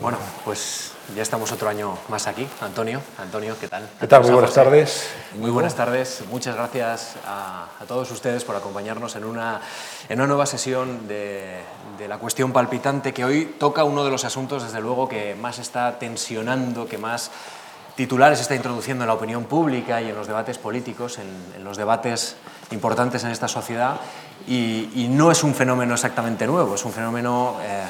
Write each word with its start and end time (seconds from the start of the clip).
Bueno, 0.00 0.18
pues 0.44 0.92
ya 1.14 1.22
estamos 1.22 1.52
otro 1.52 1.68
año 1.68 1.96
más 2.08 2.26
aquí. 2.26 2.48
Antonio, 2.60 3.00
Antonio, 3.18 3.56
¿qué 3.60 3.68
tal? 3.68 3.88
¿Qué 4.00 4.06
tal? 4.06 4.22
Muy 4.22 4.30
buenas 4.32 4.54
tardes. 4.54 5.10
Muy 5.36 5.50
buenas 5.50 5.74
tardes. 5.74 6.24
Muchas 6.30 6.56
gracias 6.56 7.16
a, 7.26 7.66
a 7.78 7.84
todos 7.84 8.10
ustedes 8.10 8.42
por 8.44 8.56
acompañarnos 8.56 9.14
en 9.16 9.24
una, 9.24 9.60
en 10.08 10.18
una 10.18 10.26
nueva 10.26 10.46
sesión 10.46 11.06
de, 11.06 11.60
de, 11.98 12.08
la 12.08 12.18
cuestión 12.18 12.52
palpitante 12.52 13.12
que 13.12 13.24
hoy 13.24 13.54
toca 13.58 13.84
uno 13.84 14.02
de 14.04 14.10
los 14.10 14.24
asuntos, 14.24 14.62
desde 14.62 14.80
luego, 14.80 15.08
que 15.08 15.34
más 15.34 15.58
está 15.58 15.98
tensionando, 15.98 16.86
que 16.88 16.98
más 16.98 17.30
titulares 17.94 18.40
está 18.40 18.54
introduciendo 18.54 19.04
en 19.04 19.08
la 19.08 19.14
opinión 19.14 19.44
pública 19.44 20.00
y 20.00 20.08
en 20.08 20.16
los 20.16 20.26
debates 20.26 20.56
políticos, 20.56 21.18
en, 21.18 21.28
en 21.54 21.64
los 21.64 21.76
debates 21.76 22.36
importantes 22.70 23.22
en 23.24 23.30
esta 23.30 23.46
sociedad. 23.46 24.00
Y, 24.46 24.90
y, 24.94 25.08
no 25.08 25.30
es 25.30 25.44
un 25.44 25.54
fenómeno 25.54 25.94
exactamente 25.94 26.46
nuevo, 26.46 26.74
es 26.74 26.84
un 26.84 26.92
fenómeno 26.92 27.58
eh, 27.62 27.84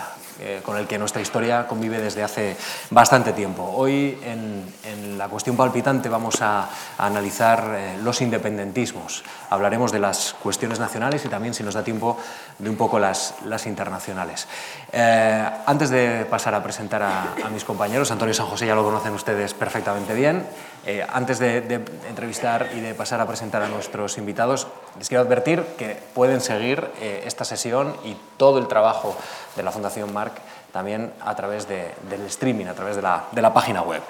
con 0.62 0.77
el 0.77 0.86
que 0.86 0.98
nuestra 0.98 1.22
historia 1.22 1.66
convive 1.66 2.00
desde 2.00 2.22
hace 2.22 2.56
bastante 2.91 3.32
tiempo. 3.32 3.62
Hoy, 3.62 4.19
en, 4.24 5.19
la 5.19 5.28
cuestión 5.28 5.56
palpitante, 5.56 6.09
vamos 6.09 6.41
a, 6.41 6.69
analizar 6.98 7.74
eh, 7.77 7.98
los 8.02 8.20
independentismos. 8.20 9.23
Hablaremos 9.50 9.92
de 9.92 9.98
las 9.98 10.34
cuestiones 10.42 10.78
nacionales 10.78 11.24
y 11.24 11.28
también, 11.28 11.55
si 11.55 11.62
nos 11.62 11.74
da 11.74 11.84
tiempo, 11.84 12.19
de 12.59 12.70
un 12.70 12.77
poco 12.77 12.98
las, 12.98 13.34
las 13.45 13.66
internacionales. 13.66 14.48
Eh, 14.92 15.50
antes 15.66 15.91
de 15.91 16.27
pasar 16.28 16.55
a 16.55 16.62
presentar 16.62 17.02
a, 17.02 17.34
a, 17.45 17.50
mis 17.50 17.64
compañeros, 17.64 18.11
Antonio 18.11 18.34
San 18.34 18.47
José 18.47 18.66
ya 18.66 18.74
lo 18.74 18.84
conocen 18.84 19.12
ustedes 19.12 19.55
perfectamente 19.55 20.14
bien. 20.14 20.45
Eh, 20.84 21.06
antes 21.09 21.38
de, 21.38 21.59
entrevistar 22.09 22.70
y 22.74 22.80
de 22.80 22.95
pasar 22.95 23.20
a 23.20 23.27
presentar 23.27 23.62
a 23.62 23.68
nuestros 23.68 24.18
invitados, 24.18 24.66
les 24.98 25.08
quiero 25.08 25.22
advertir 25.22 25.62
que 25.78 25.96
pueden 26.12 26.41
seguir 26.41 26.91
eh, 27.00 27.22
esta 27.24 27.45
sesión 27.45 27.95
y 28.05 28.16
todo 28.36 28.58
el 28.58 28.66
trabajo 28.66 29.16
de 29.55 29.62
la 29.62 29.70
Fundación 29.70 30.12
Marc 30.12 30.32
también 30.72 31.12
a 31.20 31.36
través 31.36 31.68
de, 31.68 31.95
del 32.08 32.22
streaming, 32.22 32.66
a 32.66 32.74
través 32.74 32.96
de 32.96 33.02
la, 33.02 33.55
página 33.55 33.82
web. 33.82 34.02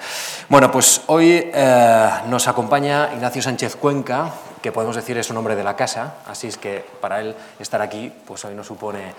Bueno, 0.49 0.71
pues 0.71 1.01
hoy 1.07 1.51
eh, 1.53 2.09
nos 2.27 2.47
acompaña 2.47 3.09
Ignacio 3.13 3.41
Sánchez 3.41 3.75
Cuenca, 3.75 4.31
que 4.61 4.71
podemos 4.71 4.95
decir 4.95 5.17
es 5.17 5.29
un 5.29 5.37
hombre 5.37 5.55
de 5.55 5.63
la 5.63 5.75
casa, 5.75 6.15
así 6.25 6.47
es 6.47 6.57
que 6.57 6.83
para 7.01 7.19
él 7.19 7.35
estar 7.59 7.81
aquí, 7.81 8.11
pues 8.25 8.45
hoy 8.45 8.55
no 8.55 8.63
supone 8.63 9.13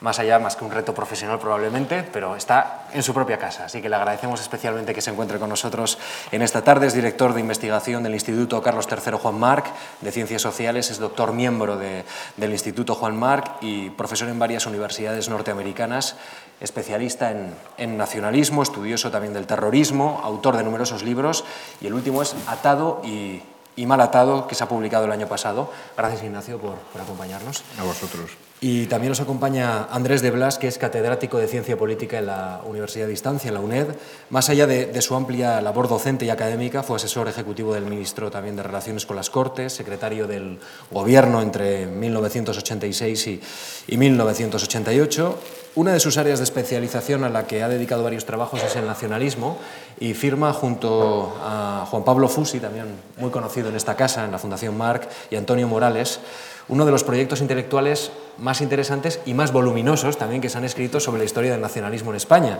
más 0.00 0.18
allá, 0.18 0.38
más 0.38 0.56
que 0.56 0.64
un 0.64 0.70
reto 0.70 0.94
profesional 0.94 1.38
probablemente, 1.38 2.02
pero 2.02 2.36
está 2.36 2.86
en 2.92 3.02
su 3.02 3.12
propia 3.12 3.38
casa. 3.38 3.66
Así 3.66 3.82
que 3.82 3.88
le 3.88 3.96
agradecemos 3.96 4.40
especialmente 4.40 4.94
que 4.94 5.02
se 5.02 5.10
encuentre 5.10 5.38
con 5.38 5.48
nosotros 5.48 5.98
en 6.32 6.42
esta 6.42 6.62
tarde. 6.62 6.86
Es 6.86 6.94
director 6.94 7.34
de 7.34 7.40
investigación 7.40 8.02
del 8.02 8.14
Instituto 8.14 8.62
Carlos 8.62 8.88
III 8.90 9.18
Juan 9.20 9.38
Marc 9.38 9.66
de 10.00 10.12
Ciencias 10.12 10.42
Sociales, 10.42 10.90
es 10.90 10.98
doctor 10.98 11.32
miembro 11.32 11.76
de, 11.76 12.04
del 12.36 12.52
Instituto 12.52 12.94
Juan 12.94 13.16
Marc 13.16 13.56
y 13.60 13.90
profesor 13.90 14.28
en 14.28 14.38
varias 14.38 14.66
universidades 14.66 15.28
norteamericanas, 15.28 16.16
especialista 16.60 17.30
en, 17.30 17.54
en 17.76 17.96
nacionalismo, 17.98 18.62
estudioso 18.62 19.10
también 19.10 19.34
del 19.34 19.46
terrorismo, 19.46 20.20
autor 20.24 20.56
de 20.56 20.64
numerosos 20.64 21.02
libros 21.02 21.44
y 21.80 21.86
el 21.86 21.94
último 21.94 22.22
es 22.22 22.34
Atado 22.46 23.02
y, 23.04 23.42
y 23.76 23.86
Mal 23.86 24.00
Atado, 24.00 24.46
que 24.46 24.54
se 24.54 24.64
ha 24.64 24.68
publicado 24.68 25.04
el 25.04 25.12
año 25.12 25.26
pasado. 25.26 25.70
Gracias, 25.96 26.22
Ignacio, 26.22 26.58
por, 26.58 26.76
por 26.76 27.02
acompañarnos. 27.02 27.62
A 27.78 27.84
vosotros. 27.84 28.49
Y 28.62 28.86
también 28.86 29.08
nos 29.08 29.20
acompaña 29.20 29.84
Andrés 29.84 30.20
de 30.20 30.30
Blas, 30.30 30.58
que 30.58 30.68
es 30.68 30.76
catedrático 30.76 31.38
de 31.38 31.48
Ciencia 31.48 31.78
Política 31.78 32.18
en 32.18 32.26
la 32.26 32.60
Universidad 32.66 33.06
de 33.06 33.12
Distancia, 33.12 33.48
en 33.48 33.54
la 33.54 33.60
UNED. 33.60 33.86
Más 34.28 34.50
allá 34.50 34.66
de, 34.66 35.00
su 35.00 35.14
amplia 35.14 35.62
labor 35.62 35.88
docente 35.88 36.26
y 36.26 36.30
académica, 36.30 36.82
fue 36.82 36.96
asesor 36.96 37.26
ejecutivo 37.26 37.72
del 37.72 37.86
ministro 37.86 38.30
también 38.30 38.56
de 38.56 38.62
Relaciones 38.62 39.06
con 39.06 39.16
las 39.16 39.30
Cortes, 39.30 39.72
secretario 39.72 40.26
del 40.26 40.58
Gobierno 40.90 41.40
entre 41.40 41.86
1986 41.86 43.26
y, 43.28 43.40
y 43.88 43.96
1988. 43.96 45.38
Una 45.76 45.92
de 45.92 46.00
sus 46.00 46.18
áreas 46.18 46.40
de 46.40 46.44
especialización 46.44 47.22
a 47.22 47.28
la 47.28 47.46
que 47.46 47.62
ha 47.62 47.68
dedicado 47.68 48.02
varios 48.02 48.24
trabajos 48.24 48.60
es 48.60 48.74
el 48.74 48.86
nacionalismo 48.86 49.56
y 50.00 50.14
firma 50.14 50.52
junto 50.52 51.36
a 51.40 51.86
Juan 51.88 52.02
Pablo 52.02 52.28
Fusi, 52.28 52.58
también 52.58 52.86
muy 53.18 53.30
conocido 53.30 53.68
en 53.68 53.76
esta 53.76 53.94
casa, 53.94 54.24
en 54.24 54.32
la 54.32 54.40
Fundación 54.40 54.76
Marc, 54.76 55.08
y 55.30 55.36
Antonio 55.36 55.68
Morales, 55.68 56.18
uno 56.66 56.84
de 56.84 56.90
los 56.90 57.04
proyectos 57.04 57.40
intelectuales 57.40 58.10
más 58.38 58.60
interesantes 58.62 59.20
y 59.26 59.34
más 59.34 59.52
voluminosos 59.52 60.18
también 60.18 60.40
que 60.40 60.48
se 60.48 60.58
han 60.58 60.64
escrito 60.64 60.98
sobre 60.98 61.20
la 61.20 61.24
historia 61.24 61.52
del 61.52 61.60
nacionalismo 61.60 62.10
en 62.10 62.16
España. 62.16 62.58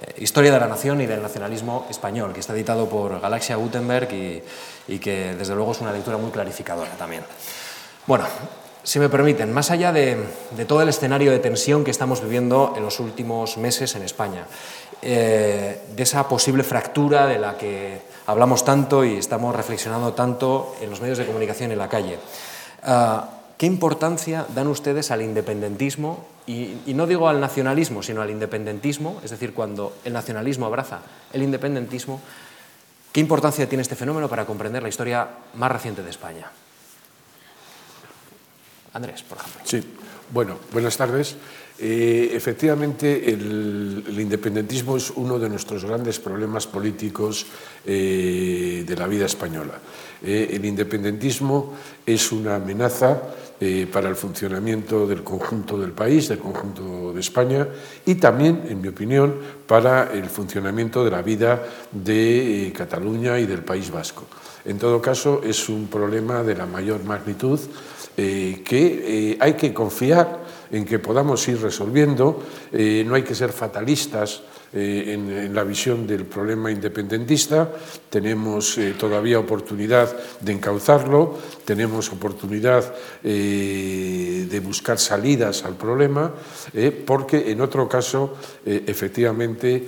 Eh, 0.00 0.14
historia 0.18 0.50
de 0.50 0.58
la 0.58 0.66
nación 0.66 1.00
y 1.00 1.06
del 1.06 1.22
nacionalismo 1.22 1.86
español, 1.88 2.32
que 2.32 2.40
está 2.40 2.54
editado 2.54 2.88
por 2.88 3.20
Galaxia 3.20 3.54
Gutenberg 3.54 4.12
y, 4.12 4.42
y 4.88 4.98
que 4.98 5.36
desde 5.36 5.54
luego 5.54 5.70
es 5.70 5.80
una 5.80 5.92
lectura 5.92 6.16
muy 6.16 6.32
clarificadora 6.32 6.90
también. 6.98 7.22
Bueno, 8.04 8.24
si 8.88 8.98
me 8.98 9.10
permiten, 9.10 9.52
más 9.52 9.70
allá 9.70 9.92
de, 9.92 10.16
todo 10.66 10.80
el 10.80 10.88
escenario 10.88 11.30
de 11.30 11.40
tensión 11.40 11.84
que 11.84 11.90
estamos 11.90 12.22
viviendo 12.22 12.72
en 12.74 12.82
los 12.82 13.00
últimos 13.00 13.58
meses 13.58 13.94
en 13.96 14.02
España, 14.02 14.46
eh, 15.02 15.82
de 15.94 16.02
esa 16.02 16.26
posible 16.26 16.62
fractura 16.62 17.26
de 17.26 17.38
la 17.38 17.58
que 17.58 18.00
hablamos 18.24 18.64
tanto 18.64 19.04
y 19.04 19.18
estamos 19.18 19.54
reflexionando 19.54 20.14
tanto 20.14 20.74
en 20.80 20.88
los 20.88 21.02
medios 21.02 21.18
de 21.18 21.26
comunicación 21.26 21.70
en 21.70 21.76
la 21.76 21.90
calle, 21.90 22.16
uh, 22.86 23.20
¿qué 23.58 23.66
importancia 23.66 24.46
dan 24.54 24.68
ustedes 24.68 25.10
al 25.10 25.20
independentismo? 25.20 26.24
Y 26.46 26.94
no 26.94 27.06
digo 27.06 27.28
al 27.28 27.42
nacionalismo, 27.42 28.02
sino 28.02 28.22
al 28.22 28.30
independentismo, 28.30 29.20
es 29.22 29.30
decir, 29.32 29.52
cuando 29.52 29.98
el 30.06 30.14
nacionalismo 30.14 30.64
abraza 30.64 31.00
el 31.34 31.42
independentismo, 31.42 32.22
¿qué 33.12 33.20
importancia 33.20 33.68
tiene 33.68 33.82
este 33.82 33.96
fenómeno 33.96 34.30
para 34.30 34.46
comprender 34.46 34.82
la 34.82 34.88
historia 34.88 35.28
más 35.52 35.70
reciente 35.70 36.02
de 36.02 36.08
España? 36.08 36.50
Andrés, 38.98 39.22
por 39.22 39.38
ejemplo. 39.38 39.62
Sí, 39.64 39.82
bueno, 40.32 40.58
buenas 40.72 40.96
tardes. 40.96 41.36
Eh, 41.80 42.30
efectivamente, 42.34 43.30
el, 43.32 44.02
independentismo 44.18 44.96
es 44.96 45.10
uno 45.14 45.38
de 45.38 45.48
nuestros 45.48 45.84
grandes 45.84 46.18
problemas 46.18 46.66
políticos 46.66 47.46
eh, 47.86 48.84
de 48.86 48.96
la 48.96 49.06
vida 49.06 49.26
española. 49.26 49.78
Eh, 50.20 50.50
el 50.52 50.64
independentismo 50.64 51.74
es 52.04 52.32
una 52.32 52.56
amenaza 52.56 53.22
para 53.92 54.08
el 54.08 54.14
funcionamiento 54.14 55.04
del 55.04 55.24
conjunto 55.24 55.76
del 55.76 55.90
país, 55.90 56.28
del 56.28 56.38
conjunto 56.38 57.12
de 57.12 57.18
España, 57.18 57.66
y 58.06 58.14
también, 58.14 58.62
en 58.68 58.80
mi 58.80 58.86
opinión, 58.86 59.34
para 59.66 60.12
el 60.12 60.26
funcionamiento 60.30 61.04
de 61.04 61.10
la 61.10 61.22
vida 61.22 61.66
de 61.90 62.72
Cataluña 62.76 63.36
y 63.40 63.46
del 63.46 63.64
País 63.64 63.90
Vasco. 63.90 64.28
En 64.68 64.76
todo 64.76 65.00
caso, 65.00 65.40
es 65.42 65.70
un 65.70 65.86
problema 65.86 66.42
de 66.42 66.54
la 66.54 66.66
mayor 66.66 67.02
magnitud 67.02 67.58
eh, 68.18 68.60
que 68.62 69.30
eh, 69.32 69.38
hay 69.40 69.54
que 69.54 69.72
confiar 69.72 70.44
en 70.70 70.84
que 70.84 70.98
podamos 70.98 71.48
ir 71.48 71.58
resolviendo, 71.62 72.44
eh, 72.70 73.02
no 73.06 73.14
hay 73.14 73.22
que 73.22 73.34
ser 73.34 73.50
fatalistas 73.50 74.42
en, 74.70 75.30
en, 75.32 75.54
la 75.54 75.64
visión 75.64 76.06
del 76.06 76.26
problema 76.26 76.70
independentista, 76.70 77.72
tenemos 78.10 78.78
todavía 78.98 79.38
oportunidad 79.38 80.14
de 80.40 80.52
encauzarlo, 80.52 81.38
tenemos 81.64 82.12
oportunidad 82.12 82.84
de 84.58 84.66
buscar 84.66 84.98
salidas 84.98 85.64
al 85.64 85.76
problema, 85.76 86.32
porque 87.06 87.50
en 87.50 87.60
otro 87.60 87.88
caso, 87.88 88.36
efectivamente, 88.64 89.86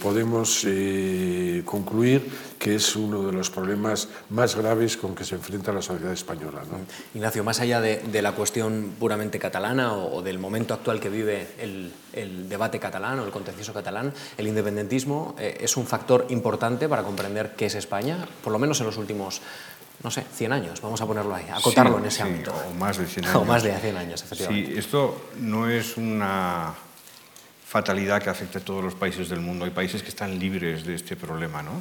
podemos 0.00 0.66
concluir 1.64 2.22
que 2.64 2.76
es 2.76 2.96
uno 2.96 3.26
de 3.26 3.32
los 3.32 3.50
problemas 3.50 4.08
más 4.30 4.56
graves 4.56 4.96
con 4.96 5.14
que 5.14 5.22
se 5.22 5.34
enfrenta 5.34 5.70
la 5.70 5.82
sociedad 5.82 6.14
española. 6.14 6.62
¿no? 6.64 6.78
Ignacio, 7.14 7.44
más 7.44 7.60
allá 7.60 7.82
de, 7.82 8.22
la 8.22 8.32
cuestión 8.32 8.94
puramente 8.98 9.38
catalana 9.38 9.92
o, 9.92 10.22
del 10.22 10.38
momento 10.38 10.72
actual 10.72 10.98
que 10.98 11.10
vive 11.10 11.46
el, 11.60 11.92
el, 12.14 12.48
debate 12.48 12.78
catalán 12.78 13.18
o 13.18 13.24
el 13.26 13.30
contencioso 13.30 13.74
catalán, 13.74 14.14
el 14.38 14.48
independentismo 14.48 15.34
eh, 15.38 15.58
es 15.60 15.76
un 15.76 15.86
factor 15.86 16.24
importante 16.30 16.88
para 16.88 17.02
comprender 17.02 17.52
qué 17.54 17.66
es 17.66 17.74
España, 17.74 18.26
por 18.42 18.50
lo 18.50 18.58
menos 18.58 18.80
en 18.80 18.86
los 18.86 18.96
últimos 18.96 19.42
no 20.02 20.10
sé, 20.10 20.24
100 20.34 20.52
años, 20.52 20.80
vamos 20.80 21.00
a 21.00 21.06
ponerlo 21.06 21.34
ahí, 21.34 21.46
acotarlo 21.50 21.96
sí, 21.96 22.00
en 22.00 22.06
ese 22.06 22.16
sí, 22.16 22.22
ámbito. 22.22 22.54
O 22.70 22.74
más 22.74 22.98
de 22.98 23.06
100 23.06 23.24
años. 23.26 23.36
O 23.36 23.44
más 23.44 23.62
de 23.62 23.78
100 23.78 23.96
años, 23.96 24.22
efectivamente. 24.22 24.72
Sí, 24.72 24.78
esto 24.78 25.30
no 25.38 25.68
es 25.68 25.96
una 25.96 26.74
fatalidad 27.66 28.22
que 28.22 28.30
afecte 28.30 28.58
a 28.58 28.60
todos 28.60 28.84
los 28.84 28.94
países 28.94 29.28
del 29.28 29.40
mundo. 29.40 29.64
Hay 29.64 29.70
países 29.70 30.02
que 30.02 30.08
están 30.08 30.38
libres 30.38 30.84
de 30.84 30.94
este 30.94 31.16
problema, 31.16 31.62
¿no? 31.62 31.80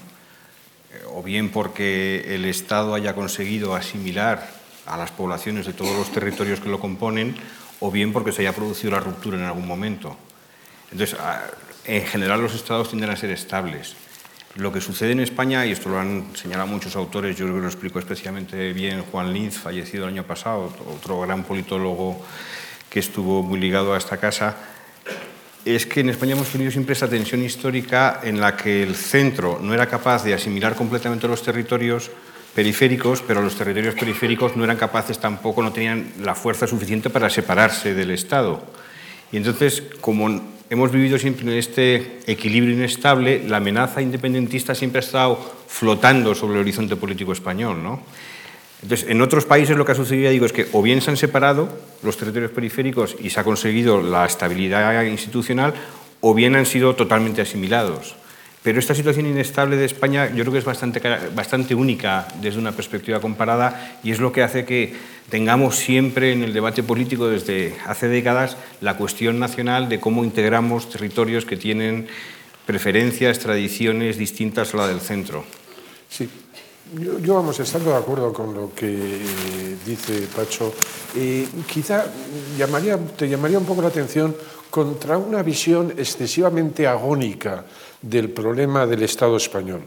o 1.14 1.24
bien 1.24 1.50
porque 1.50 2.36
el 2.36 2.46
Estado 2.46 2.94
haya 2.94 3.14
conseguido 3.14 3.76
asimilar 3.76 4.48
a 4.86 4.98
las 4.98 5.12
poblaciones 5.12 5.66
de 5.66 5.74
todos 5.74 5.96
los 5.96 6.12
territorios 6.12 6.60
que 6.60 6.70
lo 6.70 6.80
componen, 6.80 7.36
o 7.80 7.92
bien 7.92 8.14
porque 8.14 8.32
se 8.32 8.42
haya 8.42 8.54
producido 8.54 8.92
la 8.92 9.00
ruptura 9.00 9.38
en 9.38 9.44
algún 9.44 9.68
momento. 9.68 10.16
Entonces, 10.92 11.18
en 11.86 12.06
general 12.06 12.42
los 12.42 12.54
estados 12.54 12.90
tienden 12.90 13.10
a 13.10 13.16
ser 13.16 13.32
estables. 13.32 13.96
Lo 14.56 14.72
que 14.72 14.82
sucede 14.82 15.14
en 15.14 15.20
España, 15.20 15.66
y 15.66 15.72
esto 15.72 15.90
lo 15.90 15.98
han 15.98 16.28
señalado 16.36 16.68
muchos 16.68 16.96
autores, 16.96 17.36
yo 17.36 17.46
creo 17.46 17.56
que 17.56 17.62
lo 17.64 17.68
explico 17.68 17.98
especialmente 17.98 18.72
bien 18.72 19.02
Juan 19.02 19.34
Linz, 19.34 19.58
fallecido 19.58 20.04
el 20.04 20.12
año 20.12 20.26
pasado, 20.26 20.72
otro 20.96 21.22
gran 21.22 21.44
politólogo 21.44 22.24
que 22.88 23.00
estuvo 23.00 23.42
muy 23.42 23.60
ligado 23.60 23.96
a 23.96 23.98
esta 23.98 24.18
casa, 24.18 24.56
es 25.66 25.88
que 25.88 26.02
en 26.02 26.10
España 26.10 26.34
hemos 26.34 26.50
tenido 26.50 26.70
siempre 26.70 26.94
esa 26.94 27.10
tensión 27.10 27.42
histórica 27.42 28.20
en 28.22 28.40
la 28.40 28.56
que 28.56 28.84
el 28.84 28.96
centro 28.96 29.60
no 29.60 29.74
era 29.74 29.88
capaz 29.88 30.24
de 30.24 30.36
asimilar 30.36 30.76
completamente 30.76 31.28
los 31.28 31.42
territorios 31.42 32.12
periféricos, 32.54 33.24
pero 33.26 33.42
los 33.42 33.56
territorios 33.56 33.96
periféricos 33.96 34.56
no 34.56 34.64
eran 34.64 34.78
capaces 34.78 35.18
tampoco, 35.18 35.64
no 35.64 35.74
tenían 35.74 36.12
la 36.22 36.36
fuerza 36.36 36.68
suficiente 36.68 37.10
para 37.10 37.32
separarse 37.32 37.96
del 37.96 38.12
Estado. 38.12 38.64
Y 39.32 39.38
entonces, 39.38 39.82
como 40.00 40.53
hemos 40.74 40.92
vivido 40.92 41.20
siempre 41.20 41.46
en 41.46 41.60
este 41.60 42.18
equilibrio 42.26 42.74
inestable, 42.74 43.44
la 43.48 43.58
amenaza 43.58 44.02
independentista 44.02 44.74
siempre 44.74 44.98
ha 45.00 45.06
estado 45.06 45.38
flotando 45.68 46.34
sobre 46.34 46.56
el 46.56 46.62
horizonte 46.62 46.96
político 46.96 47.32
español. 47.32 47.78
Entonces, 48.82 49.08
en 49.08 49.22
otros 49.22 49.46
países 49.46 49.78
lo 49.78 49.86
que 49.86 49.92
ha 49.92 49.96
sucedido, 49.96 50.32
digo, 50.32 50.48
es 50.48 50.52
que 50.52 50.66
o 50.72 50.82
bien 50.82 51.02
se 51.02 51.12
han 51.12 51.18
separado 51.18 51.70
los 52.02 52.18
territorios 52.18 52.50
periféricos 52.50 53.16
y 53.20 53.30
se 53.30 53.40
ha 53.40 53.44
conseguido 53.44 54.02
la 54.02 54.26
estabilidad 54.26 55.00
institucional, 55.04 55.76
o 56.22 56.34
bien 56.34 56.56
han 56.56 56.66
sido 56.66 56.96
totalmente 56.96 57.44
asimilados. 57.44 58.16
Pero 58.64 58.80
esta 58.80 58.96
situación 58.96 59.26
inestable 59.26 59.76
de 59.76 59.84
España 59.86 60.30
yo 60.30 60.44
creo 60.44 60.54
que 60.54 60.60
es 60.60 60.66
bastante, 60.66 61.02
bastante 61.36 61.76
única 61.76 62.28
desde 62.42 62.60
una 62.60 62.72
perspectiva 62.72 63.20
comparada 63.20 64.00
y 64.04 64.12
es 64.12 64.20
lo 64.20 64.32
que 64.32 64.42
hace 64.42 64.64
que 64.64 64.96
tengamos 65.30 65.76
siempre 65.76 66.32
en 66.32 66.44
el 66.44 66.54
debate 66.54 66.82
político 66.82 67.28
desde 67.28 67.76
hace 67.86 68.08
décadas 68.08 68.56
la 68.80 68.96
cuestión 68.96 69.38
nacional 69.38 69.90
de 69.90 70.00
cómo 70.00 70.24
integramos 70.24 70.90
territorios 70.90 71.46
que 71.46 71.58
tienen 71.58 72.08
preferencias, 72.66 73.40
tradiciones 73.40 74.18
distintas 74.18 74.74
a 74.74 74.78
la 74.78 74.88
del 74.88 75.02
centro. 75.02 75.44
Sí, 76.10 76.30
yo, 77.22 77.36
vamos, 77.36 77.60
estando 77.60 77.92
de 77.92 77.98
acuerdo 77.98 78.32
con 78.32 78.54
lo 78.54 78.74
que 78.74 79.26
dice 79.86 80.28
Pacho, 80.34 80.74
eh, 81.16 81.48
quizá 81.68 82.06
llamaría, 82.58 82.98
te 82.98 83.28
llamaría 83.28 83.58
un 83.58 83.66
poco 83.66 83.82
la 83.82 83.88
atención 83.90 84.36
contra 84.70 85.18
una 85.18 85.44
visión 85.44 85.94
excesivamente 85.98 86.88
agónica 86.88 87.66
del 88.04 88.30
problema 88.30 88.86
del 88.86 89.02
Estado 89.02 89.38
español. 89.38 89.82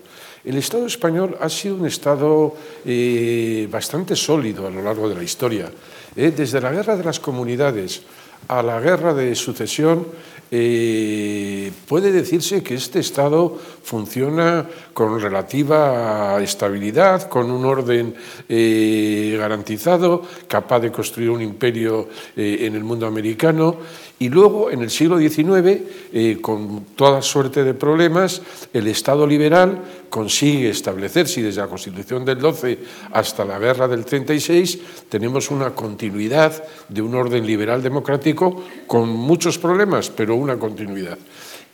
El 0.45 0.57
Estado 0.57 0.87
español 0.87 1.37
ha 1.41 1.49
sido 1.49 1.77
un 1.77 1.87
Estado 1.87 2.55
eh, 2.85 3.69
bastante 3.71 4.17
sólido 4.17 4.67
a 4.67 4.71
lo 4.71 4.83
largo 4.83 5.09
de 5.09 5.15
la 5.15 5.23
historia. 5.23 5.71
Eh, 6.17 6.33
desde 6.35 6.61
la 6.61 6.73
guerra 6.73 6.97
de 6.97 7.05
las 7.05 7.21
comunidades 7.21 8.03
a 8.49 8.63
la 8.63 8.81
guerra 8.81 9.13
de 9.13 9.35
sucesión, 9.35 10.07
eh, 10.53 11.73
puede 11.89 12.13
decirse 12.13 12.63
que 12.63 12.75
este 12.75 13.01
Estado 13.01 13.59
funciona 13.83 14.67
con 14.95 15.21
relativa 15.21 16.41
estabilidad, 16.41 17.29
con 17.29 17.51
un 17.51 17.65
orden 17.65 18.15
garantizado, 19.37 20.23
capaz 20.47 20.79
de 20.79 20.93
construir 20.93 21.31
un 21.31 21.43
imperio 21.43 22.09
en 22.37 22.77
el 22.77 22.85
mundo 22.85 23.09
americano 23.09 23.79
y 24.19 24.31
luego, 24.31 24.71
en 24.71 24.81
el 24.81 24.91
siglo 24.91 25.19
XIX, 25.19 25.83
eh, 26.13 26.39
con 26.41 26.87
toda 26.97 27.21
suerte 27.21 27.65
de 27.65 27.75
problemas, 27.75 28.41
el 28.73 28.87
Estado 28.87 29.27
liberal 29.27 29.79
consigue 30.09 30.71
establecerse 30.71 31.41
y 31.41 31.43
desde 31.43 31.61
la 31.61 31.69
Constitución 31.69 32.25
del 32.25 32.39
12 32.39 32.79
hasta 33.13 33.45
la 33.45 33.59
guerra 33.59 33.87
del 33.87 34.07
36 34.07 34.79
tenemos 35.11 35.51
una 35.51 35.75
continuidad 35.75 36.65
de 36.89 37.03
un 37.03 37.15
orden 37.15 37.47
liberal 37.47 37.83
democrático 37.83 38.65
con 38.87 39.11
muchos 39.11 39.59
problemas, 39.59 40.09
pero 40.09 40.35
una 40.35 40.59
continuidad. 40.59 41.19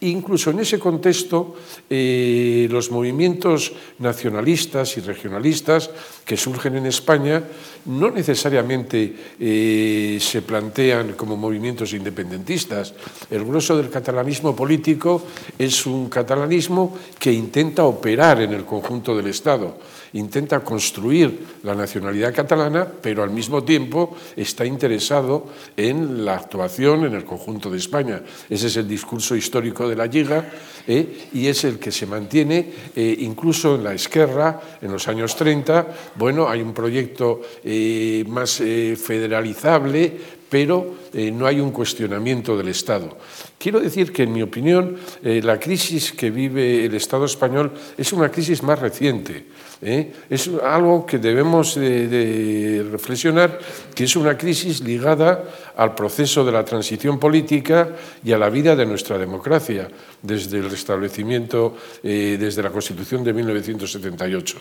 Incluso 0.03 0.51
en 0.51 0.59
ese 0.59 0.83
contexto, 0.83 1.55
eh, 1.89 2.67
los 2.71 2.91
movimientos 2.91 3.73
nacionalistas 3.99 4.97
y 4.97 5.01
regionalistas 5.01 5.91
que 6.25 6.37
surgen 6.37 6.75
en 6.75 6.87
España 6.87 7.43
no 7.87 8.11
necesariamente 8.11 9.15
eh, 9.39 10.19
se 10.21 10.43
plantean 10.43 11.13
como 11.13 11.37
movimientos 11.37 11.93
independentistas. 11.93 12.95
El 13.31 13.45
grueso 13.45 13.77
del 13.77 13.91
catalanismo 13.91 14.57
político 14.57 15.23
es 15.57 15.87
un 15.87 16.09
catalanismo 16.09 16.99
que 17.19 17.33
intenta 17.33 17.85
operar 17.85 18.43
en 18.43 18.55
el 18.55 18.65
conjunto 18.65 19.17
del 19.17 19.29
Estado 19.29 19.79
intenta 20.15 20.61
construir 20.61 21.47
la 21.63 21.75
nacionalidad 21.75 22.35
catalana, 22.35 22.87
pero 22.87 23.23
al 23.23 23.31
mismo 23.31 23.65
tiempo 23.65 24.17
está 24.37 24.65
interesado 24.65 25.47
en 25.77 26.25
la 26.25 26.37
actuación 26.37 27.05
en 27.05 27.15
el 27.15 27.25
conjunto 27.25 27.71
de 27.71 27.79
España. 27.79 28.23
Ese 28.49 28.67
es 28.67 28.77
el 28.77 28.89
discurso 28.89 29.35
histórico 29.35 29.89
de 29.89 29.97
la 29.97 30.07
Liga 30.07 30.51
¿eh? 30.87 31.29
y 31.33 31.47
es 31.47 31.65
el 31.65 31.79
que 31.79 31.93
se 31.93 32.07
mantiene 32.07 32.73
eh, 32.95 33.17
incluso 33.21 33.77
en 33.77 33.85
la 33.85 33.95
Esquerra 33.95 34.61
en 34.81 34.93
los 34.93 35.09
años 35.09 35.37
30. 35.37 35.87
Bueno, 36.17 36.49
hay 36.49 36.61
un 36.61 36.75
proyecto 36.75 37.41
eh, 37.65 38.25
más 38.29 38.57
federalizable, 38.57 40.13
pero 40.49 41.03
no 41.13 41.47
hay 41.47 41.61
un 41.61 41.71
cuestionamiento 41.71 42.57
del 42.57 42.69
Estado. 42.69 43.17
Quiero 43.63 43.79
decir 43.79 44.13
que, 44.13 44.25
en 44.25 44.33
mi 44.33 44.43
opinión, 44.43 44.97
la 45.23 45.61
crisis 45.61 46.11
que 46.11 46.33
vive 46.33 46.85
el 46.85 46.97
Estado 46.97 47.27
español 47.27 47.71
es 47.97 48.13
una 48.13 48.29
crisis 48.29 48.61
más 48.65 48.81
reciente. 48.81 49.45
¿eh? 49.81 50.13
Es 50.31 50.51
algo 50.65 51.05
que 51.05 51.19
debemos 51.19 51.75
de, 51.75 52.87
reflexionar, 52.91 53.59
que 53.95 54.05
es 54.05 54.17
una 54.17 54.39
crisis 54.39 54.81
ligada 54.81 55.45
al 55.77 55.95
proceso 55.95 56.45
de 56.45 56.53
la 56.53 56.65
transición 56.65 57.19
política 57.19 57.91
y 58.25 58.33
a 58.33 58.39
la 58.39 58.49
vida 58.49 58.75
de 58.75 58.87
nuestra 58.87 59.19
democracia, 59.19 59.89
desde 60.23 60.59
el 60.59 60.71
restablecimiento, 60.71 61.77
eh, 62.03 62.37
desde 62.41 62.63
la 62.63 62.71
Constitución 62.71 63.23
de 63.23 63.33
1978. 63.33 64.59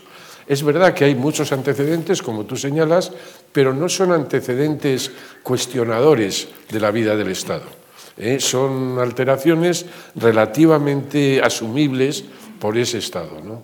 Es 0.47 0.63
verdad 0.63 0.93
que 0.93 1.05
hay 1.05 1.15
muchos 1.15 1.51
antecedentes, 1.51 2.21
como 2.21 2.45
tú 2.45 2.55
señalas, 2.55 3.11
pero 3.51 3.73
no 3.73 3.87
son 3.89 4.11
antecedentes 4.11 5.11
cuestionadores 5.43 6.49
de 6.69 6.79
la 6.79 6.91
vida 6.91 7.15
del 7.15 7.29
Estado. 7.29 7.80
¿Eh? 8.17 8.39
Son 8.39 8.99
alteraciones 8.99 9.85
relativamente 10.15 11.41
asumibles 11.41 12.23
por 12.59 12.77
ese 12.77 12.99
Estado. 12.99 13.41
¿no? 13.41 13.63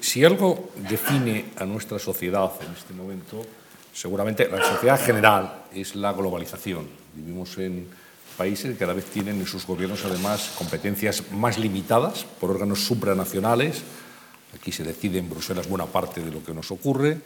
Si 0.00 0.24
algo 0.24 0.70
define 0.88 1.52
a 1.56 1.64
nuestra 1.64 1.98
sociedad 1.98 2.50
en 2.60 2.72
este 2.72 2.94
momento, 2.94 3.44
seguramente 3.92 4.48
la 4.48 4.64
sociedad 4.64 5.00
general 5.00 5.64
es 5.74 5.94
la 5.94 6.12
globalización. 6.12 6.88
Vivimos 7.14 7.56
en 7.58 7.86
países 8.36 8.72
que 8.72 8.78
cada 8.78 8.94
vez 8.94 9.04
tienen 9.06 9.40
en 9.40 9.46
sus 9.46 9.66
gobiernos 9.66 10.04
además 10.04 10.54
competencias 10.56 11.30
más 11.32 11.58
limitadas 11.58 12.24
por 12.40 12.50
órganos 12.50 12.80
supranacionales. 12.80 13.82
Aquí 14.54 14.72
se 14.72 14.84
decide 14.84 15.18
en 15.18 15.28
Bruselas 15.28 15.68
buena 15.68 15.86
parte 15.86 16.20
de 16.22 16.30
lo 16.30 16.42
que 16.42 16.54
nos 16.54 16.70
ocurre. 16.70 17.18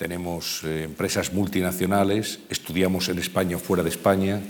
Tenemos 0.00 0.64
eh, 0.64 0.84
empresas 0.84 1.30
multinacionales, 1.34 2.38
estudiamos 2.48 3.10
en 3.10 3.18
España 3.18 3.56
o 3.56 3.60
fuera 3.60 3.82
de 3.82 3.90
España. 3.90 4.40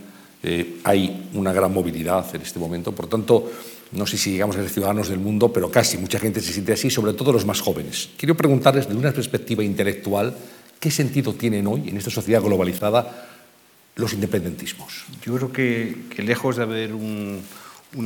Eh, 0.45 0.79
hay 0.85 1.29
una 1.35 1.53
gran 1.53 1.75
movilidad 1.75 2.25
en 2.33 2.43
este 2.43 2.61
momento. 2.61 2.95
Por 2.95 3.09
tanto, 3.09 3.51
no 3.91 4.07
sé 4.07 4.17
si 4.17 4.31
llegamos 4.31 4.55
a 4.55 4.61
ser 4.61 4.71
ciudadanos 4.71 5.09
del 5.09 5.19
mundo, 5.19 5.53
pero 5.53 5.69
casi 5.69 5.99
mucha 5.99 6.21
gente 6.21 6.41
se 6.41 6.53
siente 6.53 6.73
así, 6.73 6.89
sobre 6.89 7.15
todo 7.15 7.33
los 7.33 7.47
más 7.47 7.61
jóvenes. 7.61 8.11
Quiero 8.17 8.37
preguntarles, 8.37 8.87
desde 8.87 9.01
una 9.01 9.11
perspectiva 9.11 9.65
intelectual, 9.65 10.37
¿qué 10.79 10.93
sentido 10.93 11.35
tienen 11.35 11.67
hoy, 11.67 11.89
en 11.89 11.97
esta 11.97 12.11
sociedad 12.11 12.43
globalizada, 12.43 13.27
los 13.97 14.13
independentismos? 14.13 15.07
Yo 15.27 15.35
creo 15.35 15.51
que, 15.53 15.97
lejos 16.23 16.59
de 16.59 16.63
haber 16.63 16.95
un, 16.95 17.43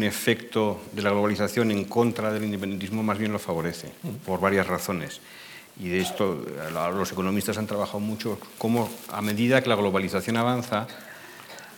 efecto 0.02 0.80
de 0.92 1.02
la 1.02 1.10
globalización 1.10 1.70
en 1.72 1.84
contra 1.84 2.32
del 2.32 2.44
independentismo, 2.44 3.02
más 3.02 3.18
bien 3.18 3.32
lo 3.32 3.38
favorece, 3.38 3.90
por 4.24 4.40
varias 4.40 4.66
razones. 4.66 5.20
Y 5.80 5.88
de 5.88 6.00
esto 6.00 6.44
los 6.92 7.12
economistas 7.12 7.58
han 7.58 7.66
trabajado 7.66 8.00
mucho, 8.00 8.38
cómo 8.58 8.88
a 9.12 9.20
medida 9.22 9.62
que 9.62 9.68
la 9.68 9.74
globalización 9.74 10.36
avanza, 10.36 10.86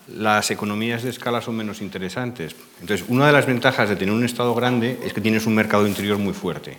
las 0.09 0.51
economías 0.51 1.03
de 1.03 1.11
escala 1.11 1.41
son 1.41 1.57
menos 1.57 1.81
interesantes. 1.81 2.55
Entonces, 2.81 3.07
una 3.09 3.27
de 3.27 3.33
las 3.33 3.47
ventajas 3.47 3.89
de 3.89 3.97
tener 3.97 4.15
un 4.15 4.25
Estado 4.25 4.55
grande 4.55 5.01
es 5.05 5.13
que 5.13 5.21
tienes 5.21 5.47
un 5.47 5.55
mercado 5.55 5.87
interior 5.87 6.19
muy 6.19 6.33
fuerte. 6.33 6.79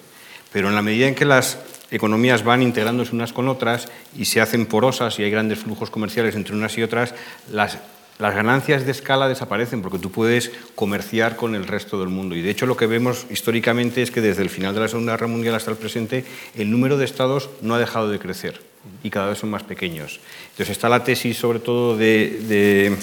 Pero 0.54 0.70
en 0.70 0.76
la 0.76 0.82
medida 0.82 1.08
en 1.08 1.16
que 1.16 1.26
las 1.26 1.60
economías 1.92 2.44
van 2.44 2.62
integrándose 2.62 3.14
unas 3.14 3.34
con 3.34 3.48
otras 3.48 3.88
y 4.16 4.26
se 4.26 4.42
hacen 4.42 4.66
porosas 4.66 5.20
y 5.20 5.24
hay 5.24 5.32
grandes 5.32 5.60
flujos 5.60 5.90
comerciales 5.90 6.36
entre 6.36 6.56
unas 6.56 6.78
y 6.78 6.84
otras, 6.84 7.16
las, 7.52 7.80
las 8.20 8.34
ganancias 8.34 8.86
de 8.86 8.92
escala 8.92 9.28
desaparecen 9.28 9.82
porque 9.82 10.00
tú 10.00 10.12
puedes 10.12 10.52
comerciar 10.76 11.36
con 11.36 11.54
el 11.54 11.68
resto 11.68 12.00
del 12.00 12.10
mundo. 12.10 12.36
Y 12.36 12.42
de 12.42 12.50
hecho 12.50 12.66
lo 12.66 12.76
que 12.76 12.88
vemos 12.88 13.28
históricamente 13.30 14.02
es 14.02 14.10
que 14.10 14.22
desde 14.22 14.42
el 14.42 14.50
final 14.50 14.74
de 14.74 14.82
la 14.82 14.88
Segunda 14.88 15.14
Guerra 15.14 15.28
Mundial 15.28 15.56
hasta 15.56 15.72
el 15.72 15.78
presente 15.78 16.26
el 16.56 16.72
número 16.72 16.98
de 16.98 17.06
estados 17.06 17.50
no 17.62 17.76
ha 17.76 17.80
dejado 17.80 18.10
de 18.10 18.18
crecer 18.20 18.60
y 19.04 19.10
cada 19.10 19.30
vez 19.30 19.38
son 19.38 19.50
más 19.50 19.64
pequeños. 19.64 20.20
Entonces 20.52 20.70
está 20.70 20.90
la 20.90 21.04
tesis 21.04 21.38
sobre 21.38 21.60
todo 21.60 21.96
de, 21.96 22.98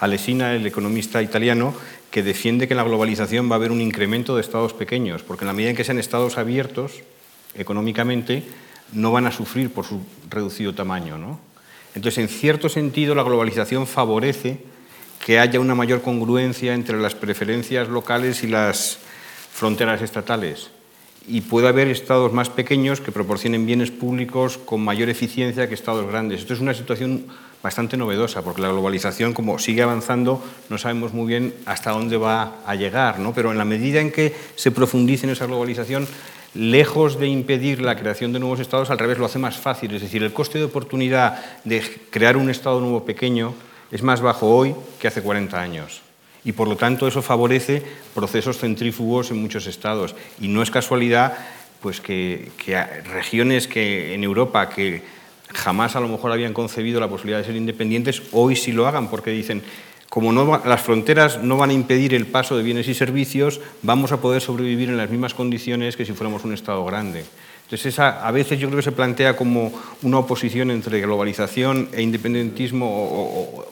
Alesina, 0.00 0.54
el 0.54 0.66
economista 0.66 1.22
italiano, 1.22 1.74
que 2.10 2.22
defiende 2.22 2.68
que 2.68 2.74
en 2.74 2.78
la 2.78 2.84
globalización 2.84 3.50
va 3.50 3.54
a 3.54 3.56
haber 3.56 3.70
un 3.70 3.80
incremento 3.80 4.34
de 4.34 4.40
estados 4.40 4.72
pequeños, 4.72 5.22
porque 5.22 5.44
en 5.44 5.48
la 5.48 5.52
medida 5.52 5.70
en 5.70 5.76
que 5.76 5.84
sean 5.84 5.98
estados 5.98 6.38
abiertos 6.38 7.02
económicamente, 7.54 8.44
no 8.92 9.12
van 9.12 9.26
a 9.26 9.32
sufrir 9.32 9.72
por 9.72 9.84
su 9.84 10.00
reducido 10.30 10.74
tamaño. 10.74 11.18
¿no? 11.18 11.40
Entonces, 11.94 12.18
en 12.18 12.28
cierto 12.28 12.68
sentido, 12.68 13.14
la 13.14 13.22
globalización 13.22 13.86
favorece 13.86 14.58
que 15.24 15.38
haya 15.38 15.60
una 15.60 15.74
mayor 15.74 16.02
congruencia 16.02 16.74
entre 16.74 16.98
las 16.98 17.14
preferencias 17.14 17.88
locales 17.88 18.44
y 18.44 18.46
las 18.46 18.98
fronteras 19.52 20.02
estatales 20.02 20.70
y 21.28 21.42
puede 21.42 21.68
haber 21.68 21.88
estados 21.88 22.32
más 22.32 22.48
pequeños 22.48 23.00
que 23.00 23.12
proporcionen 23.12 23.66
bienes 23.66 23.90
públicos 23.90 24.56
con 24.56 24.80
mayor 24.80 25.10
eficiencia 25.10 25.68
que 25.68 25.74
estados 25.74 26.06
grandes. 26.06 26.40
Esto 26.40 26.54
es 26.54 26.60
una 26.60 26.72
situación 26.72 27.26
bastante 27.62 27.96
novedosa, 27.96 28.42
porque 28.42 28.62
la 28.62 28.70
globalización, 28.70 29.34
como 29.34 29.58
sigue 29.58 29.82
avanzando, 29.82 30.42
no 30.70 30.78
sabemos 30.78 31.12
muy 31.12 31.26
bien 31.26 31.54
hasta 31.66 31.90
dónde 31.90 32.16
va 32.16 32.60
a 32.64 32.74
llegar, 32.76 33.18
¿no? 33.18 33.34
pero 33.34 33.52
en 33.52 33.58
la 33.58 33.66
medida 33.66 34.00
en 34.00 34.10
que 34.10 34.34
se 34.54 34.70
profundice 34.70 35.26
en 35.26 35.32
esa 35.32 35.46
globalización, 35.46 36.06
lejos 36.58 37.20
de 37.20 37.28
impedir 37.28 37.80
la 37.80 37.96
creación 37.96 38.32
de 38.32 38.40
nuevos 38.40 38.58
estados, 38.58 38.90
al 38.90 38.98
revés 38.98 39.18
lo 39.18 39.26
hace 39.26 39.38
más 39.38 39.56
fácil. 39.56 39.94
Es 39.94 40.02
decir, 40.02 40.24
el 40.24 40.32
coste 40.32 40.58
de 40.58 40.64
oportunidad 40.64 41.40
de 41.62 41.80
crear 42.10 42.36
un 42.36 42.50
estado 42.50 42.80
nuevo 42.80 43.04
pequeño 43.04 43.54
es 43.92 44.02
más 44.02 44.20
bajo 44.20 44.48
hoy 44.48 44.74
que 44.98 45.06
hace 45.06 45.22
40 45.22 45.60
años. 45.60 46.02
Y 46.44 46.52
por 46.52 46.66
lo 46.66 46.76
tanto 46.76 47.06
eso 47.06 47.22
favorece 47.22 47.82
procesos 48.12 48.58
centrífugos 48.58 49.30
en 49.30 49.40
muchos 49.40 49.68
estados. 49.68 50.16
Y 50.40 50.48
no 50.48 50.60
es 50.62 50.70
casualidad 50.70 51.38
pues 51.80 52.00
que, 52.00 52.50
regiones 53.12 53.68
que 53.68 54.14
en 54.14 54.24
Europa 54.24 54.68
que 54.68 55.02
jamás 55.54 55.94
a 55.94 56.00
lo 56.00 56.08
mejor 56.08 56.32
habían 56.32 56.54
concebido 56.54 56.98
la 56.98 57.08
posibilidad 57.08 57.38
de 57.38 57.44
ser 57.44 57.56
independientes, 57.56 58.22
hoy 58.32 58.56
sí 58.56 58.72
lo 58.72 58.88
hagan 58.88 59.08
porque 59.08 59.30
dicen, 59.30 59.62
como 60.08 60.32
no 60.32 60.62
las 60.64 60.80
fronteras 60.80 61.42
no 61.42 61.56
van 61.56 61.70
a 61.70 61.74
impedir 61.74 62.14
el 62.14 62.26
paso 62.26 62.56
de 62.56 62.62
bienes 62.62 62.88
y 62.88 62.94
servicios, 62.94 63.60
vamos 63.82 64.12
a 64.12 64.20
poder 64.20 64.40
sobrevivir 64.40 64.88
en 64.88 64.96
las 64.96 65.10
mismas 65.10 65.34
condiciones 65.34 65.96
que 65.96 66.04
si 66.04 66.12
fuéramos 66.12 66.44
un 66.44 66.54
Estado 66.54 66.84
grande. 66.84 67.24
Entonces, 67.64 67.98
a 67.98 68.30
veces 68.30 68.58
yo 68.58 68.68
creo 68.68 68.78
que 68.78 68.84
se 68.84 68.92
plantea 68.92 69.36
como 69.36 69.70
una 70.00 70.18
oposición 70.18 70.70
entre 70.70 71.02
globalización 71.02 71.90
e 71.92 72.00
independentismo 72.00 73.66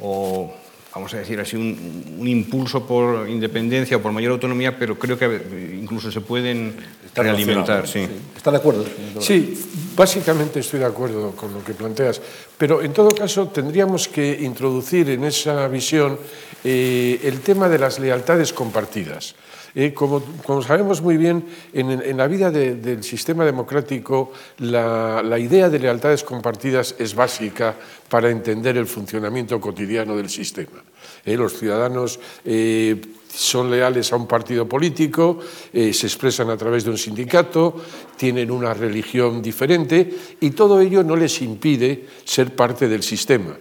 o, 0.00 0.54
vamos 0.96 1.12
a 1.12 1.18
decir 1.18 1.38
así, 1.38 1.56
un, 1.56 2.26
impulso 2.26 2.86
por 2.86 3.28
independencia 3.28 3.98
o 3.98 4.00
por 4.00 4.12
mayor 4.16 4.32
autonomía, 4.32 4.72
pero 4.80 4.96
creo 4.96 5.18
que 5.20 5.28
incluso 5.76 6.10
se 6.10 6.24
pueden 6.24 6.72
realimentar. 7.14 7.86
Sí. 7.86 8.08
¿Está 8.34 8.50
de 8.50 8.56
acuerdo? 8.56 8.82
Sí, 9.20 9.60
básicamente 9.94 10.60
estoy 10.60 10.80
de 10.80 10.86
acuerdo 10.86 11.32
con 11.36 11.52
lo 11.52 11.62
que 11.62 11.74
planteas, 11.74 12.22
pero 12.56 12.80
en 12.80 12.94
todo 12.94 13.10
caso 13.12 13.48
tendríamos 13.48 14.08
que 14.08 14.40
introducir 14.40 15.10
en 15.10 15.24
esa 15.24 15.68
visión 15.68 16.16
eh, 16.64 17.20
el 17.24 17.40
tema 17.40 17.68
de 17.68 17.78
las 17.78 17.98
lealtades 17.98 18.54
compartidas. 18.54 19.34
Eh, 19.78 19.92
como, 19.92 20.22
sabemos 20.62 21.02
muy 21.02 21.18
bien, 21.18 21.44
en, 21.74 22.16
la 22.16 22.26
vida 22.26 22.50
del 22.50 23.04
sistema 23.04 23.44
democrático 23.44 24.32
la, 24.60 25.38
idea 25.38 25.68
de 25.68 25.78
lealtades 25.78 26.24
compartidas 26.24 26.94
es 26.98 27.14
básica 27.14 27.76
para 28.08 28.30
entender 28.30 28.78
el 28.78 28.86
funcionamiento 28.86 29.60
cotidiano 29.60 30.16
del 30.16 30.30
sistema. 30.30 30.82
Eh, 31.26 31.36
los 31.36 31.58
ciudadanos 31.58 32.18
eh, 32.46 32.98
son 33.28 33.70
leales 33.70 34.10
a 34.14 34.16
un 34.16 34.26
partido 34.26 34.66
político, 34.66 35.40
se 35.70 35.90
expresan 35.90 36.48
a 36.48 36.56
través 36.56 36.84
de 36.84 36.90
un 36.90 36.96
sindicato, 36.96 37.76
tienen 38.16 38.50
una 38.50 38.72
religión 38.72 39.42
diferente 39.42 40.10
y 40.40 40.52
todo 40.52 40.80
ello 40.80 41.02
no 41.02 41.16
les 41.16 41.42
impide 41.42 42.06
ser 42.24 42.56
parte 42.56 42.88
del 42.88 43.02
sistema. 43.02 43.58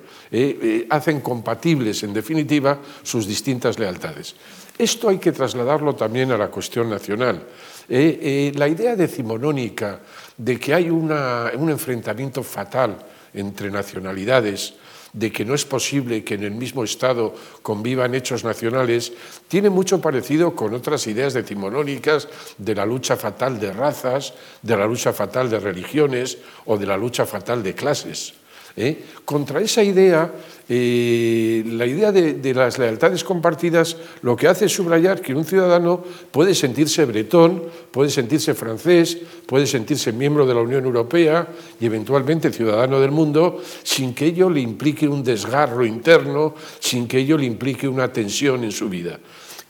hacen 0.90 1.20
compatibles, 1.20 2.04
en 2.04 2.14
definitiva, 2.14 2.80
sus 3.04 3.28
distintas 3.28 3.78
lealtades. 3.78 4.36
Esto 4.78 5.10
hay 5.10 5.18
que 5.20 5.32
trasladarlo 5.32 5.96
también 5.96 6.32
a 6.32 6.38
la 6.38 6.50
cuestión 6.50 6.90
nacional. 6.90 7.42
Eh, 7.88 8.20
eh, 8.22 8.52
la 8.56 8.68
idea 8.68 8.96
decimonónica 8.96 10.00
de 10.38 10.60
que 10.60 10.74
hay 10.74 10.90
un 10.90 11.70
enfrentamiento 11.70 12.44
fatal 12.44 12.98
entre 13.34 13.72
nacionalidades, 13.72 14.74
de 15.14 15.32
que 15.32 15.46
no 15.46 15.56
es 15.56 15.64
posible 15.64 16.26
que 16.26 16.34
en 16.34 16.44
el 16.44 16.52
mismo 16.52 16.84
Estado 16.84 17.34
convivan 17.62 18.16
hechos 18.16 18.44
nacionales, 18.44 19.14
tiene 19.48 19.70
mucho 19.70 20.02
parecido 20.02 20.54
con 20.56 20.74
otras 20.74 21.08
ideas 21.08 21.34
decimonónicas 21.34 22.28
de 22.58 22.76
la 22.76 22.86
lucha 22.86 23.16
fatal 23.16 23.58
de 23.58 23.72
razas, 23.72 24.34
de 24.62 24.76
la 24.76 24.86
lucha 24.86 25.14
fatal 25.14 25.50
de 25.50 25.60
religiones 25.60 26.38
o 26.66 26.78
de 26.78 26.86
la 26.86 26.98
lucha 26.98 27.26
fatal 27.26 27.64
de 27.64 27.74
clases. 27.74 28.34
¿Eh? 28.78 29.04
Contra 29.24 29.62
esa 29.62 29.84
idea, 29.84 30.32
eh, 30.68 31.64
la 31.66 31.86
idea 31.86 32.12
de, 32.12 32.54
las 32.54 32.78
lealtades 32.78 33.24
compartidas 33.24 33.98
lo 34.22 34.36
que 34.36 34.48
hace 34.48 34.66
es 34.66 34.74
subrayar 34.74 35.22
que 35.22 35.34
un 35.34 35.46
ciudadano 35.46 36.04
puede 36.32 36.56
sentirse 36.56 37.06
bretón, 37.06 37.64
puede 37.92 38.10
sentirse 38.10 38.54
francés, 38.54 39.18
puede 39.46 39.68
sentirse 39.68 40.12
miembro 40.12 40.46
de 40.46 40.54
la 40.54 40.62
Unión 40.62 40.86
Europea 40.86 41.48
y 41.80 41.86
eventualmente 41.86 42.52
ciudadano 42.52 43.00
del 43.00 43.12
mundo 43.12 43.62
sin 43.84 44.14
que 44.14 44.26
ello 44.26 44.50
le 44.50 44.62
implique 44.62 45.08
un 45.08 45.24
desgarro 45.24 45.86
interno, 45.86 46.56
sin 46.80 47.08
que 47.08 47.20
ello 47.20 47.38
le 47.38 47.46
implique 47.46 47.88
una 47.88 48.12
tensión 48.12 48.64
en 48.64 48.72
su 48.72 48.90
vida. 48.90 49.20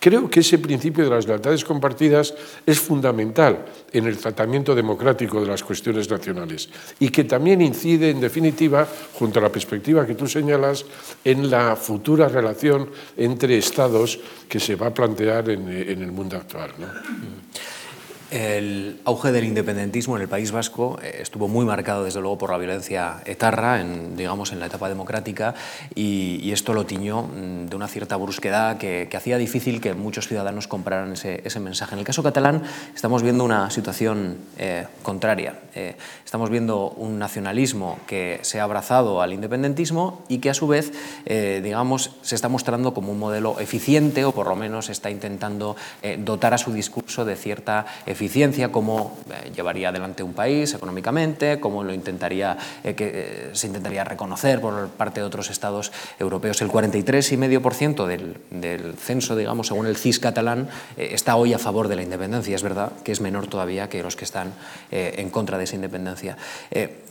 Creo 0.05 0.29
que 0.29 0.41
ese 0.41 0.59
principio 0.59 1.03
de 1.03 1.09
las 1.09 1.25
lealtades 1.25 1.65
compartidas 1.65 2.31
es 2.63 2.79
fundamental 2.79 3.65
en 3.91 4.05
el 4.05 4.19
tratamiento 4.19 4.75
democrático 4.75 5.41
de 5.41 5.47
las 5.47 5.63
cuestiones 5.63 6.07
nacionales 6.07 6.69
y 6.99 7.09
que 7.09 7.23
también 7.23 7.59
incide, 7.59 8.11
en 8.11 8.21
definitiva, 8.21 8.87
junto 9.17 9.39
a 9.39 9.41
la 9.41 9.51
perspectiva 9.51 10.05
que 10.05 10.13
tú 10.13 10.27
señalas, 10.27 10.85
en 11.23 11.49
la 11.49 11.75
futura 11.75 12.29
relación 12.29 12.87
entre 13.17 13.57
Estados 13.57 14.19
que 14.47 14.59
se 14.59 14.75
va 14.75 14.93
a 14.93 14.93
plantear 14.93 15.49
en, 15.49 15.67
el 15.67 16.11
mundo 16.11 16.37
actual. 16.37 16.69
El 18.35 18.99
auge 19.05 19.31
del 19.31 19.45
independentismo 19.45 20.17
en 20.17 20.21
el 20.21 20.27
País 20.27 20.51
Vasco 20.51 20.99
eh, 21.01 21.19
estuvo 21.21 21.47
muy 21.47 21.63
marcado, 21.63 22.03
desde 22.03 22.19
luego, 22.19 22.37
por 22.37 22.51
la 22.51 22.57
violencia 22.57 23.21
etarra, 23.23 23.79
en, 23.79 24.17
digamos, 24.17 24.51
en 24.51 24.59
la 24.59 24.65
etapa 24.65 24.89
democrática, 24.89 25.55
y, 25.95 26.51
esto 26.51 26.73
lo 26.73 26.85
tiñó 26.85 27.23
mm, 27.23 27.67
de 27.67 27.75
una 27.77 27.87
cierta 27.87 28.17
brusquedad 28.17 28.77
que, 28.77 29.09
hacía 29.15 29.37
difícil 29.37 29.79
que 29.79 29.93
muchos 29.93 30.27
ciudadanos 30.27 30.67
compraran 30.67 31.13
ese, 31.13 31.59
mensaje. 31.61 31.93
En 31.95 31.99
el 31.99 32.05
caso 32.05 32.23
catalán 32.23 32.63
estamos 32.93 33.23
viendo 33.23 33.45
una 33.45 33.69
situación 33.69 34.37
eh, 34.57 34.85
contraria. 35.01 35.57
Eh, 35.73 35.95
estamos 36.25 36.49
viendo 36.49 36.89
un 36.89 37.17
nacionalismo 37.17 37.99
que 38.05 38.39
se 38.41 38.59
ha 38.59 38.63
abrazado 38.63 39.21
al 39.21 39.31
independentismo 39.31 40.25
y 40.27 40.39
que, 40.39 40.49
a 40.49 40.53
su 40.53 40.67
vez, 40.67 40.91
digamos, 41.25 42.11
se 42.21 42.35
está 42.35 42.49
mostrando 42.49 42.93
como 42.93 43.13
un 43.13 43.19
modelo 43.19 43.61
eficiente, 43.61 44.25
o 44.25 44.33
por 44.33 44.47
lo 44.47 44.57
menos 44.57 44.89
está 44.89 45.09
intentando 45.09 45.77
dotar 46.19 46.53
a 46.53 46.57
su 46.57 46.73
discurso 46.73 47.23
de 47.23 47.37
cierta 47.37 47.85
eficiencia 48.05 48.24
eficiencia, 48.25 48.71
cómo 48.71 49.17
eh, 49.29 49.51
llevaría 49.55 49.89
adelante 49.89 50.23
un 50.23 50.33
país 50.33 50.73
económicamente, 50.73 51.59
cómo 51.59 51.83
lo 51.83 51.93
intentaría, 51.93 52.57
eh, 52.83 52.95
que 52.95 53.11
eh, 53.13 53.49
se 53.53 53.67
intentaría 53.67 54.03
reconocer 54.03 54.59
por 54.59 54.89
parte 54.89 55.19
de 55.19 55.25
otros 55.25 55.49
estados 55.49 55.91
europeos. 56.19 56.61
El 56.61 56.69
43,5% 56.69 58.07
del, 58.07 58.37
del 58.49 58.95
censo, 58.95 59.35
digamos, 59.35 59.67
según 59.67 59.85
el 59.85 59.95
CIS 59.95 60.19
catalán, 60.19 60.67
está 60.97 61.35
hoy 61.35 61.53
a 61.53 61.59
favor 61.59 61.87
de 61.87 61.95
la 61.95 62.01
independencia. 62.01 62.55
Es 62.55 62.63
verdad 62.63 62.91
que 63.03 63.11
es 63.11 63.21
menor 63.21 63.47
todavía 63.47 63.89
que 63.89 64.01
los 64.01 64.15
que 64.15 64.25
están 64.25 64.53
en 64.91 65.29
contra 65.29 65.57
de 65.57 65.65
esa 65.65 65.75
independencia. 65.75 66.37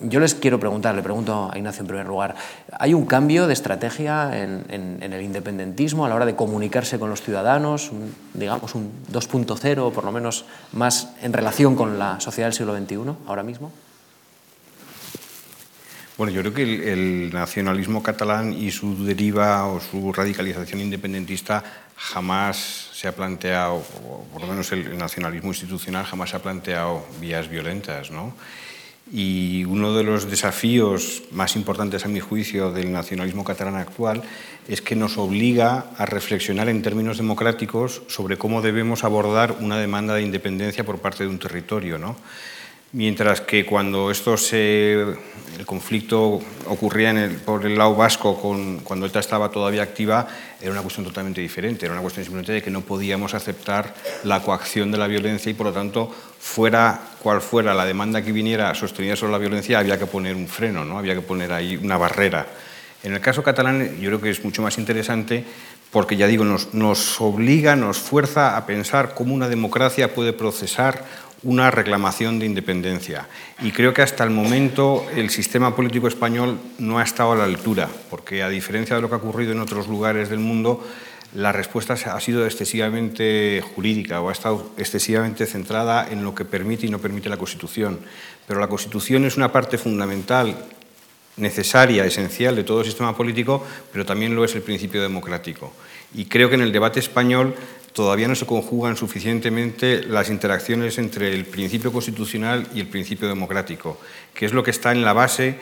yo 0.00 0.20
les 0.20 0.34
quiero 0.34 0.58
preguntar, 0.58 0.94
le 0.94 1.02
pregunto 1.02 1.50
a 1.52 1.56
Ignacio 1.56 1.82
en 1.82 1.86
primer 1.86 2.06
lugar, 2.06 2.34
¿hay 2.72 2.94
un 2.94 3.06
cambio 3.06 3.46
de 3.46 3.52
estrategia 3.52 4.30
en, 4.36 4.98
el 5.00 5.22
independentismo 5.22 6.04
a 6.04 6.08
la 6.08 6.14
hora 6.14 6.26
de 6.26 6.34
comunicarse 6.34 6.98
con 6.98 7.10
los 7.10 7.22
ciudadanos, 7.22 7.90
digamos 8.32 8.74
un 8.74 8.90
2.0 9.12 9.92
por 9.92 10.04
lo 10.04 10.12
menos 10.12 10.44
más 10.72 11.03
en 11.22 11.32
relación 11.32 11.76
con 11.76 11.98
la 11.98 12.20
sociedad 12.20 12.48
del 12.48 12.54
siglo 12.54 12.76
XXI 12.76 13.26
ahora 13.26 13.42
mismo? 13.42 13.72
Bueno, 16.16 16.32
yo 16.32 16.42
creo 16.42 16.54
que 16.54 16.92
el, 16.92 17.32
nacionalismo 17.32 18.00
catalán 18.00 18.52
y 18.52 18.70
su 18.70 19.04
deriva 19.04 19.66
o 19.66 19.80
su 19.80 20.12
radicalización 20.12 20.80
independentista 20.80 21.64
jamás 21.96 22.90
se 22.92 23.08
ha 23.08 23.12
planteado, 23.12 23.82
o 24.08 24.24
por 24.32 24.42
lo 24.42 24.46
menos 24.46 24.70
el, 24.70 24.96
nacionalismo 24.96 25.48
institucional 25.48 26.04
jamás 26.04 26.30
se 26.30 26.36
ha 26.36 26.42
planteado 26.42 27.04
vías 27.20 27.48
violentas, 27.48 28.12
¿no? 28.12 28.32
Y 29.12 29.64
uno 29.64 29.94
de 29.94 30.02
los 30.02 30.30
desafíos 30.30 31.22
más 31.30 31.56
importantes, 31.56 32.04
a 32.04 32.08
mi 32.08 32.20
juicio, 32.20 32.72
del 32.72 32.90
nacionalismo 32.90 33.44
catalán 33.44 33.76
actual 33.76 34.22
es 34.66 34.80
que 34.80 34.96
nos 34.96 35.18
obliga 35.18 35.86
a 35.98 36.06
reflexionar 36.06 36.70
en 36.70 36.80
términos 36.80 37.18
democráticos 37.18 38.02
sobre 38.08 38.38
cómo 38.38 38.62
debemos 38.62 39.04
abordar 39.04 39.56
una 39.60 39.78
demanda 39.78 40.14
de 40.14 40.22
independencia 40.22 40.84
por 40.84 41.00
parte 41.00 41.24
de 41.24 41.28
un 41.28 41.38
territorio. 41.38 41.98
¿no? 41.98 42.16
Mientras 42.94 43.40
que 43.40 43.66
cuando 43.66 44.10
esto 44.10 44.36
se, 44.36 44.92
el 45.58 45.66
conflicto 45.66 46.40
ocurría 46.66 47.28
por 47.44 47.66
el 47.66 47.76
lado 47.76 47.94
vasco, 47.94 48.40
con, 48.40 48.78
cuando 48.78 49.06
ETA 49.06 49.18
estaba 49.18 49.50
todavía 49.50 49.82
activa, 49.82 50.26
era 50.60 50.70
una 50.70 50.80
cuestión 50.80 51.04
totalmente 51.04 51.40
diferente, 51.40 51.86
era 51.86 51.92
una 51.92 52.02
cuestión 52.02 52.24
simplemente 52.24 52.52
de 52.52 52.62
que 52.62 52.70
no 52.70 52.82
podíamos 52.82 53.34
aceptar 53.34 53.94
la 54.22 54.40
coacción 54.40 54.92
de 54.92 54.98
la 54.98 55.08
violencia 55.08 55.50
y 55.50 55.54
por 55.54 55.66
lo 55.66 55.72
tanto, 55.72 56.08
fuera 56.38 57.00
cual 57.20 57.40
fuera 57.40 57.74
la 57.74 57.84
demanda 57.84 58.22
que 58.22 58.30
viniera 58.30 58.72
sostenida 58.74 59.16
sobre 59.16 59.32
la 59.32 59.38
violencia, 59.38 59.80
había 59.80 59.98
que 59.98 60.06
poner 60.06 60.36
un 60.36 60.46
freno, 60.46 60.84
¿no? 60.84 60.96
había 60.96 61.14
que 61.14 61.22
poner 61.22 61.52
ahí 61.52 61.76
una 61.76 61.96
barrera. 61.96 62.46
En 63.02 63.12
el 63.12 63.20
caso 63.20 63.42
catalán 63.42 63.98
yo 64.00 64.08
creo 64.08 64.20
que 64.20 64.30
es 64.30 64.44
mucho 64.44 64.62
más 64.62 64.78
interesante 64.78 65.44
porque 65.90 66.16
ya 66.16 66.26
digo, 66.26 66.44
nos, 66.44 66.74
nos 66.74 67.20
obliga, 67.20 67.76
nos 67.76 67.98
fuerza 67.98 68.56
a 68.56 68.66
pensar 68.66 69.14
cómo 69.14 69.34
una 69.34 69.48
democracia 69.48 70.12
puede 70.12 70.32
procesar 70.32 71.04
una 71.44 71.70
reclamación 71.70 72.38
de 72.38 72.46
independencia. 72.46 73.28
Y 73.62 73.70
creo 73.70 73.94
que 73.94 74.02
hasta 74.02 74.24
el 74.24 74.30
momento 74.30 75.06
el 75.14 75.30
sistema 75.30 75.76
político 75.76 76.08
español 76.08 76.58
no 76.78 76.98
ha 76.98 77.04
estado 77.04 77.32
a 77.32 77.36
la 77.36 77.44
altura, 77.44 77.88
porque 78.10 78.42
a 78.42 78.48
diferencia 78.48 78.96
de 78.96 79.02
lo 79.02 79.08
que 79.08 79.14
ha 79.14 79.18
ocurrido 79.18 79.52
en 79.52 79.60
otros 79.60 79.86
lugares 79.86 80.30
del 80.30 80.40
mundo, 80.40 80.84
la 81.34 81.52
respuesta 81.52 81.94
ha 81.94 82.20
sido 82.20 82.46
excesivamente 82.46 83.62
jurídica 83.74 84.20
o 84.20 84.28
ha 84.28 84.32
estado 84.32 84.70
excesivamente 84.78 85.46
centrada 85.46 86.08
en 86.08 86.24
lo 86.24 86.34
que 86.34 86.44
permite 86.44 86.86
y 86.86 86.90
no 86.90 87.00
permite 87.00 87.28
la 87.28 87.36
Constitución. 87.36 87.98
Pero 88.46 88.60
la 88.60 88.68
Constitución 88.68 89.24
es 89.24 89.36
una 89.36 89.52
parte 89.52 89.76
fundamental, 89.76 90.56
necesaria, 91.36 92.04
esencial 92.04 92.54
de 92.54 92.62
todo 92.62 92.80
el 92.80 92.86
sistema 92.86 93.16
político, 93.16 93.66
pero 93.92 94.06
también 94.06 94.34
lo 94.34 94.44
es 94.44 94.54
el 94.54 94.62
principio 94.62 95.02
democrático. 95.02 95.72
Y 96.14 96.26
creo 96.26 96.48
que 96.48 96.54
en 96.54 96.62
el 96.62 96.72
debate 96.72 97.00
español 97.00 97.54
todavía 97.94 98.26
no 98.26 98.34
se 98.34 98.44
conjugan 98.44 98.96
suficientemente 98.96 100.02
las 100.02 100.28
interacciones 100.28 100.98
entre 100.98 101.32
el 101.32 101.46
principio 101.46 101.92
constitucional 101.92 102.66
y 102.74 102.80
el 102.80 102.88
principio 102.88 103.28
democrático, 103.28 103.98
que 104.34 104.46
es 104.46 104.52
lo 104.52 104.64
que 104.64 104.72
está 104.72 104.90
en 104.90 105.04
la 105.04 105.12
base 105.12 105.54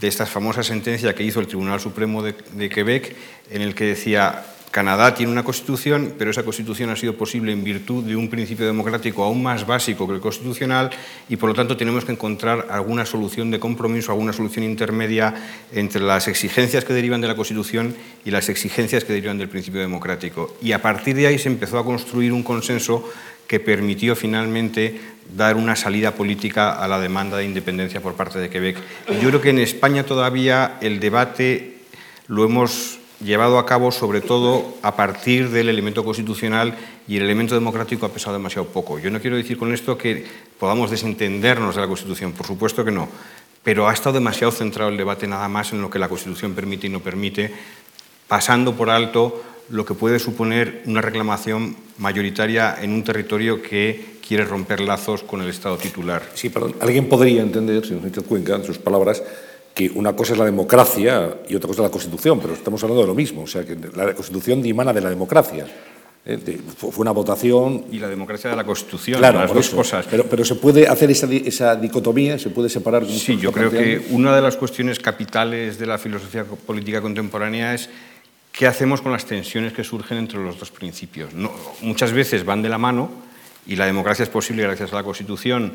de 0.00 0.08
esta 0.08 0.24
famosa 0.24 0.62
sentencia 0.62 1.14
que 1.14 1.22
hizo 1.22 1.40
el 1.40 1.46
Tribunal 1.46 1.80
Supremo 1.80 2.22
de, 2.22 2.70
Quebec, 2.70 3.14
en 3.50 3.60
el 3.60 3.74
que 3.74 3.84
decía 3.84 4.46
Canadá 4.74 5.14
tiene 5.14 5.30
una 5.30 5.44
constitución, 5.44 6.14
pero 6.18 6.32
esa 6.32 6.42
constitución 6.42 6.90
ha 6.90 6.96
sido 6.96 7.14
posible 7.14 7.52
en 7.52 7.62
virtud 7.62 8.02
de 8.02 8.16
un 8.16 8.28
principio 8.28 8.66
democrático 8.66 9.22
aún 9.22 9.40
más 9.40 9.64
básico 9.68 10.08
que 10.08 10.14
el 10.14 10.20
constitucional 10.20 10.90
y 11.28 11.36
por 11.36 11.48
lo 11.48 11.54
tanto 11.54 11.76
tenemos 11.76 12.04
que 12.04 12.10
encontrar 12.10 12.66
alguna 12.68 13.06
solución 13.06 13.52
de 13.52 13.60
compromiso, 13.60 14.10
alguna 14.10 14.32
solución 14.32 14.64
intermedia 14.64 15.32
entre 15.72 16.02
las 16.02 16.26
exigencias 16.26 16.84
que 16.84 16.92
derivan 16.92 17.20
de 17.20 17.28
la 17.28 17.36
constitución 17.36 17.94
y 18.24 18.32
las 18.32 18.48
exigencias 18.48 19.04
que 19.04 19.12
derivan 19.12 19.38
del 19.38 19.48
principio 19.48 19.80
democrático. 19.80 20.56
Y 20.60 20.72
a 20.72 20.82
partir 20.82 21.14
de 21.14 21.28
ahí 21.28 21.38
se 21.38 21.50
empezó 21.50 21.78
a 21.78 21.84
construir 21.84 22.32
un 22.32 22.42
consenso 22.42 23.08
que 23.46 23.60
permitió 23.60 24.16
finalmente 24.16 24.98
dar 25.36 25.54
una 25.54 25.76
salida 25.76 26.16
política 26.16 26.72
a 26.72 26.88
la 26.88 26.98
demanda 26.98 27.36
de 27.36 27.44
independencia 27.44 28.02
por 28.02 28.14
parte 28.14 28.40
de 28.40 28.50
Quebec. 28.50 28.78
yo 29.22 29.28
creo 29.28 29.40
que 29.40 29.50
en 29.50 29.60
España 29.60 30.02
todavía 30.02 30.78
el 30.80 30.98
debate 30.98 31.76
lo 32.26 32.44
hemos 32.44 32.98
llevado 33.24 33.58
a 33.58 33.66
cabo 33.66 33.90
sobre 33.90 34.20
todo 34.20 34.74
a 34.82 34.94
partir 34.94 35.50
del 35.50 35.68
elemento 35.68 36.04
constitucional 36.04 36.76
y 37.08 37.16
el 37.16 37.22
elemento 37.22 37.54
democrático 37.54 38.06
ha 38.06 38.12
pesado 38.12 38.36
demasiado 38.36 38.68
poco. 38.68 38.98
Yo 38.98 39.10
no 39.10 39.20
quiero 39.20 39.36
decir 39.36 39.56
con 39.56 39.72
esto 39.72 39.96
que 39.96 40.24
podamos 40.58 40.90
desentendernos 40.90 41.74
de 41.74 41.80
la 41.80 41.88
Constitución, 41.88 42.32
por 42.32 42.46
supuesto 42.46 42.84
que 42.84 42.92
no, 42.92 43.08
pero 43.62 43.88
ha 43.88 43.92
estado 43.92 44.14
demasiado 44.14 44.52
centrado 44.52 44.90
el 44.90 44.96
debate 44.96 45.26
nada 45.26 45.48
más 45.48 45.72
en 45.72 45.80
lo 45.80 45.90
que 45.90 45.98
la 45.98 46.08
Constitución 46.08 46.54
permite 46.54 46.86
y 46.86 46.90
no 46.90 47.00
permite, 47.00 47.52
pasando 48.28 48.74
por 48.74 48.90
alto 48.90 49.42
lo 49.70 49.86
que 49.86 49.94
puede 49.94 50.18
suponer 50.18 50.82
una 50.84 51.00
reclamación 51.00 51.76
mayoritaria 51.96 52.76
en 52.80 52.92
un 52.92 53.02
territorio 53.02 53.62
que 53.62 54.18
quiere 54.26 54.44
romper 54.44 54.80
lazos 54.80 55.22
con 55.22 55.40
el 55.40 55.48
Estado 55.48 55.78
titular. 55.78 56.22
Sí, 56.34 56.50
perdón. 56.50 56.76
Alguien 56.80 57.08
podría 57.08 57.42
entender, 57.42 57.86
señor 57.86 58.10
Cuenca, 58.24 58.56
en 58.56 58.64
sus 58.64 58.78
palabras, 58.78 59.22
que 59.74 59.90
una 59.94 60.14
cosa 60.14 60.32
es 60.32 60.38
la 60.38 60.44
democracia 60.44 61.38
y 61.48 61.56
otra 61.56 61.66
cosa 61.66 61.82
es 61.82 61.88
la 61.88 61.90
Constitución, 61.90 62.38
pero 62.40 62.54
estamos 62.54 62.82
hablando 62.84 63.02
de 63.02 63.08
lo 63.08 63.14
mismo, 63.14 63.42
o 63.42 63.46
sea, 63.46 63.64
que 63.64 63.76
la 63.94 64.14
Constitución 64.14 64.62
dimana 64.62 64.92
de 64.92 65.00
la 65.00 65.10
democracia. 65.10 65.66
¿eh? 66.24 66.58
fue 66.76 66.90
una 66.98 67.10
votación... 67.10 67.86
Y 67.90 67.98
la 67.98 68.08
democracia 68.08 68.50
de 68.50 68.56
la 68.56 68.64
Constitución, 68.64 69.18
claro, 69.18 69.40
las 69.40 69.52
dos 69.52 69.70
cosas. 69.70 70.06
Pero, 70.08 70.24
pero, 70.24 70.44
se 70.44 70.54
puede 70.54 70.86
hacer 70.86 71.10
esa, 71.10 71.26
esa 71.26 71.76
dicotomía, 71.76 72.38
se 72.38 72.50
puede 72.50 72.68
separar... 72.68 73.04
Sí, 73.06 73.36
yo 73.36 73.50
creo 73.52 73.70
que 73.70 74.06
una 74.10 74.34
de 74.34 74.42
las 74.42 74.56
cuestiones 74.56 75.00
capitales 75.00 75.78
de 75.78 75.86
la 75.86 75.98
filosofía 75.98 76.44
política 76.44 77.00
contemporánea 77.00 77.74
es 77.74 77.90
qué 78.52 78.68
hacemos 78.68 79.02
con 79.02 79.10
las 79.10 79.24
tensiones 79.24 79.72
que 79.72 79.82
surgen 79.82 80.18
entre 80.18 80.38
los 80.38 80.58
dos 80.58 80.70
principios. 80.70 81.34
No, 81.34 81.50
muchas 81.82 82.12
veces 82.12 82.44
van 82.44 82.62
de 82.62 82.68
la 82.68 82.78
mano 82.78 83.10
y 83.66 83.74
la 83.74 83.86
democracia 83.86 84.22
es 84.22 84.28
posible 84.28 84.62
gracias 84.62 84.92
a 84.92 84.96
la 84.96 85.02
Constitución 85.02 85.72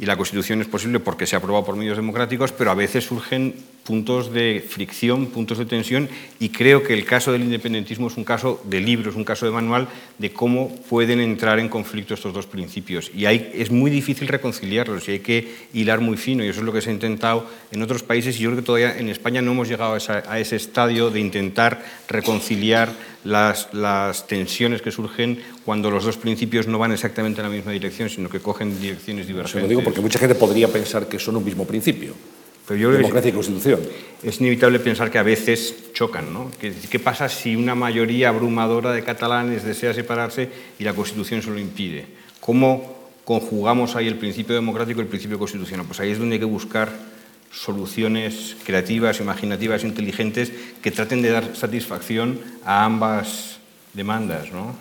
y 0.00 0.06
la 0.06 0.16
Constitución 0.16 0.62
es 0.62 0.66
posible 0.66 0.98
porque 0.98 1.26
se 1.26 1.36
ha 1.36 1.38
aprobado 1.38 1.66
por 1.66 1.76
medios 1.76 1.98
democráticos, 1.98 2.52
pero 2.52 2.70
a 2.70 2.74
veces 2.74 3.04
surgen 3.04 3.54
puntos 3.84 4.32
de 4.32 4.64
fricción, 4.66 5.26
puntos 5.26 5.58
de 5.58 5.66
tensión, 5.66 6.08
y 6.38 6.48
creo 6.48 6.82
que 6.82 6.94
el 6.94 7.04
caso 7.04 7.32
del 7.32 7.42
independentismo 7.42 8.06
es 8.06 8.16
un 8.16 8.24
caso 8.24 8.62
de 8.64 8.80
libro, 8.80 9.10
es 9.10 9.16
un 9.16 9.24
caso 9.24 9.44
de 9.44 9.52
manual 9.52 9.88
de 10.16 10.32
cómo 10.32 10.74
pueden 10.88 11.20
entrar 11.20 11.58
en 11.58 11.68
conflicto 11.68 12.14
estos 12.14 12.32
dos 12.32 12.46
principios. 12.46 13.10
Y 13.14 13.26
hay, 13.26 13.52
es 13.54 13.70
muy 13.70 13.90
difícil 13.90 14.26
reconciliarlos 14.28 15.06
y 15.08 15.12
hay 15.12 15.20
que 15.20 15.54
hilar 15.74 16.00
muy 16.00 16.16
fino, 16.16 16.42
y 16.42 16.48
eso 16.48 16.60
es 16.60 16.66
lo 16.66 16.72
que 16.72 16.80
se 16.80 16.88
ha 16.88 16.94
intentado 16.94 17.46
en 17.70 17.82
otros 17.82 18.02
países, 18.02 18.36
y 18.36 18.44
yo 18.44 18.50
creo 18.50 18.62
que 18.62 18.66
todavía 18.66 18.96
en 18.96 19.10
España 19.10 19.42
no 19.42 19.52
hemos 19.52 19.68
llegado 19.68 19.92
a, 19.94 20.40
ese 20.40 20.56
estadio 20.56 21.10
de 21.10 21.20
intentar 21.20 21.84
reconciliar 22.08 22.90
las, 23.24 23.68
las, 23.74 24.26
tensiones 24.26 24.80
que 24.80 24.90
surgen 24.90 25.42
cuando 25.64 25.90
los 25.90 26.04
dos 26.04 26.16
principios 26.16 26.66
no 26.66 26.78
van 26.78 26.92
exactamente 26.92 27.40
en 27.40 27.48
la 27.48 27.54
misma 27.54 27.72
dirección, 27.72 28.08
sino 28.08 28.28
que 28.28 28.40
cogen 28.40 28.80
direcciones 28.80 29.26
divergentes. 29.26 29.62
lo 29.62 29.68
digo 29.68 29.84
porque 29.84 30.00
mucha 30.00 30.18
gente 30.18 30.34
podría 30.34 30.68
pensar 30.68 31.08
que 31.08 31.18
son 31.18 31.36
un 31.36 31.44
mismo 31.44 31.66
principio. 31.66 32.14
Democracia 32.76 33.30
y 33.30 33.32
Constitución. 33.32 33.80
Es 34.22 34.40
inevitable 34.40 34.78
pensar 34.78 35.10
que 35.10 35.18
a 35.18 35.22
veces 35.22 35.92
chocan. 35.92 36.32
¿no? 36.32 36.50
¿Qué, 36.60 36.98
pasa 36.98 37.28
si 37.28 37.56
una 37.56 37.74
mayoría 37.74 38.28
abrumadora 38.28 38.92
de 38.92 39.02
catalanes 39.02 39.64
desea 39.64 39.92
separarse 39.92 40.48
y 40.78 40.84
la 40.84 40.94
Constitución 40.94 41.42
se 41.42 41.50
lo 41.50 41.58
impide? 41.58 42.06
¿Cómo 42.38 43.10
conjugamos 43.24 43.96
ahí 43.96 44.06
el 44.06 44.16
principio 44.16 44.54
democrático 44.54 45.00
y 45.00 45.02
el 45.02 45.08
principio 45.08 45.38
constitucional? 45.38 45.86
Pues 45.86 46.00
ahí 46.00 46.10
es 46.10 46.18
donde 46.18 46.34
hay 46.34 46.40
que 46.40 46.44
buscar 46.44 46.90
soluciones 47.52 48.56
creativas, 48.64 49.18
imaginativas, 49.20 49.82
inteligentes 49.82 50.52
que 50.80 50.92
traten 50.92 51.22
de 51.22 51.30
dar 51.30 51.56
satisfacción 51.56 52.40
a 52.64 52.84
ambas 52.84 53.58
demandas, 53.92 54.52
¿no? 54.52 54.74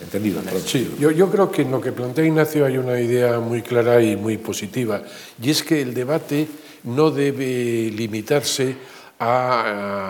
Entendido. 0.00 0.42
Sí, 0.64 0.96
yo, 0.98 1.10
yo, 1.10 1.30
creo 1.30 1.50
que 1.50 1.62
en 1.62 1.70
lo 1.70 1.80
que 1.80 1.92
plantea 1.92 2.24
Ignacio 2.24 2.66
hay 2.66 2.78
una 2.78 3.00
idea 3.00 3.38
muy 3.38 3.62
clara 3.62 4.02
y 4.02 4.16
muy 4.16 4.38
positiva, 4.38 5.02
y 5.40 5.50
es 5.50 5.62
que 5.62 5.80
el 5.80 5.94
debate 5.94 6.48
no 6.84 7.10
debe 7.10 7.90
limitarse 7.90 8.76
a, 9.18 10.02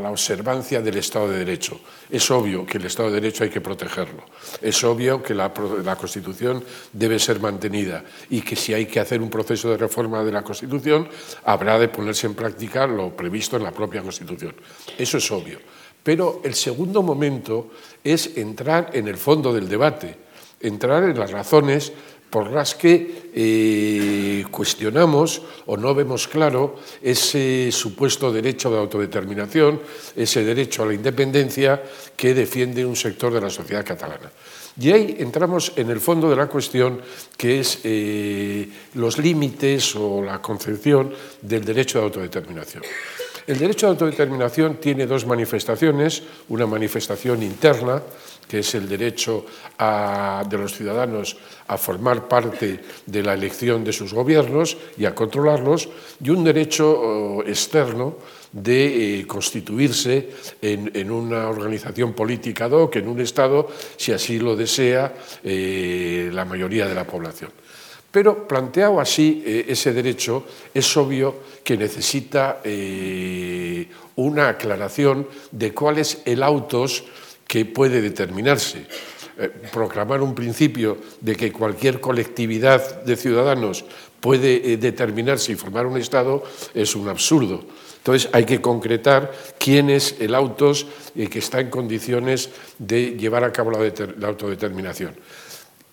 la 0.00 0.10
observancia 0.10 0.80
del 0.82 0.96
Estado 0.98 1.28
de 1.30 1.38
Derecho. 1.38 1.80
Es 2.10 2.30
obvio 2.30 2.66
que 2.66 2.78
el 2.78 2.86
Estado 2.86 3.10
de 3.10 3.20
Derecho 3.20 3.44
hay 3.44 3.50
que 3.50 3.60
protegerlo. 3.60 4.24
Es 4.60 4.82
obvio 4.82 5.22
que 5.22 5.34
la, 5.34 5.52
la, 5.84 5.96
Constitución 5.96 6.64
debe 6.92 7.18
ser 7.18 7.38
mantenida 7.40 8.04
y 8.28 8.42
que 8.42 8.56
si 8.56 8.74
hay 8.74 8.86
que 8.86 9.00
hacer 9.00 9.22
un 9.22 9.30
proceso 9.30 9.70
de 9.70 9.76
reforma 9.76 10.24
de 10.24 10.32
la 10.32 10.42
Constitución, 10.42 11.08
habrá 11.44 11.78
de 11.78 11.88
ponerse 11.88 12.26
en 12.26 12.34
práctica 12.34 12.86
lo 12.86 13.16
previsto 13.16 13.56
en 13.56 13.62
la 13.62 13.70
propia 13.70 14.02
Constitución. 14.02 14.54
Eso 14.98 15.18
es 15.18 15.30
obvio. 15.30 15.60
Pero 16.04 16.42
el 16.44 16.54
segundo 16.54 17.02
momento 17.02 17.72
es 18.04 18.36
entrar 18.36 18.90
en 18.92 19.08
el 19.08 19.16
fondo 19.16 19.52
del 19.52 19.68
debate, 19.68 20.14
entrar 20.60 21.02
en 21.02 21.18
las 21.18 21.32
razones 21.32 21.90
por 22.28 22.50
las 22.50 22.74
que 22.74 23.30
eh, 23.32 24.44
cuestionamos 24.50 25.40
o 25.66 25.76
no 25.76 25.94
vemos 25.94 26.28
claro 26.28 26.76
ese 27.00 27.70
supuesto 27.70 28.32
derecho 28.32 28.70
de 28.70 28.78
autodeterminación, 28.78 29.80
ese 30.16 30.44
derecho 30.44 30.82
a 30.82 30.86
la 30.86 30.94
independencia 30.94 31.80
que 32.16 32.34
defiende 32.34 32.84
un 32.84 32.96
sector 32.96 33.32
de 33.32 33.40
la 33.40 33.50
sociedad 33.50 33.86
catalana. 33.86 34.30
Y 34.80 34.90
ahí 34.90 35.16
entramos 35.20 35.72
en 35.76 35.88
el 35.90 36.00
fondo 36.00 36.28
de 36.28 36.34
la 36.36 36.48
cuestión, 36.48 37.00
que 37.36 37.60
es 37.60 37.78
eh, 37.84 38.68
los 38.94 39.16
límites 39.18 39.94
o 39.94 40.20
la 40.20 40.42
concepción 40.42 41.14
del 41.40 41.64
derecho 41.64 42.00
de 42.00 42.04
autodeterminación. 42.04 42.82
El 43.46 43.58
derecho 43.58 43.86
de 43.86 43.92
autodeterminación 43.92 44.76
tiene 44.76 45.06
dos 45.06 45.26
manifestaciones, 45.26 46.22
una 46.48 46.66
manifestación 46.66 47.42
interna, 47.42 48.02
que 48.48 48.60
es 48.60 48.74
el 48.74 48.88
derecho 48.88 49.44
de 49.78 50.58
los 50.58 50.74
ciudadanos 50.74 51.36
a 51.66 51.76
formar 51.76 52.28
parte 52.28 52.80
de 53.04 53.22
la 53.22 53.34
elección 53.34 53.84
de 53.84 53.92
sus 53.92 54.14
gobiernos 54.14 54.76
y 54.96 55.04
a 55.04 55.14
controlarlos, 55.14 55.88
y 56.22 56.30
un 56.30 56.44
derecho 56.44 56.88
oh, 56.88 57.42
externo 57.42 58.16
de 58.52 59.20
eh, 59.20 59.26
constituirse 59.26 60.30
en, 60.62 61.10
una 61.10 61.48
organización 61.48 62.12
política 62.12 62.66
ad 62.66 62.72
hoc, 62.72 62.96
en 62.96 63.08
un 63.08 63.20
Estado, 63.20 63.68
si 63.96 64.12
así 64.12 64.38
lo 64.38 64.56
desea 64.56 65.12
eh, 65.42 66.30
la 66.32 66.44
mayoría 66.44 66.86
de 66.86 66.94
la 66.94 67.04
población. 67.04 67.50
Pero 68.14 68.46
planteado 68.46 69.00
así 69.00 69.42
eh, 69.44 69.66
ese 69.68 69.92
derecho, 69.92 70.46
es 70.72 70.96
obvio 70.96 71.42
que 71.64 71.76
necesita 71.76 72.62
una 74.14 74.50
aclaración 74.50 75.26
de 75.50 75.74
cuál 75.74 75.98
es 75.98 76.22
el 76.24 76.44
autos 76.44 77.04
que 77.46 77.64
puede 77.64 78.00
determinarse. 78.00 78.86
Eh, 79.36 79.50
proclamar 79.72 80.22
un 80.22 80.32
principio 80.32 80.96
de 81.20 81.34
que 81.34 81.50
cualquier 81.50 82.00
colectividad 82.00 83.02
de 83.02 83.16
ciudadanos 83.16 83.84
puede 84.20 84.72
eh, 84.72 84.76
determinarse 84.76 85.50
y 85.50 85.56
formar 85.56 85.86
un 85.86 85.98
Estado 85.98 86.44
es 86.72 86.94
un 86.94 87.08
absurdo. 87.08 87.64
Entonces 87.98 88.30
hay 88.32 88.44
que 88.44 88.60
concretar 88.60 89.32
quién 89.58 89.90
es 89.90 90.14
el 90.20 90.36
autos 90.36 90.86
eh, 91.16 91.26
que 91.26 91.40
está 91.40 91.58
en 91.58 91.68
condiciones 91.68 92.50
de 92.78 93.16
llevar 93.18 93.42
a 93.42 93.52
cabo 93.52 93.72
la, 93.72 93.78
autodeterminación. 94.28 95.16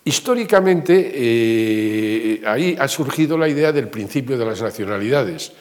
Históricamente 0.04 2.40
ahí 2.44 2.76
ha 2.78 2.88
surgido 2.88 3.38
la 3.38 3.48
idea 3.48 3.70
del 3.70 3.88
principio 3.88 4.36
de 4.36 4.44
las 4.44 4.60
nacionalidades 4.60 5.52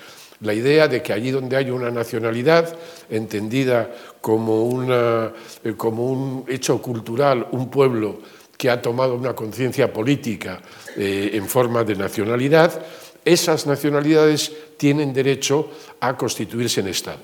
la 0.41 0.53
idea 0.53 0.87
de 0.87 1.01
que 1.01 1.13
allí 1.13 1.31
donde 1.31 1.55
hay 1.55 1.69
una 1.69 1.91
nacionalidad 1.91 2.75
entendida 3.09 3.89
como, 4.19 4.83
eh, 4.91 5.31
un 5.81 6.45
hecho 6.47 6.81
cultural, 6.81 7.47
un 7.51 7.69
pueblo 7.69 8.19
que 8.57 8.69
ha 8.69 8.81
tomado 8.81 9.15
una 9.15 9.33
conciencia 9.33 9.91
política 9.91 10.61
eh, 10.95 11.31
en 11.33 11.47
forma 11.47 11.83
de 11.83 11.95
nacionalidad, 11.95 12.81
esas 13.23 13.67
nacionalidades 13.67 14.51
tienen 14.77 15.13
derecho 15.13 15.69
a 15.99 16.17
constituirse 16.17 16.81
en 16.81 16.87
Estado. 16.87 17.19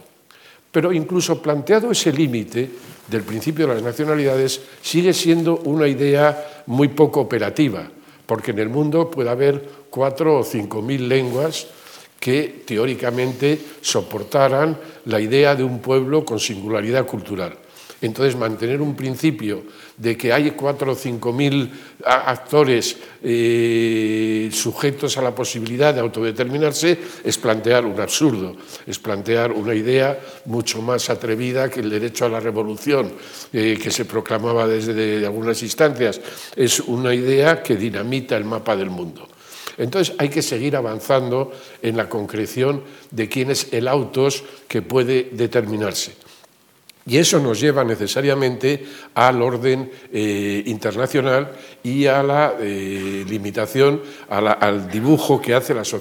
Pero 0.71 0.91
incluso 0.91 1.41
planteado 1.41 1.91
ese 1.91 2.11
límite 2.11 2.69
del 3.07 3.23
principio 3.23 3.67
de 3.67 3.75
las 3.75 3.83
nacionalidades, 3.83 4.61
sigue 4.81 5.13
siendo 5.13 5.57
una 5.63 5.87
idea 5.87 6.63
muy 6.67 6.89
poco 6.89 7.21
operativa, 7.21 7.89
porque 8.25 8.51
en 8.51 8.59
el 8.59 8.69
mundo 8.69 9.09
puede 9.09 9.29
haber 9.29 9.69
cuatro 9.89 10.39
o 10.39 10.43
cinco 10.43 10.81
mil 10.81 11.07
lenguas 11.07 11.67
que 12.19 12.63
teóricamente 12.65 13.59
soportaran 13.81 14.77
la 15.05 15.21
idea 15.21 15.55
de 15.55 15.63
un 15.63 15.79
pueblo 15.79 16.25
con 16.25 16.39
singularidad 16.39 17.05
cultural. 17.05 17.57
Entonces, 18.01 18.35
mantener 18.35 18.81
un 18.81 18.95
principio 18.95 19.63
de 19.97 20.15
que 20.15 20.31
hay 20.31 20.51
cuatro 20.51 20.91
o 20.91 20.95
cinco 20.95 21.33
mil 21.33 21.71
actores 22.05 22.97
eh, 23.23 24.49
sujetos 24.53 25.17
a 25.17 25.23
la 25.23 25.33
posibilidad 25.33 25.93
de 25.93 26.01
autodeterminarse 26.01 26.97
es 27.23 27.37
plantear 27.39 27.85
un 27.85 27.99
absurdo, 27.99 28.55
es 28.85 28.99
plantear 28.99 29.51
una 29.51 29.73
idea 29.73 30.19
mucho 30.45 30.81
más 30.81 31.09
atrevida 31.09 31.69
que 31.69 31.79
el 31.79 31.89
derecho 31.89 32.25
a 32.25 32.29
la 32.29 32.39
revolución 32.39 33.13
eh, 33.51 33.79
que 33.81 33.89
se 33.89 34.05
proclamaba 34.05 34.67
desde 34.67 35.25
algunas 35.25 35.63
instancias. 35.63 36.21
Es 36.55 36.79
una 36.79 37.15
idea 37.15 37.63
que 37.63 37.75
dinamita 37.75 38.37
el 38.37 38.45
mapa 38.45 38.75
del 38.75 38.91
mundo. 38.91 39.27
Entonces 39.77 40.15
hay 40.17 40.29
que 40.29 40.41
seguir 40.41 40.75
avanzando 40.75 41.51
en 41.81 41.97
la 41.97 42.09
concreción 42.09 42.83
de 43.11 43.29
quién 43.29 43.51
es 43.51 43.73
el 43.73 43.87
autos 43.87 44.43
que 44.67 44.81
puede 44.81 45.29
determinarse. 45.31 46.13
Y 47.07 47.17
eso 47.17 47.39
nos 47.39 47.59
lleva 47.61 47.85
necesariamente 47.85 48.85
al 49.15 49.41
orden 49.41 49.89
eh, 50.11 50.61
internacional 50.65 51.53
y 51.81 52.05
a 52.05 52.21
la 52.21 52.55
eh, 52.59 53.23
limitación, 53.27 54.01
al 54.29 54.91
dibujo 54.91 55.41
que 55.41 55.53
hace 55.53 55.73
las 55.73 55.93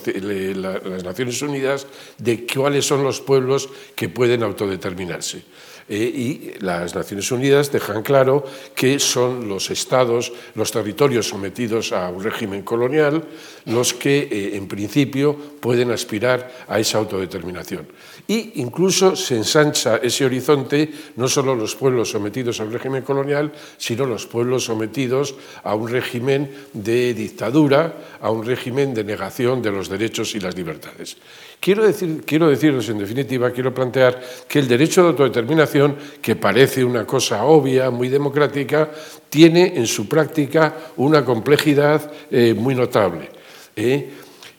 Naciones 1.05 1.41
Unidas 1.43 1.87
de 2.19 2.45
cuáles 2.45 2.87
son 2.87 3.05
los 3.05 3.21
pueblos 3.21 3.69
que 3.95 4.09
pueden 4.09 4.43
autodeterminarse. 4.43 5.45
Eh, 5.89 5.99
y 5.99 6.65
las 6.65 6.95
Naciones 6.95 7.31
Unidas 7.31 7.71
dejan 7.71 8.03
claro 8.03 8.45
que 8.75 8.99
son 8.99 9.49
los 9.49 9.71
estados, 9.71 10.33
los 10.55 10.73
territorios 10.73 11.29
sometidos 11.29 11.93
a 11.93 12.09
un 12.09 12.25
régimen 12.25 12.63
colonial, 12.63 13.23
los 13.67 13.95
que 13.95 14.27
eh, 14.31 14.57
en 14.57 14.67
principio 14.67 15.37
pueden 15.61 15.93
aspirar 15.93 16.67
a 16.67 16.81
esa 16.81 16.99
autodeterminación. 16.99 17.87
Y 18.27 18.61
incluso 18.61 19.15
se 19.15 19.37
ensancha 19.37 19.99
ese 19.99 20.25
horizonte 20.25 20.91
no 21.15 21.29
solo 21.29 21.55
los 21.55 21.77
pueblos 21.77 22.11
sometidos 22.11 22.59
a 22.59 22.65
un 22.65 22.73
régimen 22.73 23.03
colonial, 23.03 23.53
sino 23.79 24.07
los 24.07 24.27
pueblos 24.27 24.65
sometidos 24.65 25.37
a 25.63 25.75
un 25.77 25.89
régimen 25.89 26.51
de 26.73 27.15
dictadura, 27.15 28.19
a 28.21 28.31
un 28.31 28.45
régimen 28.45 28.95
de 28.95 29.05
negación 29.05 29.63
de 29.63 29.71
los 29.71 29.89
derechos 29.89 30.35
y 30.35 30.41
las 30.41 30.57
libertades. 30.57 31.17
Quiero, 31.61 31.87
decir, 31.87 32.23
quiero 32.25 32.49
deciros, 32.49 32.89
en 32.89 32.99
definitiva, 32.99 33.51
quiero 33.51 33.73
plantear 33.73 34.21
que 34.47 34.59
el 34.59 34.69
derecho 34.69 35.03
de 35.03 35.09
autodeterminación, 35.09 35.76
que 36.23 36.37
parece 36.37 36.85
una 36.85 37.07
cosa 37.07 37.45
obvia, 37.45 37.91
muy 37.91 38.09
democrática, 38.09 38.91
tiene 39.29 39.77
en 39.77 39.87
su 39.87 40.09
práctica 40.09 40.93
una 40.97 41.25
complejidad 41.25 42.11
eh, 42.31 42.55
muy 42.55 42.75
notable. 42.75 43.29
¿eh? 43.75 44.11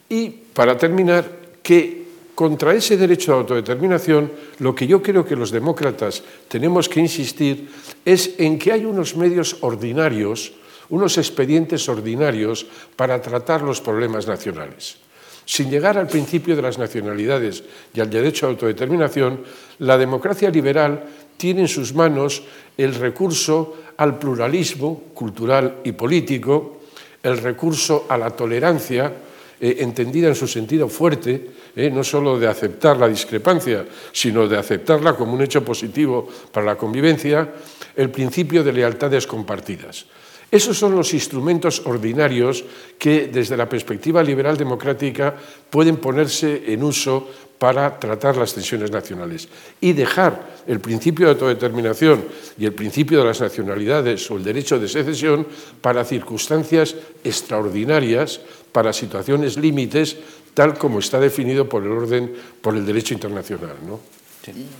Y 0.09 0.29
para 0.29 0.77
terminar, 0.77 1.37
que 1.61 2.07
contra 2.33 2.73
ese 2.73 2.95
derecho 2.95 3.33
de 3.33 3.37
autodeterminación, 3.39 4.31
lo 4.59 4.75
que 4.75 4.85
yo 4.85 5.01
creo 5.01 5.25
que 5.25 5.35
los 5.35 5.51
demócratas 5.51 6.23
tenemos 6.47 6.87
que 6.87 6.99
insistir 6.99 7.67
es 8.05 8.35
en 8.37 8.59
que 8.59 8.71
hay 8.71 8.85
unos 8.85 9.17
medios 9.17 9.57
ordinarios, 9.61 10.53
unos 10.89 11.17
expedientes 11.17 11.89
ordinarios 11.89 12.67
para 12.95 13.21
tratar 13.21 13.63
los 13.63 13.81
problemas 13.81 14.27
nacionales. 14.27 15.06
Sin 15.47 15.71
llegar 15.71 15.97
al 15.97 16.07
principio 16.07 16.57
de 16.57 16.61
las 16.61 16.77
nacionalidades 16.77 17.63
y 17.93 18.01
al 18.01 18.09
derecho 18.09 18.45
a 18.45 18.49
autodeterminación, 18.49 19.43
la 19.79 19.97
democracia 19.97 20.49
liberal 20.49 21.05
tiene 21.37 21.61
en 21.61 21.67
sus 21.69 21.95
manos 21.95 22.43
el 22.75 22.93
recurso 22.93 23.77
al 23.95 24.19
pluralismo 24.19 25.03
cultural 25.13 25.79
y 25.85 25.93
político, 25.93 26.81
el 27.23 27.37
recurso 27.37 28.05
a 28.09 28.17
la 28.17 28.31
tolerancia, 28.31 29.13
eh, 29.59 29.77
entendida 29.79 30.27
en 30.27 30.35
su 30.35 30.47
sentido 30.47 30.89
fuerte, 30.89 31.49
eh, 31.73 31.89
no 31.89 32.03
solo 32.03 32.37
de 32.37 32.47
aceptar 32.47 32.97
la 32.97 33.07
discrepancia, 33.07 33.85
sino 34.11 34.49
de 34.49 34.57
aceptarla 34.57 35.15
como 35.15 35.33
un 35.33 35.41
hecho 35.41 35.63
positivo 35.63 36.27
para 36.51 36.65
la 36.65 36.75
convivencia, 36.75 37.53
el 37.95 38.11
principio 38.11 38.65
de 38.65 38.73
lealtades 38.73 39.25
compartidas. 39.25 40.05
Esos 40.49 40.77
son 40.77 40.95
los 40.95 41.13
instrumentos 41.13 41.81
ordinarios 41.85 42.63
que 42.97 43.27
desde 43.27 43.57
la 43.57 43.67
perspectiva 43.67 44.23
liberal 44.23 44.55
democrática 44.55 45.35
pueden 45.69 45.97
ponerse 45.97 46.71
en 46.71 46.83
uso 46.83 47.27
para 47.59 47.99
tratar 47.99 48.37
las 48.37 48.53
tensiones 48.53 48.91
nacionales 48.91 49.49
y 49.81 49.91
dejar 49.91 50.63
el 50.67 50.79
principio 50.79 51.25
de 51.25 51.33
autodeterminación 51.33 52.23
y 52.57 52.65
el 52.65 52.73
principio 52.73 53.19
de 53.19 53.25
las 53.25 53.41
nacionalidades 53.41 54.29
o 54.29 54.37
el 54.37 54.43
derecho 54.43 54.79
de 54.79 54.87
secesión 54.87 55.45
para 55.81 56.05
circunstancias 56.05 56.95
extraordinarias, 57.23 58.39
para 58.71 58.93
situaciones 58.93 59.57
límites, 59.57 60.17
tal 60.53 60.77
como 60.77 60.99
está 60.99 61.19
definido 61.19 61.67
por 61.67 61.83
el 61.83 61.91
orden, 61.91 62.33
por 62.61 62.75
el 62.75 62.85
derecho 62.85 63.13
internacional. 63.13 63.75
¿no? 63.85 63.99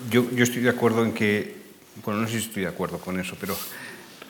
Yo, 0.10 0.30
yo 0.32 0.43
estoy 0.43 0.62
de 0.62 0.69
acuerdo 0.69 1.03
en 1.03 1.13
que, 1.13 1.56
bueno, 2.06 2.21
no 2.21 2.27
sé 2.27 2.39
si 2.39 2.47
estoy 2.47 2.63
de 2.63 2.69
acuerdo 2.69 2.99
con 2.99 3.19
eso, 3.19 3.36
pero 3.39 3.58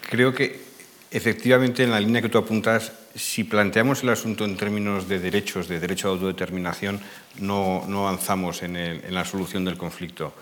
creo 0.10 0.34
que 0.34 0.67
Efectivamente, 1.10 1.84
en 1.84 1.92
la 1.92 2.02
línea 2.02 2.22
que 2.22 2.28
tú 2.28 2.38
apuntas, 2.38 2.92
si 3.16 3.46
planteamos 3.46 4.04
el 4.04 4.10
asunto 4.10 4.44
en 4.44 4.58
términos 4.58 5.08
de 5.08 5.20
derechos, 5.20 5.70
de 5.70 5.80
derecho 5.80 6.10
a 6.10 6.12
autodeterminación, 6.12 7.00
no, 7.40 7.84
avanzamos 7.88 8.62
en, 8.64 9.02
la 9.14 9.24
solución 9.24 9.64
del 9.64 9.78
conflicto, 9.78 10.34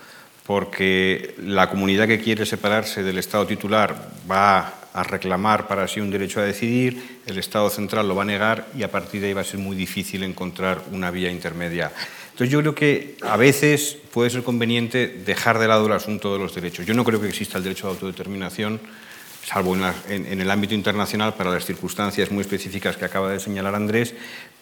porque 0.44 1.34
la 1.38 1.70
comunidad 1.70 2.08
que 2.08 2.20
quiere 2.20 2.44
separarse 2.46 3.04
del 3.04 3.18
Estado 3.18 3.46
titular 3.46 4.10
va 4.28 4.74
a 4.92 5.02
reclamar 5.04 5.68
para 5.68 5.86
sí 5.86 6.00
un 6.00 6.10
derecho 6.10 6.40
a 6.40 6.44
decidir, 6.44 7.20
el 7.26 7.38
Estado 7.38 7.70
central 7.70 8.08
lo 8.08 8.16
va 8.16 8.22
a 8.22 8.26
negar 8.26 8.66
y 8.76 8.82
a 8.82 8.90
partir 8.90 9.20
de 9.20 9.28
ahí 9.28 9.34
va 9.34 9.42
a 9.42 9.44
ser 9.44 9.60
muy 9.60 9.76
difícil 9.76 10.24
encontrar 10.24 10.82
una 10.90 11.12
vía 11.12 11.30
intermedia. 11.30 11.92
Entonces 12.30 12.50
yo 12.50 12.60
creo 12.60 12.74
que 12.74 13.16
a 13.22 13.36
veces 13.36 13.98
puede 14.12 14.30
ser 14.30 14.42
conveniente 14.42 15.06
dejar 15.06 15.58
de 15.58 15.68
lado 15.68 15.86
el 15.86 15.92
asunto 15.92 16.32
de 16.32 16.38
los 16.38 16.54
derechos. 16.54 16.86
Yo 16.86 16.94
no 16.94 17.04
creo 17.04 17.20
que 17.20 17.28
exista 17.28 17.58
el 17.58 17.64
derecho 17.64 17.86
a 17.86 17.90
autodeterminación 17.90 18.80
salvo 19.46 19.76
en, 20.08 20.40
el 20.40 20.50
ámbito 20.50 20.74
internacional 20.74 21.34
para 21.34 21.50
las 21.50 21.64
circunstancias 21.64 22.32
muy 22.32 22.40
específicas 22.40 22.96
que 22.96 23.04
acaba 23.04 23.30
de 23.30 23.38
señalar 23.38 23.76
Andrés, 23.76 24.12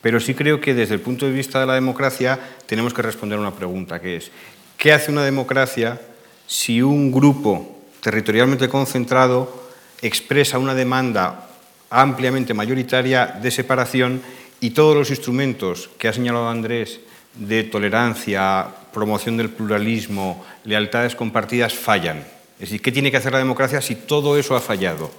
pero 0.03 0.21
sí 0.21 0.35
creo 0.35 0.61
que 0.61 0.75
desde 0.75 0.95
el 0.95 1.01
punto 1.01 1.25
de 1.25 1.33
vista 1.33 1.59
de 1.59 1.67
la 1.67 1.75
democracia 1.75 2.39
tenemos 2.67 2.93
que 2.93 3.01
responder 3.01 3.39
a 3.39 3.41
una 3.41 3.55
pregunta, 3.55 3.99
que 3.99 4.17
es, 4.17 4.31
¿qué 4.77 4.93
hace 4.93 5.11
una 5.11 5.25
democracia 5.25 6.03
si 6.47 6.83
un 6.83 7.11
grupo 7.11 7.81
territorialmente 8.01 8.69
concentrado 8.69 9.71
expresa 10.03 10.59
una 10.59 10.75
demanda 10.75 11.49
ampliamente 11.89 12.53
mayoritaria 12.53 13.39
de 13.41 13.51
separación 13.51 14.21
y 14.61 14.71
todos 14.71 14.95
los 14.95 15.09
instrumentos 15.09 15.89
que 15.97 16.09
ha 16.09 16.13
señalado 16.13 16.51
Andrés 16.51 17.01
de 17.33 17.65
tolerancia, 17.65 18.67
promoción 18.93 19.39
del 19.39 19.49
pluralismo, 19.49 20.45
lealtades 20.65 21.15
compartidas 21.15 21.73
fallan? 21.73 22.34
Es 22.55 22.61
decir, 22.71 22.83
¿qué 22.83 22.93
tiene 22.93 23.11
que 23.11 23.17
hacer 23.17 23.33
la 23.33 23.39
democracia 23.39 23.81
si 23.81 23.95
todo 23.95 24.39
eso 24.39 24.55
ha 24.57 24.61
fallado? 24.61 25.11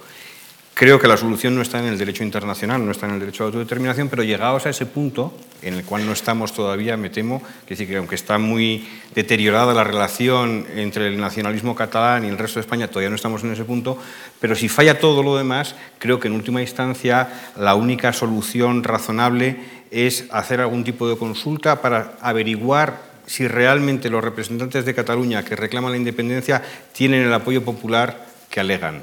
Creo 0.78 1.00
que 1.00 1.08
la 1.08 1.16
solución 1.16 1.54
no 1.54 1.62
está 1.62 1.78
en 1.78 1.86
el 1.86 1.96
derecho 1.96 2.22
internacional, 2.22 2.84
no 2.84 2.92
está 2.92 3.06
en 3.06 3.14
el 3.14 3.20
derecho 3.20 3.44
a 3.44 3.46
autodeterminación, 3.46 4.10
pero 4.10 4.22
llegados 4.22 4.66
a 4.66 4.68
ese 4.68 4.84
punto, 4.84 5.32
en 5.62 5.72
el 5.72 5.84
cual 5.84 6.04
no 6.04 6.12
estamos 6.12 6.52
todavía, 6.52 6.98
me 6.98 7.08
temo, 7.08 7.40
que 7.64 7.70
decir, 7.70 7.88
que 7.88 7.96
aunque 7.96 8.14
está 8.14 8.36
muy 8.36 8.86
deteriorada 9.14 9.72
la 9.72 9.84
relación 9.84 10.66
entre 10.76 11.06
el 11.06 11.18
nacionalismo 11.18 11.74
catalán 11.74 12.26
y 12.26 12.28
el 12.28 12.36
resto 12.36 12.60
de 12.60 12.66
España, 12.66 12.88
todavía 12.88 13.08
no 13.08 13.16
estamos 13.16 13.42
en 13.42 13.52
ese 13.52 13.64
punto, 13.64 13.96
pero 14.38 14.54
si 14.54 14.68
falla 14.68 15.00
todo 15.00 15.22
lo 15.22 15.38
demás, 15.38 15.76
creo 15.98 16.20
que 16.20 16.28
en 16.28 16.34
última 16.34 16.60
instancia 16.60 17.52
la 17.56 17.74
única 17.74 18.12
solución 18.12 18.84
razonable 18.84 19.56
es 19.90 20.26
hacer 20.30 20.60
algún 20.60 20.84
tipo 20.84 21.08
de 21.08 21.16
consulta 21.16 21.80
para 21.80 22.18
averiguar 22.20 23.00
si 23.26 23.48
realmente 23.48 24.10
los 24.10 24.24
representantes 24.24 24.84
de 24.84 24.94
Cataluña 24.94 25.44
que 25.44 25.56
reclaman 25.56 25.92
la 25.92 25.98
independencia 25.98 26.62
tienen 26.92 27.22
el 27.22 27.32
apoyo 27.32 27.64
popular 27.64 28.26
que 28.50 28.60
alegan. 28.60 29.02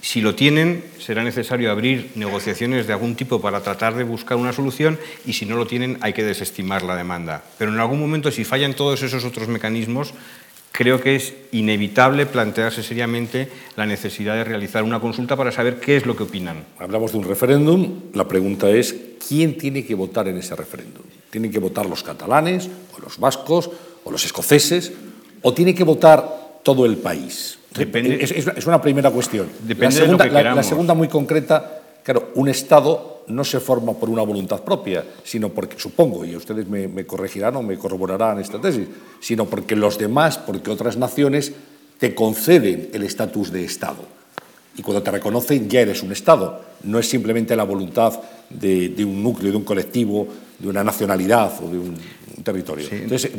Si 0.00 0.20
lo 0.20 0.34
tienen, 0.34 0.84
será 0.98 1.24
necesario 1.24 1.70
abrir 1.70 2.10
negociaciones 2.14 2.86
de 2.86 2.92
algún 2.92 3.16
tipo 3.16 3.40
para 3.40 3.62
tratar 3.62 3.94
de 3.94 4.04
buscar 4.04 4.36
una 4.36 4.52
solución 4.52 4.98
y 5.24 5.32
si 5.32 5.46
no 5.46 5.56
lo 5.56 5.66
tienen, 5.66 5.96
hay 6.02 6.12
que 6.12 6.22
desestimar 6.22 6.82
la 6.82 6.94
demanda. 6.94 7.42
Pero 7.56 7.72
en 7.72 7.80
algún 7.80 8.00
momento, 8.00 8.30
si 8.30 8.44
fallan 8.44 8.74
todos 8.74 9.02
esos 9.02 9.24
otros 9.24 9.48
mecanismos, 9.48 10.12
creo 10.72 11.00
que 11.00 11.16
es 11.16 11.32
inevitable 11.52 12.26
plantearse 12.26 12.82
seriamente 12.82 13.48
la 13.76 13.86
necesidad 13.86 14.34
de 14.34 14.44
realizar 14.44 14.82
una 14.82 15.00
consulta 15.00 15.36
para 15.36 15.52
saber 15.52 15.80
qué 15.80 15.96
es 15.96 16.04
lo 16.04 16.16
que 16.16 16.24
opinan. 16.24 16.64
Hablamos 16.78 17.12
de 17.12 17.18
un 17.18 17.24
referéndum, 17.24 18.00
la 18.12 18.28
pregunta 18.28 18.68
es, 18.68 18.94
¿quién 19.26 19.56
tiene 19.56 19.86
que 19.86 19.94
votar 19.94 20.28
en 20.28 20.36
ese 20.36 20.54
referéndum? 20.54 21.04
¿Tienen 21.34 21.50
que 21.50 21.58
votar 21.58 21.86
los 21.86 22.04
catalanes, 22.04 22.70
o 22.96 23.00
los 23.02 23.18
vascos, 23.18 23.68
o 24.04 24.12
los 24.12 24.24
escoceses, 24.24 24.92
o 25.42 25.52
tiene 25.52 25.74
que 25.74 25.82
votar 25.82 26.60
todo 26.62 26.86
el 26.86 26.96
país? 26.98 27.58
Depende, 27.74 28.22
es, 28.22 28.66
una 28.68 28.80
primera 28.80 29.10
cuestión. 29.10 29.48
La, 29.66 29.90
segunda, 29.90 30.26
de 30.26 30.30
la, 30.30 30.62
segunda, 30.62 30.94
muy 30.94 31.08
concreta, 31.08 31.82
claro, 32.04 32.30
un 32.36 32.48
Estado 32.48 33.24
no 33.26 33.42
se 33.42 33.58
forma 33.58 33.94
por 33.94 34.10
una 34.10 34.22
voluntad 34.22 34.62
propia, 34.62 35.04
sino 35.24 35.48
porque, 35.48 35.76
supongo, 35.76 36.24
y 36.24 36.36
ustedes 36.36 36.68
me, 36.68 36.86
me 36.86 37.04
corregirán 37.04 37.56
o 37.56 37.62
me 37.64 37.76
corroborarán 37.78 38.38
esta 38.38 38.60
tesis, 38.60 38.86
sino 39.18 39.46
porque 39.46 39.74
los 39.74 39.98
demás, 39.98 40.38
porque 40.38 40.70
otras 40.70 40.96
naciones 40.96 41.52
te 41.98 42.14
conceden 42.14 42.90
el 42.92 43.02
estatus 43.02 43.50
de 43.50 43.64
Estado. 43.64 44.04
Y 44.78 44.82
cuando 44.82 45.02
te 45.02 45.10
reconocen 45.10 45.68
ya 45.68 45.80
eres 45.80 46.00
un 46.04 46.12
Estado, 46.12 46.60
no 46.84 47.00
es 47.00 47.08
simplemente 47.08 47.56
la 47.56 47.64
voluntad 47.64 48.20
de, 48.50 48.90
de 48.90 49.04
un 49.04 49.20
núcleo, 49.20 49.50
de 49.50 49.56
un 49.56 49.64
colectivo 49.64 50.28
de 50.58 50.68
una 50.68 50.84
nacionalidad 50.84 51.52
o 51.62 51.68
de 51.68 51.78
un, 51.78 51.96
territorio. 52.42 52.86
Entonces, 52.90 53.30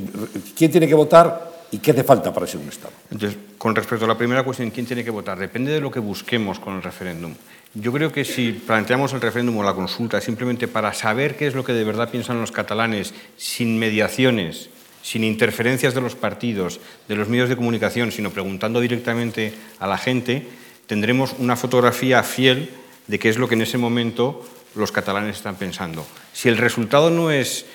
¿quién 0.56 0.72
tiene 0.72 0.88
que 0.88 0.96
votar 0.96 1.56
¿Y 1.72 1.80
qué 1.80 1.92
hace 1.92 2.04
falta 2.04 2.34
para 2.34 2.48
ser 2.48 2.62
un 2.62 2.70
Estado? 2.70 2.94
Entonces, 3.12 3.38
con 3.58 3.76
respecto 3.76 4.06
a 4.06 4.08
la 4.08 4.18
primera 4.18 4.44
cuestión, 4.44 4.70
¿quién 4.70 4.86
tiene 4.86 5.04
que 5.04 5.10
votar? 5.10 5.38
Depende 5.38 5.72
de 5.72 5.82
lo 5.82 5.92
que 5.92 6.00
busquemos 6.00 6.60
con 6.60 6.76
el 6.76 6.84
referéndum. 6.84 7.34
Yo 7.74 7.92
creo 7.92 8.12
que 8.12 8.24
si 8.24 8.54
planteamos 8.54 9.12
el 9.14 9.20
referéndum 9.20 9.58
o 9.58 9.64
la 9.64 9.74
consulta 9.74 10.22
simplemente 10.22 10.68
para 10.68 10.94
saber 10.94 11.36
qué 11.36 11.48
es 11.48 11.56
lo 11.56 11.66
que 11.66 11.74
de 11.74 11.84
verdad 11.84 12.10
piensan 12.10 12.40
los 12.40 12.52
catalanes, 12.52 13.14
sin 13.36 13.78
mediaciones, 13.78 14.70
sin 15.02 15.24
interferencias 15.24 15.94
de 15.94 16.02
los 16.02 16.16
partidos, 16.16 16.80
de 17.08 17.16
los 17.16 17.28
medios 17.28 17.50
de 17.50 17.58
comunicación, 17.58 18.12
sino 18.12 18.32
preguntando 18.32 18.80
directamente 18.80 19.54
a 19.80 19.88
la 19.88 19.98
gente, 19.98 20.48
tendremos 20.88 21.36
una 21.40 21.58
fotografía 21.58 22.24
fiel 22.24 22.70
de 23.08 23.20
qué 23.20 23.30
es 23.30 23.38
lo 23.38 23.48
que 23.48 23.56
en 23.56 23.64
ese 23.64 23.78
momento 23.78 24.48
los 24.76 24.92
catalanes 24.92 25.38
están 25.38 25.56
pensando. 25.56 26.06
Si 26.34 26.50
el 26.50 26.58
resultado 26.58 27.10
no 27.10 27.32
es 27.32 27.66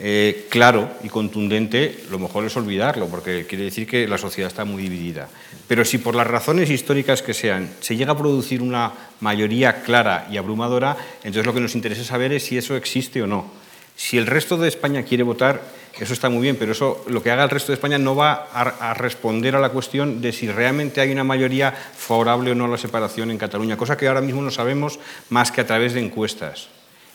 eh, 0.00 0.46
claro 0.48 0.90
y 1.02 1.08
contundente, 1.08 2.04
lo 2.10 2.18
mejor 2.18 2.44
es 2.44 2.56
olvidarlo, 2.56 3.08
porque 3.08 3.46
quiere 3.46 3.64
decir 3.64 3.86
que 3.86 4.06
la 4.06 4.18
sociedad 4.18 4.48
está 4.48 4.64
muy 4.64 4.82
dividida. 4.82 5.28
Pero 5.66 5.84
si 5.84 5.98
por 5.98 6.14
las 6.14 6.26
razones 6.26 6.70
históricas 6.70 7.22
que 7.22 7.34
sean 7.34 7.70
se 7.80 7.96
llega 7.96 8.12
a 8.12 8.18
producir 8.18 8.62
una 8.62 8.92
mayoría 9.20 9.82
clara 9.82 10.28
y 10.30 10.36
abrumadora, 10.36 10.96
entonces 11.18 11.46
lo 11.46 11.54
que 11.54 11.60
nos 11.60 11.74
interesa 11.74 12.04
saber 12.04 12.32
es 12.32 12.44
si 12.44 12.58
eso 12.58 12.76
existe 12.76 13.22
o 13.22 13.26
no. 13.26 13.50
Si 13.96 14.16
el 14.16 14.26
resto 14.26 14.56
de 14.56 14.68
España 14.68 15.02
quiere 15.02 15.24
votar, 15.24 15.60
eso 16.04 16.12
está 16.12 16.28
muy 16.28 16.42
bien, 16.42 16.56
pero 16.56 16.72
eso 16.72 17.04
lo 17.08 17.22
que 17.22 17.30
haga 17.30 17.44
el 17.44 17.50
resto 17.50 17.72
de 17.72 17.74
España 17.74 17.98
no 17.98 18.14
va 18.14 18.48
a, 18.52 18.90
a, 18.90 18.94
responder 18.94 19.56
a 19.56 19.60
la 19.60 19.70
cuestión 19.70 20.20
de 20.20 20.32
si 20.32 20.48
realmente 20.48 21.00
hay 21.00 21.10
una 21.10 21.24
mayoría 21.24 21.72
favorable 21.72 22.52
o 22.52 22.54
no 22.54 22.66
a 22.66 22.68
la 22.68 22.78
separación 22.78 23.30
en 23.30 23.38
Cataluña, 23.38 23.76
cosa 23.76 23.96
que 23.96 24.08
ahora 24.08 24.20
mismo 24.20 24.42
no 24.42 24.50
sabemos 24.50 24.98
más 25.30 25.50
que 25.50 25.60
a 25.60 25.66
través 25.66 25.94
de 25.94 26.00
encuestas 26.00 26.68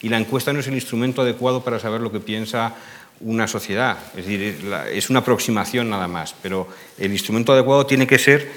y 0.03 0.09
la 0.09 0.19
encuesta 0.19 0.51
no 0.53 0.59
es 0.59 0.67
el 0.67 0.75
instrumento 0.75 1.21
adecuado 1.21 1.63
para 1.63 1.79
saber 1.79 2.01
lo 2.01 2.11
que 2.11 2.19
piensa 2.19 2.75
una 3.21 3.47
sociedad. 3.47 3.97
Es 4.17 4.25
decir, 4.25 4.61
es 4.91 5.09
una 5.09 5.19
aproximación 5.19 5.89
nada 5.89 6.09
más, 6.09 6.35
pero 6.41 6.67
el 6.99 7.13
instrumento 7.13 7.53
adecuado 7.53 7.85
tiene 7.85 8.05
que 8.05 8.19
ser 8.19 8.51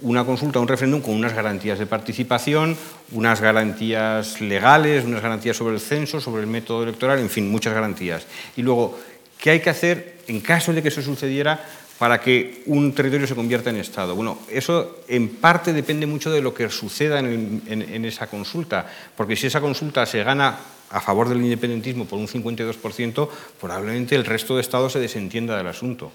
una 0.00 0.24
consulta, 0.24 0.58
un 0.58 0.66
referéndum 0.66 1.00
con 1.00 1.14
unas 1.14 1.34
garantías 1.34 1.78
de 1.78 1.86
participación, 1.86 2.76
unas 3.12 3.40
garantías 3.40 4.40
legales, 4.40 5.04
unas 5.04 5.22
garantías 5.22 5.56
sobre 5.56 5.74
el 5.74 5.80
censo, 5.80 6.20
sobre 6.20 6.42
el 6.42 6.48
método 6.48 6.82
electoral, 6.82 7.20
en 7.20 7.30
fin, 7.30 7.48
muchas 7.48 7.74
garantías. 7.74 8.26
Y 8.56 8.62
luego, 8.62 8.98
¿qué 9.38 9.50
hay 9.50 9.60
que 9.60 9.70
hacer 9.70 10.18
en 10.26 10.40
caso 10.40 10.72
de 10.72 10.82
que 10.82 10.88
eso 10.88 11.02
sucediera 11.02 11.64
para 11.98 12.20
que 12.20 12.62
un 12.66 12.92
territorio 12.92 13.26
se 13.26 13.34
convierta 13.34 13.70
en 13.70 13.76
Estado? 13.76 14.14
Bueno, 14.14 14.40
eso 14.50 15.02
en 15.08 15.28
parte 15.28 15.72
depende 15.72 16.06
mucho 16.06 16.30
de 16.30 16.42
lo 16.42 16.54
que 16.54 16.68
suceda 16.68 17.18
en, 17.20 17.62
en 17.66 18.04
esa 18.04 18.26
consulta, 18.26 18.86
porque 19.16 19.36
si 19.36 19.46
esa 19.46 19.60
consulta 19.60 20.04
se 20.06 20.22
gana 20.22 20.58
a 20.90 21.00
favor 21.00 21.28
del 21.28 21.42
independentismo 21.42 22.06
por 22.06 22.18
un 22.18 22.28
52%, 22.28 23.28
probablemente 23.60 24.14
el 24.14 24.24
resto 24.24 24.54
de 24.54 24.62
Estados 24.62 24.92
se 24.92 25.00
desentienda 25.00 25.56
del 25.56 25.66
asunto. 25.66 26.10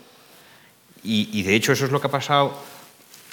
Y, 1.03 1.43
de 1.43 1.53
hecho 1.53 1.73
eso 1.73 1.86
es 1.86 1.91
lo 1.91 1.99
que 1.99 2.07
ha 2.07 2.12
pasado, 2.12 2.57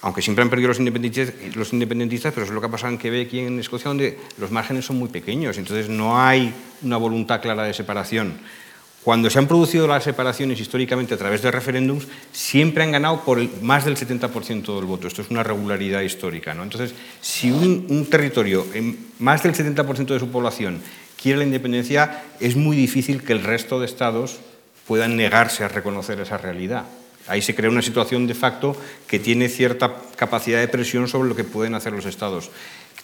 aunque 0.02 0.22
siempre 0.22 0.42
han 0.42 0.50
perdido 0.50 0.68
los 0.68 0.80
independentistas, 0.80 1.54
los 1.54 1.72
independentistas, 1.72 2.32
pero 2.32 2.44
eso 2.44 2.52
es 2.52 2.54
lo 2.54 2.60
que 2.60 2.66
ha 2.66 2.70
pasado 2.70 2.92
en 2.92 2.98
Quebec 2.98 3.32
y 3.32 3.40
en 3.40 3.60
Escocia, 3.60 3.88
donde 3.88 4.18
los 4.38 4.50
márgenes 4.50 4.84
son 4.84 4.98
muy 4.98 5.08
pequeños, 5.08 5.56
entonces 5.56 5.88
no 5.88 6.20
hay 6.20 6.52
una 6.82 6.96
voluntad 6.96 7.40
clara 7.40 7.62
de 7.62 7.72
separación. 7.72 8.40
Cuando 9.02 9.30
se 9.30 9.38
han 9.38 9.48
producido 9.48 9.86
las 9.86 10.04
separaciones 10.04 10.60
históricamente 10.60 11.14
a 11.14 11.16
través 11.16 11.40
de 11.40 11.50
referéndums, 11.50 12.06
siempre 12.32 12.82
han 12.82 12.92
ganado 12.92 13.24
por 13.24 13.40
más 13.62 13.86
del 13.86 13.96
70% 13.96 14.76
del 14.76 14.84
voto. 14.84 15.08
Esto 15.08 15.22
es 15.22 15.30
una 15.30 15.42
regularidad 15.42 16.02
histórica. 16.02 16.52
¿no? 16.52 16.62
Entonces, 16.62 16.94
si 17.22 17.50
un, 17.50 18.06
territorio, 18.10 18.66
más 19.18 19.42
del 19.42 19.54
70% 19.54 20.06
de 20.06 20.18
su 20.18 20.28
población, 20.28 20.82
quiere 21.20 21.38
la 21.38 21.44
independencia, 21.44 22.24
es 22.40 22.56
muy 22.56 22.76
difícil 22.76 23.22
que 23.22 23.32
el 23.32 23.42
resto 23.42 23.80
de 23.80 23.86
estados 23.86 24.38
puedan 24.86 25.16
negarse 25.16 25.64
a 25.64 25.68
reconocer 25.68 26.20
esa 26.20 26.36
realidad. 26.36 26.84
Ahí 27.26 27.40
se 27.40 27.54
crea 27.54 27.70
una 27.70 27.82
situación 27.82 28.26
de 28.26 28.34
facto 28.34 28.76
que 29.06 29.18
tiene 29.18 29.48
cierta 29.48 29.94
capacidad 30.16 30.60
de 30.60 30.68
presión 30.68 31.08
sobre 31.08 31.28
lo 31.28 31.36
que 31.36 31.44
pueden 31.44 31.74
hacer 31.74 31.92
los 31.92 32.04
estados. 32.04 32.50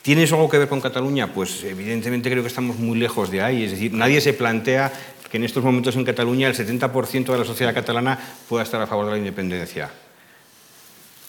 ¿Tiene 0.03 0.23
eso 0.23 0.37
algo 0.37 0.49
que 0.49 0.59
ver 0.59 0.69
con 0.69 0.81
Cataluña? 0.81 1.33
Pues 1.33 1.65
evidentemente 1.65 2.31
creo 2.31 2.43
que 2.43 2.49
estamos 2.49 2.79
muy 2.79 2.97
lejos 2.97 3.31
de 3.31 3.43
ahí. 3.43 3.65
Es 3.65 3.73
decir, 3.73 3.93
nadie 3.93 4.21
se 4.21 4.35
plantea 4.35 4.93
que 5.37 5.39
en 5.39 5.45
estos 5.45 5.63
momentos 5.63 5.95
en 5.97 6.05
Cataluña 6.05 6.49
el 6.49 6.55
70% 6.55 7.27
de 7.27 7.39
la 7.39 7.45
sociedad 7.45 7.75
catalana 7.75 8.19
pueda 8.49 8.65
estar 8.65 8.81
a 8.81 8.87
favor 8.87 9.05
de 9.05 9.11
la 9.13 9.19
independencia. 9.19 9.91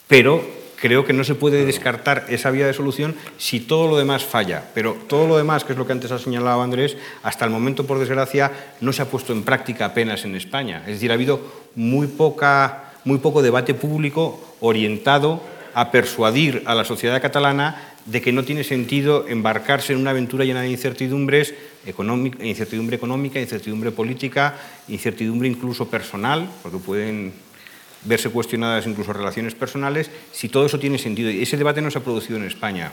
Pero 0.06 0.42
creo 0.80 1.04
que 1.04 1.12
no 1.12 1.24
se 1.24 1.34
puede 1.34 1.66
descartar 1.66 2.24
esa 2.30 2.50
vía 2.50 2.66
de 2.66 2.72
solución 2.72 3.14
si 3.36 3.60
todo 3.60 3.86
lo 3.86 3.98
demás 3.98 4.24
falla. 4.24 4.64
Pero 4.72 4.96
todo 5.08 5.28
lo 5.28 5.36
demás, 5.36 5.62
que 5.62 5.72
es 5.74 5.78
lo 5.78 5.86
que 5.86 5.92
antes 5.92 6.10
ha 6.10 6.18
señalado 6.18 6.62
Andrés, 6.62 6.96
hasta 7.22 7.44
el 7.44 7.50
momento, 7.50 7.86
por 7.86 7.98
desgracia, 7.98 8.50
no 8.80 8.94
se 8.94 9.02
ha 9.02 9.10
puesto 9.10 9.34
en 9.34 9.42
práctica 9.42 9.84
apenas 9.84 10.24
en 10.24 10.36
España. 10.36 10.78
Es 10.86 10.94
decir, 10.94 11.10
ha 11.10 11.14
habido 11.14 11.40
muy, 11.74 12.06
poca, 12.06 12.94
muy 13.04 13.18
poco 13.18 13.42
debate 13.42 13.74
público 13.74 14.56
orientado 14.60 15.42
a 15.74 15.90
persuadir 15.90 16.62
a 16.64 16.74
la 16.74 16.86
sociedad 16.86 17.20
catalana 17.20 17.97
de 18.10 18.22
que 18.22 18.32
no 18.32 18.42
tiene 18.42 18.64
sentido 18.64 19.28
embarcarse 19.28 19.92
en 19.92 20.00
una 20.00 20.10
aventura 20.10 20.44
llena 20.44 20.62
de 20.62 20.70
incertidumbres, 20.70 21.54
incertidumbre 22.40 22.96
económica, 22.96 23.38
incertidumbre 23.38 23.92
política, 23.92 24.56
incertidumbre 24.88 25.46
incluso 25.46 25.88
personal, 25.88 26.48
porque 26.62 26.78
pueden 26.78 27.32
verse 28.04 28.30
cuestionadas 28.30 28.86
incluso 28.86 29.12
relaciones 29.12 29.54
personales, 29.54 30.10
si 30.32 30.48
todo 30.48 30.64
eso 30.66 30.78
tiene 30.78 30.98
sentido. 30.98 31.30
Y 31.30 31.42
ese 31.42 31.58
debate 31.58 31.82
no 31.82 31.90
se 31.90 31.98
ha 31.98 32.02
producido 32.04 32.38
en 32.38 32.44
España. 32.44 32.92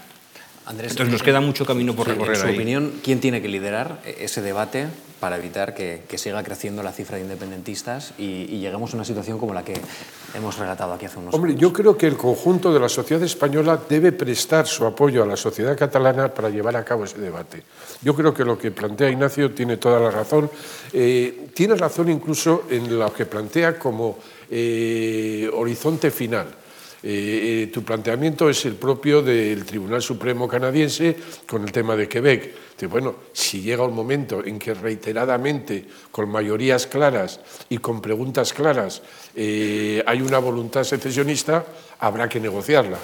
Andrés, 0.65 0.91
Entonces 0.91 1.11
nos 1.11 1.23
queda 1.23 1.41
mucho 1.41 1.65
camino 1.65 1.95
por 1.95 2.07
recorrer. 2.07 2.35
En 2.37 2.41
su 2.41 2.47
opinión, 2.47 2.93
¿quién 3.03 3.19
tiene 3.19 3.41
que 3.41 3.47
liderar 3.47 3.99
ese 4.05 4.41
debate 4.41 4.87
para 5.19 5.37
evitar 5.37 5.73
que, 5.73 6.03
siga 6.17 6.43
creciendo 6.43 6.83
la 6.83 6.91
cifra 6.91 7.17
de 7.17 7.23
independentistas 7.23 8.13
y, 8.17 8.45
lleguemos 8.59 8.93
a 8.93 8.97
una 8.97 9.05
situación 9.05 9.37
como 9.37 9.53
la 9.53 9.63
que 9.63 9.73
hemos 10.33 10.57
relatado 10.57 10.93
aquí 10.93 11.05
hace 11.05 11.19
unos 11.19 11.33
Hombre, 11.33 11.55
yo 11.55 11.71
creo 11.71 11.97
que 11.97 12.07
el 12.07 12.17
conjunto 12.17 12.73
de 12.73 12.79
la 12.79 12.89
sociedad 12.89 13.23
española 13.23 13.79
debe 13.89 14.11
prestar 14.11 14.67
su 14.67 14.85
apoyo 14.85 15.23
a 15.23 15.25
la 15.25 15.37
sociedad 15.37 15.77
catalana 15.77 16.33
para 16.33 16.49
llevar 16.49 16.75
a 16.75 16.83
cabo 16.83 17.05
ese 17.05 17.19
debate. 17.19 17.63
Yo 18.01 18.15
creo 18.15 18.33
que 18.33 18.43
lo 18.43 18.57
que 18.57 18.71
plantea 18.71 19.09
Ignacio 19.09 19.51
tiene 19.51 19.77
toda 19.77 19.99
la 19.99 20.11
razón. 20.11 20.49
Eh, 20.93 21.47
tiene 21.53 21.75
razón 21.75 22.09
incluso 22.09 22.65
en 22.69 22.99
lo 22.99 23.13
que 23.13 23.25
plantea 23.25 23.79
como 23.79 24.17
eh, 24.49 25.49
horizonte 25.53 26.11
final. 26.11 26.47
Eh, 27.07 27.65
eh, 27.65 27.67
tu 27.67 27.83
planteamiento 27.83 28.49
es 28.49 28.65
el 28.65 28.73
propio 28.73 29.21
del 29.21 29.63
Tribunal 29.63 30.01
Supremo 30.01 30.47
canadiense 30.47 31.15
con 31.45 31.63
el 31.63 31.71
tema 31.71 31.95
de 31.95 32.09
Quebec. 32.09 32.55
bueno, 32.89 33.17
si 33.31 33.61
llega 33.61 33.83
un 33.83 33.93
momento 33.93 34.43
en 34.43 34.57
que 34.57 34.73
reiteradamente, 34.73 35.85
con 36.09 36.27
mayorías 36.29 36.87
claras 36.87 37.39
y 37.69 37.77
con 37.77 38.01
preguntas 38.01 38.53
claras, 38.53 39.03
hay 39.35 40.21
una 40.21 40.39
voluntad 40.39 40.83
secesionista, 40.83 41.63
habrá 41.99 42.27
que 42.27 42.39
negociarla. 42.39 42.97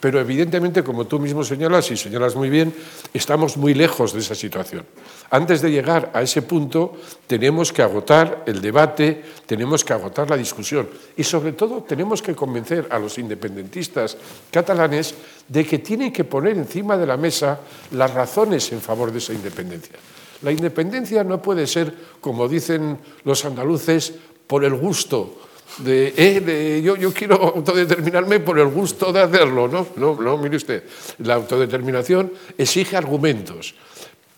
Pero 0.00 0.20
evidentemente, 0.20 0.84
como 0.84 1.06
tú 1.06 1.18
mismo 1.18 1.42
señalas 1.42 1.90
y 1.90 1.96
señalas 1.96 2.36
muy 2.36 2.50
bien, 2.50 2.72
estamos 3.12 3.56
muy 3.56 3.74
lejos 3.74 4.12
de 4.12 4.20
esa 4.20 4.34
situación. 4.34 4.86
Antes 5.30 5.60
de 5.60 5.70
llegar 5.70 6.10
a 6.14 6.22
ese 6.22 6.42
punto, 6.42 6.94
tenemos 7.26 7.72
que 7.72 7.82
agotar 7.82 8.44
el 8.46 8.60
debate, 8.60 9.22
tenemos 9.46 9.84
que 9.84 9.92
agotar 9.92 10.30
la 10.30 10.36
discusión 10.36 10.88
y 11.16 11.24
sobre 11.24 11.52
todo 11.52 11.82
tenemos 11.82 12.22
que 12.22 12.34
convencer 12.34 12.86
a 12.90 12.98
los 12.98 13.18
independentistas 13.18 14.16
catalanes 14.50 15.14
de 15.48 15.66
que 15.66 15.80
tienen 15.80 16.12
que 16.12 16.24
poner 16.24 16.56
encima 16.56 16.96
de 16.96 17.06
la 17.06 17.16
mesa 17.16 17.60
las 17.90 18.14
razones 18.14 18.70
en 18.72 18.80
favor 18.80 19.10
de 19.10 19.18
esa 19.18 19.32
independencia. 19.32 19.96
La 20.42 20.52
independencia 20.52 21.24
no 21.24 21.42
puede 21.42 21.66
ser, 21.66 21.92
como 22.20 22.46
dicen 22.46 22.98
los 23.24 23.44
andaluces, 23.44 24.14
por 24.46 24.64
el 24.64 24.74
gusto 24.74 25.47
eh, 25.86 26.42
de, 26.44 26.82
yo, 26.82 26.96
yo, 26.96 27.12
quiero 27.12 27.36
autodeterminarme 27.36 28.40
por 28.40 28.58
el 28.58 28.68
gusto 28.68 29.12
de 29.12 29.20
hacerlo. 29.20 29.68
No, 29.68 29.86
no, 29.96 30.20
no, 30.20 30.38
mire 30.38 30.56
usted, 30.56 30.84
la 31.18 31.34
autodeterminación 31.34 32.32
exige 32.56 32.96
argumentos. 32.96 33.74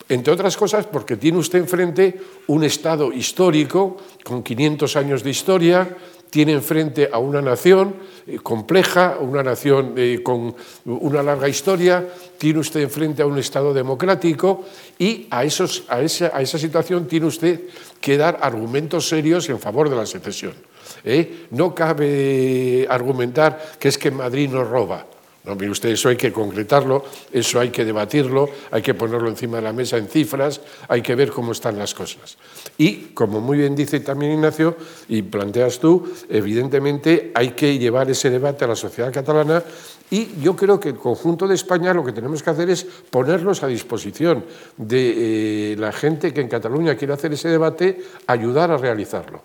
Entre 0.09 0.33
otras 0.33 0.57
cosas 0.57 0.85
porque 0.87 1.15
tiene 1.15 1.37
usted 1.37 1.59
enfrente 1.59 2.19
un 2.47 2.63
Estado 2.63 3.13
histórico 3.13 3.97
con 4.23 4.43
500 4.43 4.95
años 4.97 5.23
de 5.23 5.29
historia, 5.29 5.97
tiene 6.29 6.53
enfrente 6.53 7.09
a 7.11 7.17
una 7.19 7.41
nación 7.41 7.95
eh, 8.27 8.39
compleja, 8.43 9.17
una 9.19 9.41
nación 9.41 9.93
eh, 9.97 10.21
con 10.23 10.55
una 10.85 11.23
larga 11.23 11.47
historia, 11.47 12.07
tiene 12.37 12.59
usted 12.59 12.81
enfrente 12.81 13.21
a 13.21 13.25
un 13.25 13.37
Estado 13.37 13.73
democrático 13.73 14.65
y 14.97 15.27
a, 15.29 15.43
esos, 15.43 15.83
a, 15.87 16.01
esa, 16.01 16.31
a 16.33 16.41
esa 16.41 16.57
situación 16.57 17.07
tiene 17.07 17.27
usted 17.27 17.61
que 17.99 18.17
dar 18.17 18.39
argumentos 18.41 19.07
serios 19.07 19.47
en 19.49 19.59
favor 19.59 19.89
de 19.89 19.95
la 19.95 20.05
secesión. 20.05 20.70
¿Eh? 21.03 21.47
No 21.51 21.73
cabe 21.73 22.87
argumentar 22.89 23.77
que 23.79 23.87
es 23.87 23.97
que 23.97 24.11
Madrid 24.11 24.49
nos 24.49 24.67
roba. 24.67 25.05
No, 25.43 25.55
mire 25.55 25.71
usted, 25.71 25.89
eso 25.89 26.09
hay 26.09 26.17
que 26.17 26.31
concretarlo, 26.31 27.03
eso 27.31 27.59
hay 27.59 27.69
que 27.69 27.83
debatirlo, 27.83 28.47
hay 28.69 28.83
que 28.83 28.93
ponerlo 28.93 29.27
encima 29.27 29.57
de 29.57 29.63
la 29.63 29.73
mesa 29.73 29.97
en 29.97 30.07
cifras, 30.07 30.61
hay 30.87 31.01
que 31.01 31.15
ver 31.15 31.31
cómo 31.31 31.51
están 31.51 31.79
las 31.79 31.95
cosas. 31.95 32.37
Y, 32.77 33.07
como 33.15 33.41
muy 33.41 33.57
bien 33.57 33.75
dice 33.75 34.01
también 34.01 34.33
Ignacio, 34.33 34.77
y 35.09 35.23
planteas 35.23 35.79
tú, 35.79 36.13
evidentemente 36.29 37.31
hay 37.33 37.51
que 37.51 37.79
llevar 37.79 38.11
ese 38.11 38.29
debate 38.29 38.65
a 38.65 38.67
la 38.67 38.75
sociedad 38.75 39.11
catalana 39.11 39.63
y 40.11 40.41
yo 40.41 40.55
creo 40.55 40.79
que 40.79 40.89
el 40.89 40.97
conjunto 40.97 41.47
de 41.47 41.55
España 41.55 41.91
lo 41.91 42.05
que 42.05 42.11
tenemos 42.11 42.43
que 42.43 42.49
hacer 42.51 42.69
es 42.69 42.83
ponernos 42.83 43.63
a 43.63 43.67
disposición 43.67 44.45
de 44.77 45.71
eh, 45.71 45.75
la 45.75 45.91
gente 45.91 46.33
que 46.33 46.41
en 46.41 46.49
Cataluña 46.49 46.95
quiere 46.95 47.13
hacer 47.13 47.33
ese 47.33 47.49
debate, 47.49 47.99
ayudar 48.27 48.69
a 48.69 48.77
realizarlo. 48.77 49.41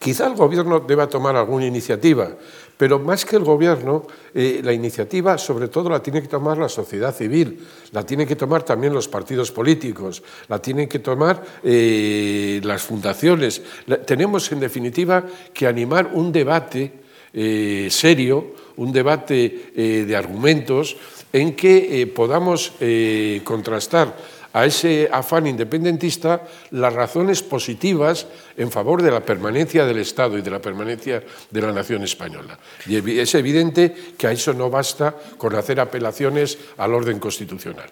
Quizá 0.00 0.28
el 0.28 0.34
Gobierno 0.34 0.80
deba 0.80 1.10
tomar 1.10 1.36
alguna 1.36 1.66
iniciativa, 1.66 2.30
pero 2.78 2.98
más 2.98 3.26
que 3.26 3.36
el 3.36 3.44
Gobierno, 3.44 4.06
eh, 4.32 4.62
la 4.64 4.72
iniciativa 4.72 5.36
sobre 5.36 5.68
todo 5.68 5.90
la 5.90 6.00
tiene 6.02 6.22
que 6.22 6.28
tomar 6.28 6.56
la 6.56 6.70
sociedad 6.70 7.14
civil, 7.14 7.60
la 7.92 8.02
tienen 8.06 8.26
que 8.26 8.34
tomar 8.34 8.62
también 8.62 8.94
los 8.94 9.08
partidos 9.08 9.52
políticos, 9.52 10.22
la 10.48 10.58
tienen 10.58 10.88
que 10.88 11.00
tomar 11.00 11.44
eh, 11.62 12.62
las 12.64 12.80
fundaciones. 12.80 13.60
tenemos, 14.06 14.50
en 14.52 14.60
definitiva, 14.60 15.22
que 15.52 15.66
animar 15.66 16.12
un 16.14 16.32
debate 16.32 16.92
eh, 17.34 17.88
serio, 17.90 18.54
un 18.76 18.92
debate 18.94 19.70
de 19.76 20.16
argumentos 20.16 20.96
en 21.30 21.54
que 21.54 22.10
podamos 22.16 22.72
contrastar 23.44 24.16
a 24.52 24.64
ese 24.64 25.08
afán 25.12 25.46
independentista 25.46 26.42
las 26.70 26.92
razones 26.92 27.42
positivas 27.42 28.26
en 28.56 28.70
favor 28.70 29.02
de 29.02 29.10
la 29.10 29.20
permanencia 29.20 29.84
del 29.84 29.98
Estado 29.98 30.38
y 30.38 30.42
de 30.42 30.50
la 30.50 30.60
permanencia 30.60 31.22
de 31.50 31.60
la 31.60 31.72
nación 31.72 32.02
española. 32.02 32.58
Y 32.86 33.18
es 33.18 33.34
evidente 33.34 33.94
que 34.16 34.26
a 34.26 34.32
eso 34.32 34.52
no 34.52 34.70
basta 34.70 35.14
con 35.36 35.54
hacer 35.54 35.80
apelaciones 35.80 36.58
al 36.76 36.94
orden 36.94 37.18
constitucional. 37.18 37.90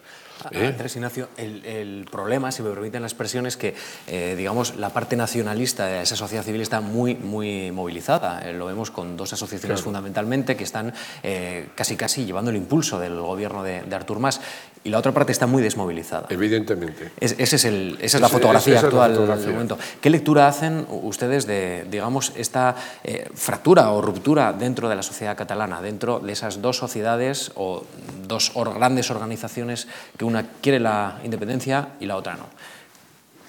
¿Eh? 0.52 0.66
Andrés 0.66 0.94
Ignacio, 0.96 1.28
el, 1.36 2.06
problema, 2.10 2.52
si 2.52 2.62
me 2.62 2.70
permiten 2.70 3.02
la 3.02 3.08
expresión, 3.08 3.46
es 3.46 3.56
que 3.56 3.74
eh, 4.06 4.34
digamos, 4.36 4.76
la 4.76 4.90
parte 4.90 5.16
nacionalista 5.16 5.86
de 5.86 6.02
esa 6.02 6.16
sociedad 6.16 6.44
civil 6.44 6.60
está 6.60 6.80
muy, 6.80 7.14
muy 7.14 7.70
movilizada. 7.72 8.48
Eh, 8.48 8.52
lo 8.52 8.66
vemos 8.66 8.90
con 8.90 9.16
dos 9.16 9.32
asociaciones 9.32 9.82
fundamentalmente 9.82 10.56
que 10.56 10.64
están 10.64 10.92
casi 11.74 11.96
casi 11.96 12.24
llevando 12.24 12.50
el 12.50 12.56
impulso 12.56 12.98
del 12.98 13.20
gobierno 13.20 13.62
de, 13.62 13.82
Artur 13.98 14.20
Mas 14.20 14.40
y 14.84 14.90
la 14.90 14.98
otra 14.98 15.12
parte 15.12 15.32
está 15.32 15.46
muy 15.46 15.62
desmovilizada. 15.62 16.26
Evidentemente. 16.30 17.10
ese 17.20 17.42
es 17.42 17.64
el, 17.64 17.98
esa 18.00 18.18
es 18.18 18.20
la 18.20 18.28
fotografía 18.28 18.80
actual 18.80 19.14
del 19.14 19.52
momento. 19.52 19.78
¿Qué 20.00 20.10
lectura 20.10 20.48
hacen 20.48 20.86
ustedes 20.88 21.46
de 21.46 21.86
digamos, 21.90 22.32
esta 22.36 22.74
fractura 23.34 23.90
o 23.92 24.00
ruptura 24.00 24.52
dentro 24.52 24.88
de 24.88 24.96
la 24.96 25.02
sociedad 25.02 25.36
catalana, 25.36 25.80
dentro 25.82 26.20
de 26.20 26.32
esas 26.32 26.62
dos 26.62 26.76
sociedades 26.76 27.52
o 27.54 27.84
dos 28.26 28.52
grandes 28.54 29.10
organizaciones 29.10 29.88
que 30.16 30.24
una 30.24 30.44
quiere 30.60 30.80
la 30.80 31.20
independencia 31.24 31.90
y 32.00 32.06
la 32.06 32.16
otra 32.16 32.36
no. 32.36 32.46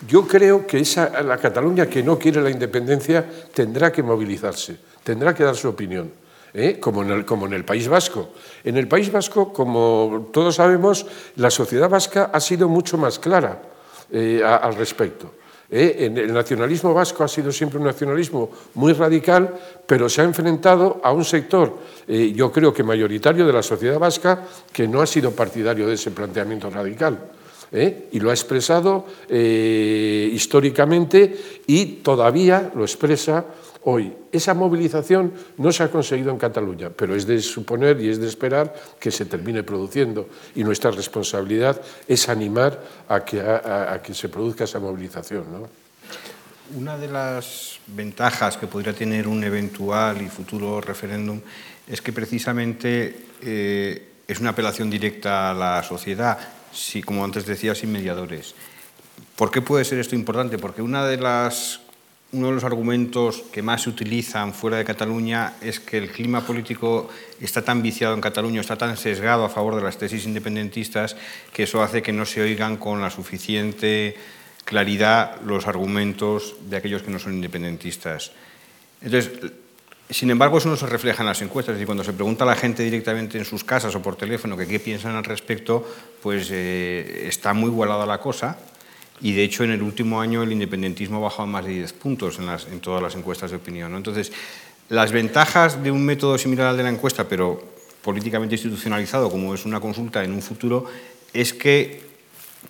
Yo 0.08 0.28
creo 0.28 0.66
que 0.66 0.80
esa, 0.80 1.22
la 1.24 1.38
Cataluña 1.38 1.88
que 1.88 2.02
no 2.02 2.18
quiere 2.18 2.42
la 2.42 2.50
independencia 2.50 3.26
tendrá 3.54 3.92
que 3.92 4.02
movilizarse, 4.02 4.78
tendrá 5.04 5.34
que 5.34 5.44
dar 5.44 5.56
su 5.56 5.68
opinión. 5.68 6.12
¿Eh? 6.54 6.80
Como, 6.80 7.04
en 7.04 7.12
el, 7.12 7.26
como, 7.26 7.46
en 7.46 7.54
el, 7.54 7.66
País 7.66 7.88
Vasco. 7.88 8.30
En 8.64 8.78
el 8.78 8.88
País 8.88 9.12
Vasco, 9.12 9.54
como 9.54 10.30
todos 10.32 10.56
sabemos, 10.56 11.06
la 11.36 11.50
sociedad 11.50 11.90
vasca 11.90 12.32
ha 12.34 12.40
sido 12.40 12.68
mucho 12.68 12.98
más 12.98 13.20
clara 13.20 13.62
eh, 14.12 14.42
al 14.44 14.76
respecto. 14.76 15.34
¿eh? 15.70 16.12
El 16.16 16.34
nacionalismo 16.34 16.94
vasco 16.94 17.24
ha 17.24 17.28
sido 17.28 17.52
siempre 17.52 17.80
un 17.80 17.86
nacionalismo 17.86 18.50
muy 18.76 18.94
radical, 18.94 19.56
pero 19.86 20.10
se 20.10 20.22
ha 20.22 20.26
enfrentado 20.26 21.00
a 21.04 21.12
un 21.12 21.26
sector, 21.26 21.78
eh, 22.08 22.32
yo 22.36 22.52
creo 22.52 22.74
que 22.74 22.84
mayoritario 22.84 23.46
de 23.46 23.54
la 23.54 23.64
sociedad 23.64 24.00
vasca, 24.00 24.44
que 24.72 24.88
no 24.88 25.02
ha 25.02 25.08
sido 25.08 25.32
partidario 25.32 25.88
de 25.88 25.94
ese 25.94 26.12
planteamiento 26.12 26.70
radical. 26.70 27.18
¿eh? 27.72 28.10
Y 28.12 28.20
lo 28.20 28.30
ha 28.30 28.34
expresado 28.34 29.06
eh, 29.28 30.30
históricamente 30.34 31.62
y 31.68 31.86
todavía 32.02 32.72
lo 32.76 32.84
expresa 32.84 33.46
hoy. 33.90 34.14
Esa 34.32 34.54
movilización 34.54 35.34
no 35.58 35.72
se 35.72 35.84
ha 35.84 35.92
conseguido 35.92 36.32
en 36.32 36.38
Cataluña, 36.38 36.90
pero 36.90 37.16
es 37.16 37.26
de 37.26 37.42
suponer 37.42 38.00
y 38.00 38.10
es 38.10 38.20
de 38.20 38.28
esperar 38.28 38.74
que 39.00 39.12
se 39.12 39.26
termine 39.26 39.64
produciendo. 39.64 40.30
Y 40.56 40.64
nuestra 40.64 40.92
responsabilidad 40.92 41.82
es 42.08 42.30
animar 42.30 42.80
a 43.08 43.24
que, 43.24 44.14
se 44.14 44.30
produzca 44.30 44.66
esa 44.66 44.80
movilización. 44.80 45.46
¿no? 45.52 45.70
Una 46.76 46.98
de 46.98 47.08
las 47.08 47.80
ventajas 47.88 48.58
que 48.58 48.68
podría 48.68 48.94
tener 48.94 49.28
un 49.28 49.44
eventual 49.44 50.22
y 50.22 50.30
futuro 50.30 50.82
referéndum 50.82 51.42
es 51.88 52.02
que 52.02 52.14
precisamente 52.14 53.26
eh, 53.42 54.08
es 54.28 54.40
una 54.40 54.52
apelación 54.52 54.90
directa 54.90 55.50
a 55.50 55.54
la 55.56 55.82
sociedad, 55.82 56.38
si, 56.72 57.02
como 57.02 57.24
antes 57.24 57.48
decía, 57.48 57.74
sin 57.74 57.92
mediadores. 57.92 58.54
¿Por 59.36 59.50
qué 59.50 59.62
puede 59.62 59.86
ser 59.86 59.98
esto 60.00 60.16
importante? 60.16 60.58
Porque 60.60 60.82
una 60.82 61.06
de 61.06 61.18
las, 61.18 61.80
uno 62.32 62.48
de 62.48 62.54
los 62.54 62.64
argumentos 62.64 63.44
que 63.52 63.64
más 63.64 63.84
se 63.84 63.90
utilizan 63.90 64.54
fuera 64.54 64.78
de 64.78 64.86
Cataluña 64.86 65.54
es 65.62 65.80
que 65.80 65.98
el 65.98 66.12
clima 66.12 66.46
político 66.46 67.10
está 67.42 67.64
tan 67.64 67.82
viciado 67.82 68.14
en 68.14 68.22
Cataluña, 68.22 68.62
está 68.62 68.78
tan 68.78 68.98
sesgado 68.98 69.46
a 69.46 69.50
favor 69.50 69.76
de 69.76 69.82
las 69.82 69.98
tesis 69.98 70.26
independentistas, 70.26 71.16
que 71.52 71.64
eso 71.64 71.82
hace 71.82 72.04
que 72.04 72.14
no 72.14 72.26
se 72.26 72.42
oigan 72.42 72.78
con 72.78 73.02
la 73.02 73.10
suficiente 73.10 74.16
claridad 74.64 75.42
los 75.42 75.66
argumentos 75.66 76.56
de 76.70 76.78
aquellos 76.78 77.02
que 77.02 77.10
no 77.10 77.18
son 77.18 77.34
independentistas. 77.34 78.32
Entonces, 79.02 79.52
sin 80.12 80.30
embargo, 80.30 80.60
eso 80.60 80.70
no 80.70 80.76
se 80.76 80.86
refleja 80.86 81.24
en 81.24 81.28
las 81.28 81.42
encuestas. 81.42 81.74
Es 81.74 81.78
decir, 81.78 81.88
cuando 81.88 82.04
se 82.04 82.14
pregunta 82.14 82.44
a 82.44 82.48
la 82.48 82.56
gente 82.56 82.84
directamente 82.84 83.38
en 83.38 83.46
sus 83.46 83.64
casas 83.64 83.96
o 83.96 84.02
por 84.02 84.16
teléfono 84.16 84.58
qué 84.58 84.80
piensan 84.80 85.16
al 85.16 85.24
respecto, 85.24 85.88
pues 86.22 86.50
eh, 86.52 87.26
está 87.28 87.54
muy 87.54 87.70
igualada 87.70 88.06
la 88.06 88.20
cosa. 88.20 88.58
Y 89.22 89.34
de 89.34 89.44
hecho, 89.44 89.64
en 89.64 89.72
el 89.72 89.82
último 89.82 90.22
año 90.22 90.44
el 90.44 90.52
independentismo 90.52 91.18
ha 91.18 91.22
bajado 91.22 91.48
más 91.48 91.66
de 91.66 91.72
10 91.72 91.94
puntos 91.94 92.40
en, 92.40 92.46
las, 92.46 92.68
en 92.68 92.80
todas 92.80 93.02
las 93.02 93.16
encuestas 93.16 93.52
de 93.52 93.58
opinión. 93.58 93.96
Entonces, 93.96 94.32
las 94.90 95.12
ventajas 95.12 95.84
de 95.84 95.92
un 95.92 96.06
método 96.06 96.38
similar 96.38 96.68
al 96.68 96.78
de 96.78 96.84
la 96.84 96.90
encuesta, 96.90 97.28
pero 97.28 97.62
políticamente 98.02 98.56
institucionalizado, 98.56 99.30
como 99.30 99.54
es 99.54 99.66
una 99.66 99.80
consulta 99.80 100.24
en 100.24 100.32
un 100.32 100.42
futuro, 100.42 100.86
es 101.34 101.54
que 101.54 102.02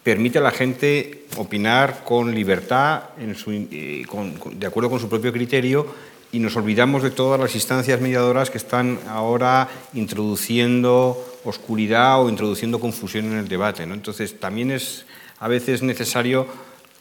permite 0.03 0.39
a 0.39 0.41
la 0.41 0.51
gente 0.51 1.25
opinar 1.38 2.03
con 2.03 2.33
libertad, 2.33 3.03
eh, 3.19 4.05
de 4.51 4.67
acuerdo 4.67 4.89
con 4.89 4.99
su 4.99 5.09
propio 5.09 5.31
criterio, 5.31 5.88
y 6.31 6.39
nos 6.39 6.55
olvidamos 6.55 7.01
de 7.01 7.09
todas 7.09 7.39
las 7.39 7.55
instancias 7.55 7.99
mediadoras 8.01 8.49
que 8.49 8.59
están 8.59 8.99
ahora 9.07 9.67
introduciendo 9.93 11.25
oscuridad 11.43 12.21
o 12.21 12.29
introduciendo 12.29 12.79
confusión 12.79 13.25
en 13.25 13.38
el 13.38 13.47
debate. 13.47 13.83
Entonces, 13.83 14.39
también 14.39 14.71
es 14.71 15.05
a 15.39 15.47
veces 15.47 15.84
necesario 15.84 16.47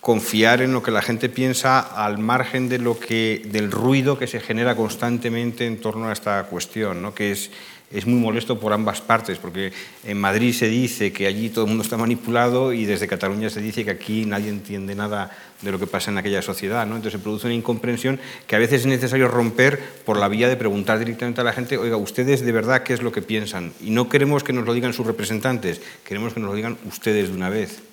confiar 0.00 0.62
en 0.62 0.72
lo 0.72 0.82
que 0.82 0.90
la 0.90 1.02
gente 1.02 1.28
piensa 1.28 1.80
al 1.80 2.18
margen 2.18 2.68
de 2.68 2.78
lo 2.78 2.98
que, 2.98 3.42
del 3.50 3.70
ruido 3.70 4.18
que 4.18 4.26
se 4.26 4.40
genera 4.40 4.76
constantemente 4.76 5.66
en 5.66 5.80
torno 5.80 6.08
a 6.08 6.12
esta 6.12 6.44
cuestión, 6.44 7.02
¿no? 7.02 7.14
que 7.14 7.32
es 7.32 7.50
es 7.90 8.06
muy 8.06 8.20
molesto 8.20 8.60
por 8.60 8.72
ambas 8.72 9.00
partes, 9.00 9.38
porque 9.38 9.72
en 10.04 10.20
Madrid 10.20 10.52
se 10.52 10.68
dice 10.68 11.10
que 11.10 11.26
allí 11.26 11.48
todo 11.48 11.64
el 11.64 11.68
mundo 11.68 11.82
está 11.82 11.96
manipulado 11.96 12.72
y 12.72 12.84
desde 12.84 13.08
Cataluña 13.08 13.48
se 13.48 13.62
dice 13.62 13.84
que 13.84 13.90
aquí 13.90 14.26
nadie 14.26 14.50
entiende 14.50 14.94
nada 14.94 15.30
de 15.62 15.72
lo 15.72 15.78
que 15.78 15.86
pasa 15.86 16.10
en 16.10 16.18
aquella 16.18 16.42
sociedad. 16.42 16.86
¿no? 16.86 16.96
Entonces 16.96 17.18
se 17.18 17.22
produce 17.22 17.46
una 17.46 17.54
incomprensión 17.54 18.20
que 18.46 18.56
a 18.56 18.58
veces 18.58 18.80
es 18.80 18.86
necesario 18.86 19.28
romper 19.28 19.82
por 20.04 20.18
la 20.18 20.28
vía 20.28 20.48
de 20.48 20.56
preguntar 20.56 20.98
directamente 20.98 21.40
a 21.40 21.44
la 21.44 21.54
gente, 21.54 21.78
oiga, 21.78 21.96
ustedes 21.96 22.44
de 22.44 22.52
verdad 22.52 22.82
qué 22.82 22.92
es 22.92 23.02
lo 23.02 23.10
que 23.10 23.22
piensan. 23.22 23.72
Y 23.80 23.90
no 23.90 24.08
queremos 24.08 24.44
que 24.44 24.52
nos 24.52 24.66
lo 24.66 24.74
digan 24.74 24.92
sus 24.92 25.06
representantes, 25.06 25.80
queremos 26.04 26.34
que 26.34 26.40
nos 26.40 26.50
lo 26.50 26.56
digan 26.56 26.76
ustedes 26.86 27.30
de 27.30 27.34
una 27.34 27.48
vez. 27.48 27.87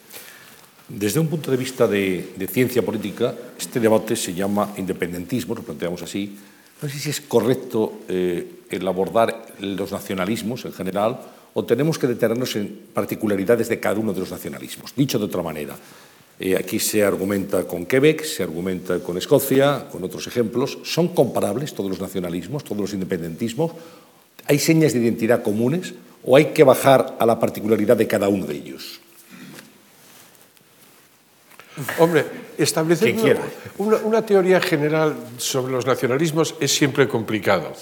Desde 0.87 1.19
un 1.19 1.27
punto 1.27 1.49
de 1.49 1.57
vista 1.57 1.87
de, 1.87 2.47
ciencia 2.51 2.85
política, 2.85 3.33
este 3.57 3.79
debate 3.79 4.15
se 4.15 4.35
llama 4.35 4.73
independentismo, 4.77 5.55
lo 5.55 5.63
planteamos 5.63 6.03
así, 6.03 6.37
no 6.79 6.87
sé 6.89 6.99
si 6.99 7.09
es 7.09 7.21
correcto 7.21 8.01
eh, 8.07 8.61
el 8.69 8.87
abordar 8.87 9.47
los 9.59 9.91
nacionalismos 9.91 10.65
en 10.65 10.73
general 10.73 11.19
o 11.55 11.63
tenemos 11.65 11.97
que 11.97 12.05
detenernos 12.05 12.55
en 12.57 12.91
particularidades 12.93 13.69
de 13.69 13.79
cada 13.79 13.99
uno 13.99 14.13
de 14.13 14.19
los 14.19 14.29
nacionalismos. 14.29 14.93
Dicho 14.93 15.17
de 15.17 15.25
otra 15.25 15.41
manera, 15.41 15.75
eh, 16.37 16.55
aquí 16.55 16.79
se 16.79 17.03
argumenta 17.03 17.63
con 17.63 17.85
Quebec, 17.85 18.23
se 18.23 18.43
argumenta 18.43 18.99
con 18.99 19.17
Escocia, 19.17 19.87
con 19.89 20.03
otros 20.03 20.27
ejemplos. 20.27 20.77
¿Son 20.83 21.07
comparables 21.07 21.73
todos 21.73 21.89
los 21.89 22.01
nacionalismos, 22.01 22.63
todos 22.63 22.81
los 22.81 22.93
independentismos? 22.93 23.71
¿Hay 24.45 24.59
señas 24.59 24.93
de 24.93 24.99
identidad 24.99 25.41
comunes 25.41 25.93
o 26.23 26.35
hay 26.35 26.47
que 26.47 26.63
bajar 26.63 27.15
a 27.19 27.25
la 27.25 27.39
particularidad 27.39 27.95
de 27.97 28.07
cada 28.07 28.27
uno 28.27 28.45
de 28.45 28.55
ellos? 28.55 28.99
Hombre, 31.99 32.25
establecer 32.57 33.15
una, 33.77 34.25
teoría 34.25 34.61
general 34.61 35.13
sobre 35.37 35.73
los 35.73 35.85
nacionalismos 35.85 36.55
es 36.59 36.73
siempre 36.73 37.07
complicado, 37.07 37.73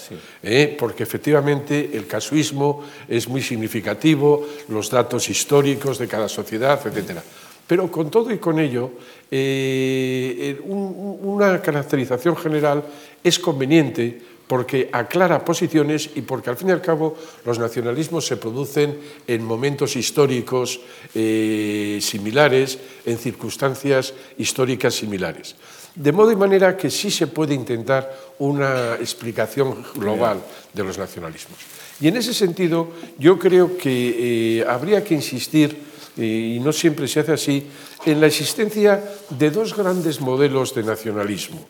¿eh? 0.42 0.74
porque 0.76 1.04
efectivamente 1.04 1.90
el 1.94 2.06
casuismo 2.06 2.84
es 3.08 3.28
muy 3.28 3.40
significativo, 3.40 4.46
los 4.68 4.90
datos 4.90 5.28
históricos 5.28 5.98
de 5.98 6.08
cada 6.08 6.28
sociedad, 6.28 6.80
etc. 6.84 7.20
Pero 7.66 7.90
con 7.90 8.10
todo 8.10 8.32
y 8.32 8.38
con 8.38 8.58
ello, 8.58 8.90
eh, 9.30 10.60
una 10.64 11.62
caracterización 11.62 12.36
general 12.36 12.82
es 13.22 13.38
conveniente 13.38 14.33
porque 14.46 14.90
aclara 14.92 15.44
posiciones 15.44 16.10
y 16.14 16.22
porque 16.22 16.50
al 16.50 16.56
fin 16.56 16.68
y 16.68 16.72
al 16.72 16.82
cabo 16.82 17.16
los 17.44 17.58
nacionalismos 17.58 18.26
se 18.26 18.36
producen 18.36 18.98
en 19.26 19.44
momentos 19.44 19.96
históricos 19.96 20.80
eh, 21.14 21.98
similares, 22.00 22.78
en 23.06 23.18
circunstancias 23.18 24.12
históricas 24.38 24.94
similares. 24.94 25.56
De 25.94 26.10
modo 26.10 26.32
y 26.32 26.36
manera 26.36 26.76
que 26.76 26.90
sí 26.90 27.10
se 27.10 27.28
puede 27.28 27.54
intentar 27.54 28.10
una 28.38 28.96
explicación 28.96 29.84
global 29.94 30.42
de 30.72 30.82
los 30.82 30.98
nacionalismos. 30.98 31.58
Y 32.00 32.08
en 32.08 32.16
ese 32.16 32.34
sentido 32.34 32.90
yo 33.18 33.38
creo 33.38 33.78
que 33.78 34.58
eh, 34.58 34.64
habría 34.66 35.04
que 35.04 35.14
insistir, 35.14 35.78
eh, 36.16 36.56
y 36.56 36.60
no 36.60 36.72
siempre 36.72 37.06
se 37.06 37.20
hace 37.20 37.32
así, 37.32 37.66
en 38.04 38.20
la 38.20 38.26
existencia 38.26 39.02
de 39.30 39.50
dos 39.50 39.76
grandes 39.76 40.20
modelos 40.20 40.74
de 40.74 40.82
nacionalismo. 40.82 41.64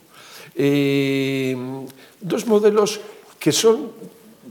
Dos 2.25 2.49
modelos 2.49 3.01
que 3.39 3.53
son 3.53 3.93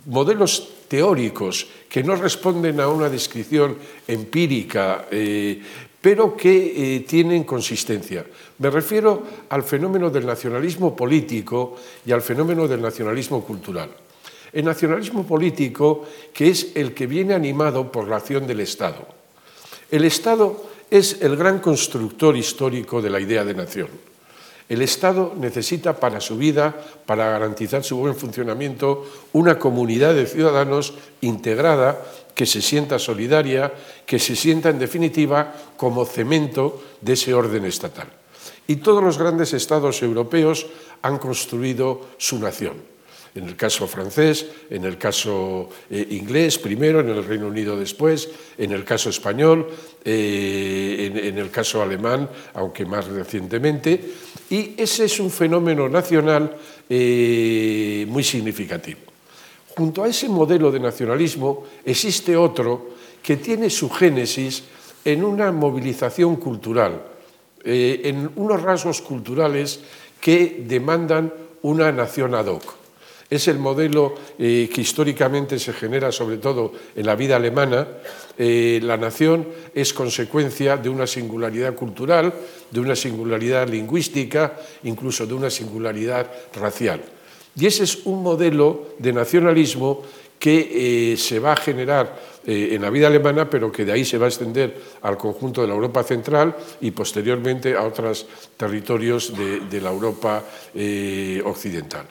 modelos 0.05 0.85
teóricos 0.87 1.65
que 1.89 2.05
no 2.05 2.15
responden 2.15 2.77
a 2.79 2.87
una 2.89 3.09
descripción 3.09 3.77
empírica, 4.05 5.09
eh, 5.09 5.57
pero 5.97 6.37
que 6.37 6.53
eh, 6.53 6.99
tienen 7.01 7.43
consistencia. 7.43 8.25
Me 8.59 8.69
refiero 8.69 9.23
al 9.49 9.63
fenómeno 9.63 10.09
del 10.09 10.25
nacionalismo 10.25 10.95
político 10.95 11.77
y 12.05 12.11
al 12.11 12.21
fenómeno 12.21 12.67
del 12.67 12.81
nacionalismo 12.81 13.43
cultural. 13.43 13.89
El 14.53 14.65
nacionalismo 14.65 15.25
político, 15.25 16.05
que 16.31 16.49
es 16.49 16.75
el 16.75 16.93
que 16.93 17.07
viene 17.07 17.33
animado 17.33 17.91
por 17.91 18.07
la 18.07 18.17
acción 18.17 18.45
del 18.45 18.59
Estado. 18.59 19.07
El 19.89 20.05
Estado 20.05 20.69
es 20.91 21.21
el 21.21 21.35
gran 21.35 21.57
constructor 21.57 22.37
histórico 22.37 23.01
de 23.01 23.09
la 23.09 23.19
idea 23.19 23.43
de 23.43 23.55
nación. 23.55 24.12
El 24.69 24.81
Estado 24.81 25.33
necesita 25.37 25.99
para 25.99 26.21
su 26.21 26.37
vida, 26.37 26.73
para 27.05 27.29
garantizar 27.29 27.83
su 27.83 27.97
buen 27.97 28.15
funcionamiento, 28.15 29.05
una 29.33 29.59
comunidad 29.59 30.13
de 30.13 30.25
ciudadanos 30.25 30.93
integrada 31.21 32.01
que 32.33 32.45
se 32.45 32.61
sienta 32.61 32.97
solidaria, 32.97 33.73
que 34.05 34.19
se 34.19 34.35
sienta 34.35 34.69
en 34.69 34.79
definitiva 34.79 35.53
como 35.77 36.05
cemento 36.05 36.81
de 37.01 37.13
ese 37.13 37.33
orden 37.33 37.65
estatal. 37.65 38.07
Y 38.67 38.77
todos 38.77 39.03
los 39.03 39.17
grandes 39.17 39.53
estados 39.53 40.01
europeos 40.01 40.65
han 41.01 41.17
construido 41.17 42.01
su 42.17 42.39
nación 42.39 42.92
en 43.35 43.47
el 43.47 43.55
caso 43.55 43.87
francés, 43.87 44.45
en 44.69 44.83
el 44.83 44.97
caso 44.97 45.69
eh, 45.89 46.07
inglés 46.11 46.59
primero, 46.59 46.99
en 46.99 47.09
el 47.09 47.25
Reino 47.25 47.47
Unido 47.47 47.77
después, 47.77 48.29
en 48.57 48.71
el 48.71 48.83
caso 48.83 49.09
español, 49.09 49.67
eh, 50.05 51.11
en, 51.25 51.37
el 51.37 51.49
caso 51.49 51.81
alemán, 51.81 52.29
aunque 52.53 52.85
más 52.85 53.07
recientemente. 53.07 53.99
Y 54.49 54.75
ese 54.77 55.05
es 55.05 55.19
un 55.19 55.31
fenómeno 55.31 55.89
nacional 55.89 56.55
eh, 56.87 58.05
muy 58.07 58.23
significativo. 58.23 58.99
Junto 59.75 60.03
a 60.03 60.07
ese 60.07 60.29
modelo 60.29 60.71
de 60.71 60.79
nacionalismo 60.79 61.65
existe 61.83 62.37
otro 62.37 62.93
que 63.23 63.37
tiene 63.37 63.71
su 63.71 63.89
génesis 63.89 64.63
en 65.03 65.23
una 65.23 65.51
movilización 65.51 66.35
cultural, 66.35 67.01
en 67.65 68.29
unos 68.35 68.61
rasgos 68.61 69.01
culturales 69.01 69.79
que 70.21 70.63
demandan 70.67 71.33
una 71.63 71.91
nación 71.91 72.35
ad 72.35 72.47
hoc. 72.47 72.82
Es 73.33 73.47
el 73.47 73.57
modelo 73.57 74.13
eh, 74.37 74.69
que 74.71 74.81
históricamente 74.81 75.57
se 75.57 75.73
genera 75.73 76.11
sobre 76.11 76.37
todo 76.37 76.71
en 76.95 77.03
la 77.03 77.15
vida 77.15 77.35
alemana. 77.35 77.87
Eh, 78.37 78.79
la 78.83 78.95
nación 78.95 79.47
es 79.73 79.91
consecuencia 79.91 80.77
de 80.77 80.87
una 80.87 81.07
singularidad 81.07 81.73
cultural, 81.73 82.31
de 82.69 82.79
una 82.79 82.95
singularidad 82.95 83.67
lingüística, 83.67 84.53
incluso 84.83 85.25
de 85.25 85.33
una 85.33 85.49
singularidad 85.49 86.29
racial. 86.53 87.01
Y 87.55 87.65
ese 87.65 87.85
es 87.85 88.05
un 88.05 88.21
modelo 88.21 88.93
de 88.99 89.13
nacionalismo 89.13 90.03
que 90.37 91.13
eh, 91.13 91.17
se 91.17 91.39
va 91.39 91.53
a 91.53 91.57
generar 91.57 92.33
en 92.45 92.81
la 92.81 92.89
vida 92.91 93.07
alemana, 93.07 93.49
pero 93.49 93.71
que 93.71 93.85
de 93.85 93.93
ahí 93.93 94.05
se 94.05 94.17
va 94.17 94.25
a 94.25 94.29
extender 94.29 94.77
al 95.01 95.17
conjunto 95.17 95.61
de 95.61 95.67
la 95.69 95.73
Europa 95.73 96.03
central 96.03 96.53
y 96.81 96.91
posteriormente 96.91 97.73
a 97.73 97.83
otros 97.83 98.27
territorios 98.57 99.31
de 99.33 99.81
la 99.81 99.89
Europa 99.89 100.43
occidental. 101.45 102.05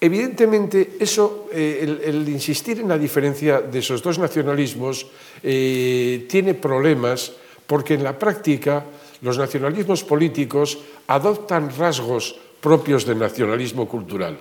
Evidentemente, 0.00 0.96
eso, 1.00 1.50
eh, 1.50 1.98
el, 2.06 2.28
insistir 2.28 2.78
en 2.78 2.88
la 2.88 2.98
diferencia 2.98 3.60
de 3.60 3.82
esos 3.82 3.98
dos 3.98 4.18
nacionalismos 4.18 5.10
eh, 5.42 6.26
tiene 6.30 6.54
problemas 6.54 7.34
porque 7.66 7.94
en 7.94 8.04
la 8.06 8.14
práctica 8.14 8.86
los 9.22 9.38
nacionalismos 9.38 10.04
políticos 10.04 10.78
adoptan 11.08 11.74
rasgos 11.74 12.38
propios 12.62 13.06
del 13.06 13.18
nacionalismo 13.18 13.88
cultural. 13.88 14.38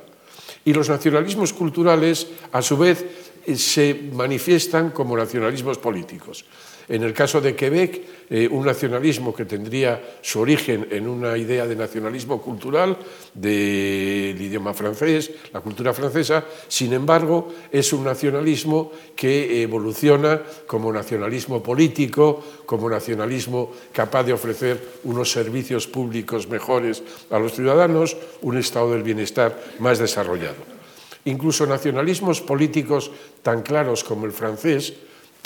Y 0.64 0.74
los 0.74 0.90
nacionalismos 0.90 1.54
culturales, 1.54 2.28
a 2.52 2.62
su 2.62 2.78
vez, 2.78 3.06
eh, 3.46 3.56
se 3.56 3.98
manifiestan 4.14 4.92
como 4.92 5.18
nacionalismos 5.18 5.80
políticos. 5.80 6.46
En 6.90 7.04
el 7.04 7.14
caso 7.14 7.42
de 7.42 7.54
Quebec, 7.54 8.02
eh, 8.30 8.48
un 8.50 8.66
nacionalismo 8.66 9.36
que 9.36 9.44
tendría 9.44 10.20
su 10.22 10.40
origen 10.40 10.88
en 10.90 11.08
una 11.08 11.38
idea 11.38 11.68
de 11.68 11.76
nacionalismo 11.76 12.42
cultural 12.42 12.98
del 13.34 14.40
idioma 14.40 14.74
francés, 14.74 15.32
la 15.52 15.60
cultura 15.60 15.94
francesa, 15.94 16.46
sin 16.70 16.94
embargo, 16.94 17.54
es 17.72 17.92
un 17.92 18.06
nacionalismo 18.06 18.92
que 19.18 19.64
evoluciona 19.64 20.42
como 20.66 20.94
nacionalismo 20.94 21.62
político, 21.62 22.42
como 22.66 22.90
nacionalismo 22.90 23.72
capaz 23.92 24.24
de 24.24 24.34
ofrecer 24.34 25.00
unos 25.04 25.30
servicios 25.30 25.88
públicos 25.88 26.48
mejores 26.48 27.04
a 27.30 27.38
los 27.38 27.52
ciudadanos, 27.52 28.16
un 28.42 28.58
estado 28.58 28.94
del 28.94 29.04
bienestar 29.04 29.60
más 29.80 30.00
desarrollado. 30.00 30.78
Incluso 31.26 31.68
nacionalismos 31.68 32.40
políticos 32.40 33.12
tan 33.44 33.62
claros 33.62 34.06
como 34.06 34.26
el 34.26 34.32
francés, 34.32 34.94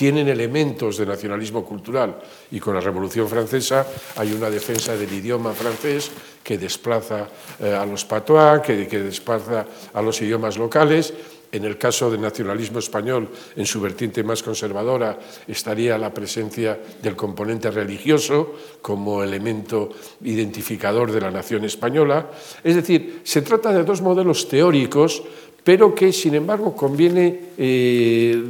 tienen 0.01 0.29
elementos 0.29 0.97
de 0.97 1.05
nacionalismo 1.05 1.63
cultural 1.63 2.17
y 2.49 2.59
con 2.59 2.73
la 2.73 2.81
Revolución 2.81 3.29
Francesa 3.29 3.85
hay 4.17 4.33
una 4.33 4.49
defensa 4.49 4.97
del 4.97 5.13
idioma 5.13 5.53
francés 5.53 6.09
que 6.41 6.57
desplaza 6.57 7.29
eh, 7.61 7.69
a 7.69 7.85
los 7.85 8.03
patois, 8.05 8.63
que, 8.65 8.87
que 8.87 8.97
desplaza 8.97 9.63
a 9.93 10.01
los 10.01 10.19
idiomas 10.19 10.57
locales. 10.57 11.13
En 11.51 11.65
el 11.65 11.77
caso 11.77 12.09
del 12.09 12.21
nacionalismo 12.21 12.79
español, 12.79 13.29
en 13.55 13.65
su 13.67 13.79
vertiente 13.79 14.23
más 14.23 14.41
conservadora, 14.41 15.19
estaría 15.47 15.99
la 15.99 16.11
presencia 16.11 16.79
del 17.03 17.15
componente 17.15 17.69
religioso 17.69 18.55
como 18.81 19.21
elemento 19.21 19.89
identificador 20.23 21.11
de 21.11 21.21
la 21.21 21.29
nación 21.29 21.65
española. 21.65 22.31
Es 22.63 22.73
decir, 22.73 23.21
se 23.23 23.43
trata 23.43 23.71
de 23.71 23.83
dos 23.83 24.01
modelos 24.01 24.47
teóricos 24.47 25.21
pero 25.63 25.93
que, 25.93 26.11
sin 26.11 26.35
embargo, 26.35 26.75
conviene, 26.75 27.39
eh, 27.57 28.41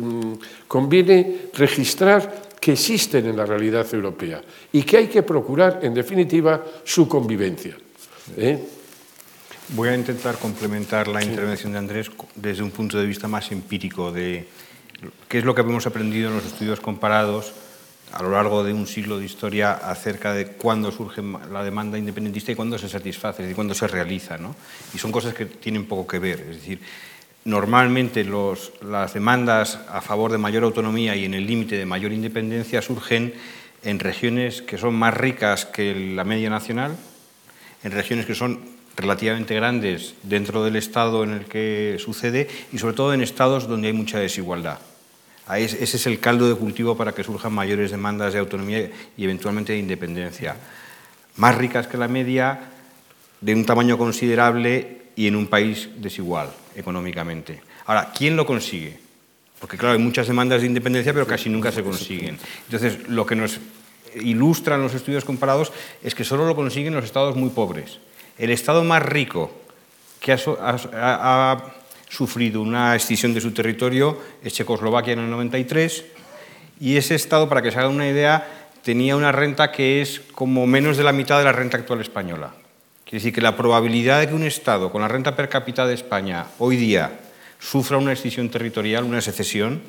conviene 0.68 1.50
registrar 1.54 2.52
que 2.60 2.74
existen 2.74 3.26
en 3.26 3.38
la 3.38 3.46
realidad 3.46 3.86
europea 3.94 4.42
y 4.72 4.84
que 4.84 4.98
hay 4.98 5.08
que 5.08 5.24
procurar, 5.24 5.80
en 5.82 5.94
definitiva, 5.94 6.64
su 6.84 7.08
convivencia. 7.08 7.76
¿eh? 8.38 8.64
Voy 9.70 9.90
a 9.90 9.96
intentar 9.96 10.38
complementar 10.38 11.08
la 11.08 11.24
intervención 11.24 11.72
de 11.72 11.80
Andrés 11.80 12.12
desde 12.36 12.62
un 12.62 12.72
punto 12.72 12.98
de 12.98 13.06
vista 13.06 13.28
más 13.28 13.52
empírico 13.52 14.12
de 14.12 14.46
qué 15.28 15.40
es 15.40 15.44
lo 15.44 15.56
que 15.56 15.62
hemos 15.62 15.88
aprendido 15.88 16.30
en 16.30 16.36
los 16.36 16.46
estudios 16.46 16.80
comparados 16.80 17.54
a 18.14 18.24
lo 18.24 18.32
largo 18.32 18.64
de 18.64 18.74
un 18.74 18.88
siglo 18.88 19.20
de 19.20 19.26
historia 19.26 19.74
acerca 19.74 20.34
de 20.34 20.48
cuándo 20.48 20.92
surge 20.92 21.22
la 21.52 21.64
demanda 21.64 21.98
independentista 21.98 22.52
y 22.52 22.56
cuándo 22.56 22.78
se 22.78 22.90
satisface, 22.90 23.50
y 23.50 23.54
cuándo 23.54 23.74
se 23.74 23.88
realiza. 23.88 24.38
¿no? 24.38 24.56
Y 24.94 24.98
son 24.98 25.12
cosas 25.12 25.34
que 25.34 25.46
tienen 25.46 25.86
poco 25.86 26.08
que 26.08 26.20
ver. 26.20 26.42
Es 26.42 26.58
decir, 26.58 26.80
normalmente 27.46 28.26
las 28.82 29.14
demandas 29.14 29.80
a 29.90 30.02
favor 30.02 30.32
de 30.32 30.38
mayor 30.38 30.64
autonomía 30.64 31.16
y 31.16 31.26
en 31.26 31.34
el 31.34 31.48
límite 31.48 31.78
de 31.78 31.86
mayor 31.86 32.12
independencia 32.12 32.82
surgen 32.82 33.34
en 33.84 34.00
regiones 34.00 34.62
que 34.62 34.78
son 34.78 34.94
más 34.96 35.14
ricas 35.14 35.66
que 35.66 36.14
la 36.14 36.24
media 36.24 36.50
nacional, 36.50 36.96
en 37.84 37.92
regiones 37.92 38.26
que 38.26 38.36
son 38.36 38.60
relativamente 38.96 39.56
grandes 39.56 40.16
dentro 40.22 40.64
del 40.64 40.76
estado 40.76 41.24
en 41.24 41.32
el 41.32 41.46
que 41.46 41.98
sucede 41.98 42.48
y 42.72 42.78
sobre 42.78 42.94
todo 42.94 43.14
en 43.14 43.22
estados 43.22 43.68
donde 43.68 43.88
hay 43.88 43.94
mucha 43.94 44.20
desigualdad. 44.20 44.80
Ese 45.58 45.84
es 45.84 46.08
el 46.08 46.20
caldo 46.20 46.48
de 46.48 46.56
cultivo 46.56 46.96
para 46.96 47.14
que 47.14 47.24
surjan 47.24 47.54
mayores 47.54 47.92
demandas 47.92 48.34
de 48.34 48.40
autonomía 48.40 48.90
y 49.18 49.24
eventualmente 49.24 49.74
de 49.74 49.80
independencia. 49.80 50.56
Más 51.38 51.58
ricas 51.58 51.88
que 51.88 51.98
la 51.98 52.08
media, 52.08 52.60
de 53.42 53.54
un 53.54 53.66
tamaño 53.66 53.98
considerable 53.98 55.02
y 55.16 55.28
en 55.28 55.36
un 55.36 55.48
país 55.48 55.90
desigual 55.98 56.50
económicamente. 56.76 57.62
Ahora, 57.86 58.12
¿quién 58.16 58.36
lo 58.36 58.46
consigue? 58.46 58.98
Porque 59.60 59.78
claro, 59.78 59.94
hay 59.94 60.00
muchas 60.00 60.28
demandas 60.28 60.62
de 60.62 60.68
independencia, 60.68 61.14
pero 61.14 61.28
casi 61.28 61.50
nunca 61.50 61.72
se 61.72 61.84
consiguen. 61.84 62.38
Entonces, 62.66 63.08
lo 63.10 63.26
que 63.26 63.36
nos 63.36 63.60
ilustran 64.16 64.82
los 64.82 64.94
estudios 64.94 65.26
comparados 65.26 65.72
es 66.04 66.16
que 66.16 66.24
solo 66.24 66.48
lo 66.48 66.56
consiguen 66.56 66.94
los 66.94 67.06
estados 67.06 67.36
muy 67.36 67.50
pobres. 67.50 68.00
El 68.38 68.52
estado 68.52 68.84
más 68.84 69.04
rico 69.04 69.52
que 70.20 70.34
ha 70.34 71.58
sufrido 72.12 72.62
una 72.62 72.96
escisión 72.96 73.34
de 73.34 73.40
su 73.40 73.52
territorio, 73.52 74.20
es 74.44 74.54
Checoslovaquia 74.54 75.14
en 75.14 75.20
el 75.20 75.30
93, 75.30 76.04
y 76.82 76.98
ese 76.98 77.16
Estado, 77.16 77.48
para 77.48 77.62
que 77.62 77.72
se 77.72 77.80
haga 77.80 77.88
una 77.88 78.08
idea, 78.08 78.68
tenía 78.84 79.16
una 79.16 79.32
renta 79.32 79.72
que 79.72 80.02
es 80.02 80.22
como 80.34 80.68
menos 80.68 80.98
de 80.98 81.04
la 81.04 81.14
mitad 81.14 81.38
de 81.38 81.46
la 81.46 81.54
renta 81.54 81.78
actual 81.78 82.02
española. 82.02 82.54
Quiere 83.06 83.20
decir 83.20 83.34
que 83.34 83.42
la 83.42 83.56
probabilidad 83.56 84.20
de 84.20 84.28
que 84.28 84.34
un 84.34 84.44
Estado 84.44 84.92
con 84.92 85.02
la 85.02 85.08
renta 85.08 85.36
per 85.36 85.48
cápita 85.48 85.88
de 85.88 85.94
España 85.94 86.48
hoy 86.60 86.76
día 86.76 87.20
sufra 87.60 87.98
una 87.98 88.14
escisión 88.14 88.50
territorial, 88.50 89.04
una 89.04 89.22
secesión, 89.22 89.82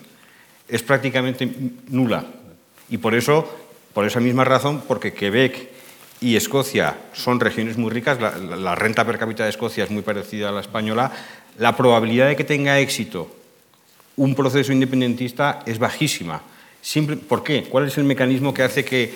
es 0.69 0.83
prácticamente 0.83 1.51
nula. 1.89 2.27
Y 2.89 2.99
por 2.99 3.15
eso, 3.15 3.51
por 3.95 4.07
esa 4.07 4.21
misma 4.21 4.45
razón, 4.45 4.83
porque 4.87 5.13
Quebec 5.13 5.71
y 6.21 6.37
Escocia 6.37 6.97
son 7.15 7.41
regiones 7.41 7.77
muy 7.79 7.91
ricas, 7.91 8.21
la, 8.21 8.37
la, 8.37 8.75
renta 8.75 9.05
per 9.05 9.19
cápita 9.19 9.45
de 9.45 9.51
Escocia 9.51 9.85
es 9.85 9.91
muy 9.91 10.03
parecida 10.03 10.51
a 10.51 10.53
la 10.53 10.61
española, 10.61 11.11
la 11.59 11.77
probabilidad 11.77 12.29
de 12.29 12.37
que 12.37 12.45
tenga 12.45 12.79
éxito 12.81 13.29
un 14.17 14.35
proceso 14.35 14.73
independentista 14.73 15.63
es 15.67 15.79
bajísima. 15.79 16.43
¿Por 17.29 17.43
qué? 17.43 17.65
¿Cuál 17.65 17.87
es 17.87 17.97
el 17.99 18.05
mecanismo 18.05 18.53
que 18.53 18.63
hace 18.63 18.85
que 18.85 19.13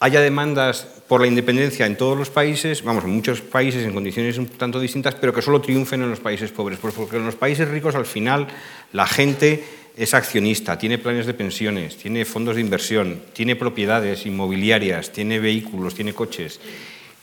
haya 0.00 0.20
demandas 0.20 0.86
por 1.08 1.20
la 1.20 1.26
independencia 1.26 1.86
en 1.86 1.96
todos 1.96 2.18
los 2.18 2.30
países, 2.30 2.82
vamos, 2.82 3.04
en 3.04 3.10
muchos 3.10 3.40
países 3.40 3.84
en 3.84 3.94
condiciones 3.94 4.38
un 4.38 4.46
tanto 4.46 4.80
distintas, 4.80 5.14
pero 5.14 5.32
que 5.32 5.42
solo 5.42 5.60
triunfen 5.60 6.02
en 6.02 6.10
los 6.10 6.20
países 6.20 6.50
pobres. 6.50 6.78
Porque 6.78 7.16
en 7.16 7.26
los 7.26 7.36
países 7.36 7.68
ricos 7.68 7.94
al 7.94 8.06
final 8.06 8.46
la 8.92 9.06
gente 9.06 9.64
es 9.96 10.14
accionista, 10.14 10.78
tiene 10.78 10.98
planes 10.98 11.26
de 11.26 11.34
pensiones, 11.34 11.96
tiene 11.96 12.24
fondos 12.24 12.56
de 12.56 12.60
inversión, 12.60 13.22
tiene 13.32 13.56
propiedades 13.56 14.26
inmobiliarias, 14.26 15.12
tiene 15.12 15.38
vehículos, 15.38 15.94
tiene 15.94 16.12
coches. 16.12 16.60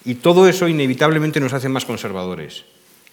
Y 0.05 0.15
todo 0.15 0.47
eso 0.47 0.67
inevitablemente 0.67 1.39
nos 1.39 1.53
hace 1.53 1.69
más 1.69 1.86
conservadores. 1.86 2.65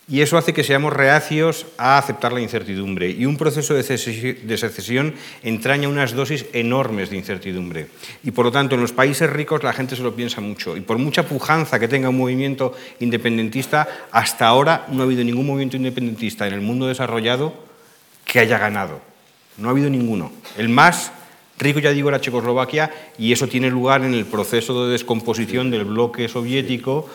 Y 0.08 0.22
eso 0.22 0.36
hace 0.36 0.52
que 0.52 0.64
seamos 0.64 0.92
reacios 0.92 1.66
a 1.78 1.96
aceptar 1.96 2.32
la 2.32 2.40
incertidumbre. 2.40 3.10
Y 3.10 3.26
un 3.26 3.36
proceso 3.36 3.74
de 3.74 3.84
secesión 3.84 5.14
entraña 5.44 5.88
unas 5.88 6.14
dosis 6.14 6.46
enormes 6.52 7.10
de 7.10 7.16
incertidumbre. 7.16 7.86
Y 8.24 8.32
por 8.32 8.44
lo 8.44 8.50
tanto, 8.50 8.74
en 8.74 8.80
los 8.80 8.92
países 8.92 9.30
ricos 9.30 9.62
la 9.62 9.72
gente 9.72 9.94
se 9.94 10.02
lo 10.02 10.16
piensa 10.16 10.40
mucho. 10.40 10.76
Y 10.76 10.80
por 10.80 10.98
mucha 10.98 11.28
pujanza 11.28 11.78
que 11.78 11.86
tenga 11.86 12.08
un 12.08 12.18
movimiento 12.18 12.74
independentista, 12.98 13.86
hasta 14.10 14.48
ahora 14.48 14.86
no 14.88 15.02
ha 15.02 15.04
habido 15.04 15.22
ningún 15.22 15.46
movimiento 15.46 15.76
independentista 15.76 16.46
en 16.48 16.54
el 16.54 16.60
mundo 16.60 16.88
desarrollado 16.88 17.54
que 18.24 18.40
haya 18.40 18.58
ganado. 18.58 19.00
No 19.58 19.68
ha 19.68 19.70
habido 19.70 19.90
ninguno. 19.90 20.32
El 20.56 20.70
más 20.70 21.12
rico, 21.56 21.78
ya 21.78 21.90
digo, 21.90 22.08
era 22.08 22.20
Checoslovaquia 22.20 22.90
y 23.16 23.32
eso 23.32 23.46
tiene 23.46 23.70
lugar 23.70 24.04
en 24.04 24.14
el 24.14 24.24
proceso 24.24 24.86
de 24.86 24.92
descomposición 24.92 25.70
del 25.70 25.84
bloque 25.84 26.26
soviético 26.26 27.08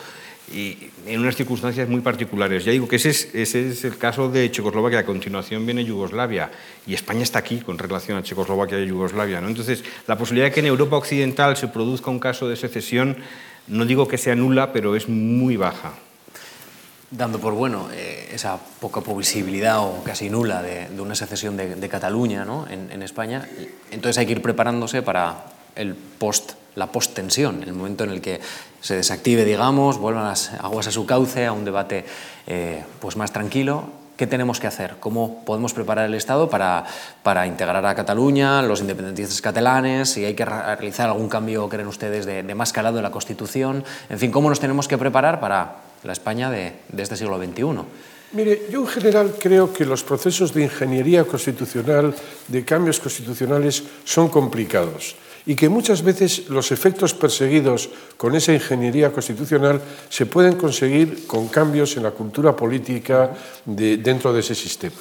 y 0.54 0.78
en 1.08 1.22
unas 1.22 1.36
circunstancias 1.36 1.90
muy 1.90 2.02
particulares. 2.02 2.66
Ya 2.66 2.72
digo 2.72 2.88
que 2.88 2.98
ese 2.98 3.10
es, 3.10 3.34
ese 3.34 3.70
es, 3.70 3.84
el 3.84 3.98
caso 3.98 4.30
de 4.30 4.52
Checoslovaquia, 4.52 5.00
a 5.00 5.06
continuación 5.06 5.66
viene 5.66 5.84
Yugoslavia, 5.84 6.52
y 6.86 6.94
España 6.94 7.24
está 7.24 7.40
aquí 7.40 7.60
con 7.60 7.78
relación 7.78 8.18
a 8.18 8.24
Checoslovaquia 8.24 8.80
y 8.80 8.88
Yugoslavia. 8.88 9.42
¿no? 9.42 9.48
Entonces, 9.48 9.84
la 10.08 10.18
posibilidad 10.18 10.48
de 10.48 10.52
que 10.52 10.60
en 10.60 10.68
Europa 10.68 10.98
Occidental 10.98 11.58
se 11.58 11.68
produzca 11.68 12.12
un 12.12 12.20
caso 12.20 12.48
de 12.48 12.56
secesión, 12.56 13.18
no 13.68 13.86
digo 13.86 14.08
que 14.08 14.18
sea 14.18 14.36
nula, 14.36 14.72
pero 14.72 14.96
es 14.96 15.10
muy 15.10 15.58
baja. 15.58 15.94
Dando 17.10 17.40
por 17.40 17.54
bueno 17.54 17.90
eh, 17.94 18.30
esa 18.34 18.60
poca 18.80 19.02
posibilidad 19.02 19.80
o 19.80 20.04
casi 20.04 20.30
nula 20.30 20.62
de, 20.62 20.90
de 20.90 21.02
una 21.02 21.16
secesión 21.16 21.56
de, 21.56 21.76
de 21.76 21.90
Cataluña 21.90 22.46
¿no? 22.46 22.68
en, 22.68 22.92
en 22.92 23.02
España, 23.04 23.48
entonces 23.92 24.18
hay 24.18 24.26
que 24.26 24.34
ir 24.34 24.42
preparándose 24.42 25.02
para 25.02 25.55
el 25.76 25.96
post 25.96 26.54
la 26.76 26.88
post-tensión, 26.88 27.64
el 27.64 27.74
momento 27.74 28.04
en 28.04 28.12
el 28.12 28.22
que 28.22 28.40
se 28.82 28.96
desactive, 28.96 29.46
digamos, 29.46 29.98
vuelvan 29.98 30.26
las 30.26 30.54
aguas 30.54 30.88
a 30.88 30.92
su 30.92 31.06
cauce, 31.06 31.46
a 31.46 31.54
un 31.54 31.66
debate 31.66 32.06
eh, 32.48 32.84
pues 33.00 33.16
más 33.16 33.32
tranquilo. 33.32 34.06
¿Qué 34.18 34.28
tenemos 34.28 34.62
que 34.62 34.68
hacer? 34.68 34.96
¿Cómo 35.02 35.44
podemos 35.44 35.74
preparar 35.74 36.06
el 36.06 36.14
Estado 36.14 36.50
para, 36.50 36.86
para 37.22 37.48
integrar 37.48 37.86
a 37.86 37.96
Cataluña, 37.96 38.62
los 38.62 38.80
independentistas 38.80 39.42
catalanes? 39.42 40.10
Si 40.10 40.24
hay 40.24 40.36
que 40.36 40.46
realizar 40.46 41.10
algún 41.10 41.28
cambio, 41.28 41.68
creen 41.68 41.88
ustedes, 41.88 42.26
de, 42.26 42.44
de 42.44 42.56
más 42.56 42.72
calado 42.72 42.98
en 42.98 43.04
la 43.04 43.12
Constitución. 43.12 43.84
En 44.10 44.20
fin, 44.20 44.32
¿cómo 44.32 44.50
nos 44.50 44.62
tenemos 44.62 44.88
que 44.88 44.98
preparar 44.98 45.42
para 45.42 45.78
la 46.04 46.14
España 46.14 46.50
de, 46.50 46.74
de 46.88 47.04
este 47.04 47.18
siglo 47.18 47.38
XXI? 47.38 47.64
Mire, 48.32 48.68
yo 48.72 48.82
en 48.82 48.88
general 48.88 49.36
creo 49.38 49.74
que 49.74 49.86
los 49.86 50.04
procesos 50.04 50.54
de 50.54 50.64
ingeniería 50.64 51.26
constitucional, 51.26 52.16
de 52.48 52.64
cambios 52.64 53.00
constitucionales, 53.00 53.84
son 54.06 54.30
complicados 54.30 55.16
y 55.46 55.56
que 55.56 55.70
muchas 55.70 56.02
veces 56.02 56.50
los 56.50 56.72
efectos 56.72 57.14
perseguidos 57.14 57.90
con 58.18 58.36
esa 58.36 58.54
ingeniería 58.54 59.12
constitucional 59.12 59.82
se 60.10 60.26
pueden 60.26 60.56
conseguir 60.56 61.28
con 61.28 61.48
cambios 61.48 61.98
en 61.98 62.04
la 62.04 62.12
cultura 62.12 62.56
política 62.56 63.32
de, 63.66 63.98
dentro 63.98 64.34
de 64.34 64.40
ese 64.40 64.56
sistema. 64.56 64.98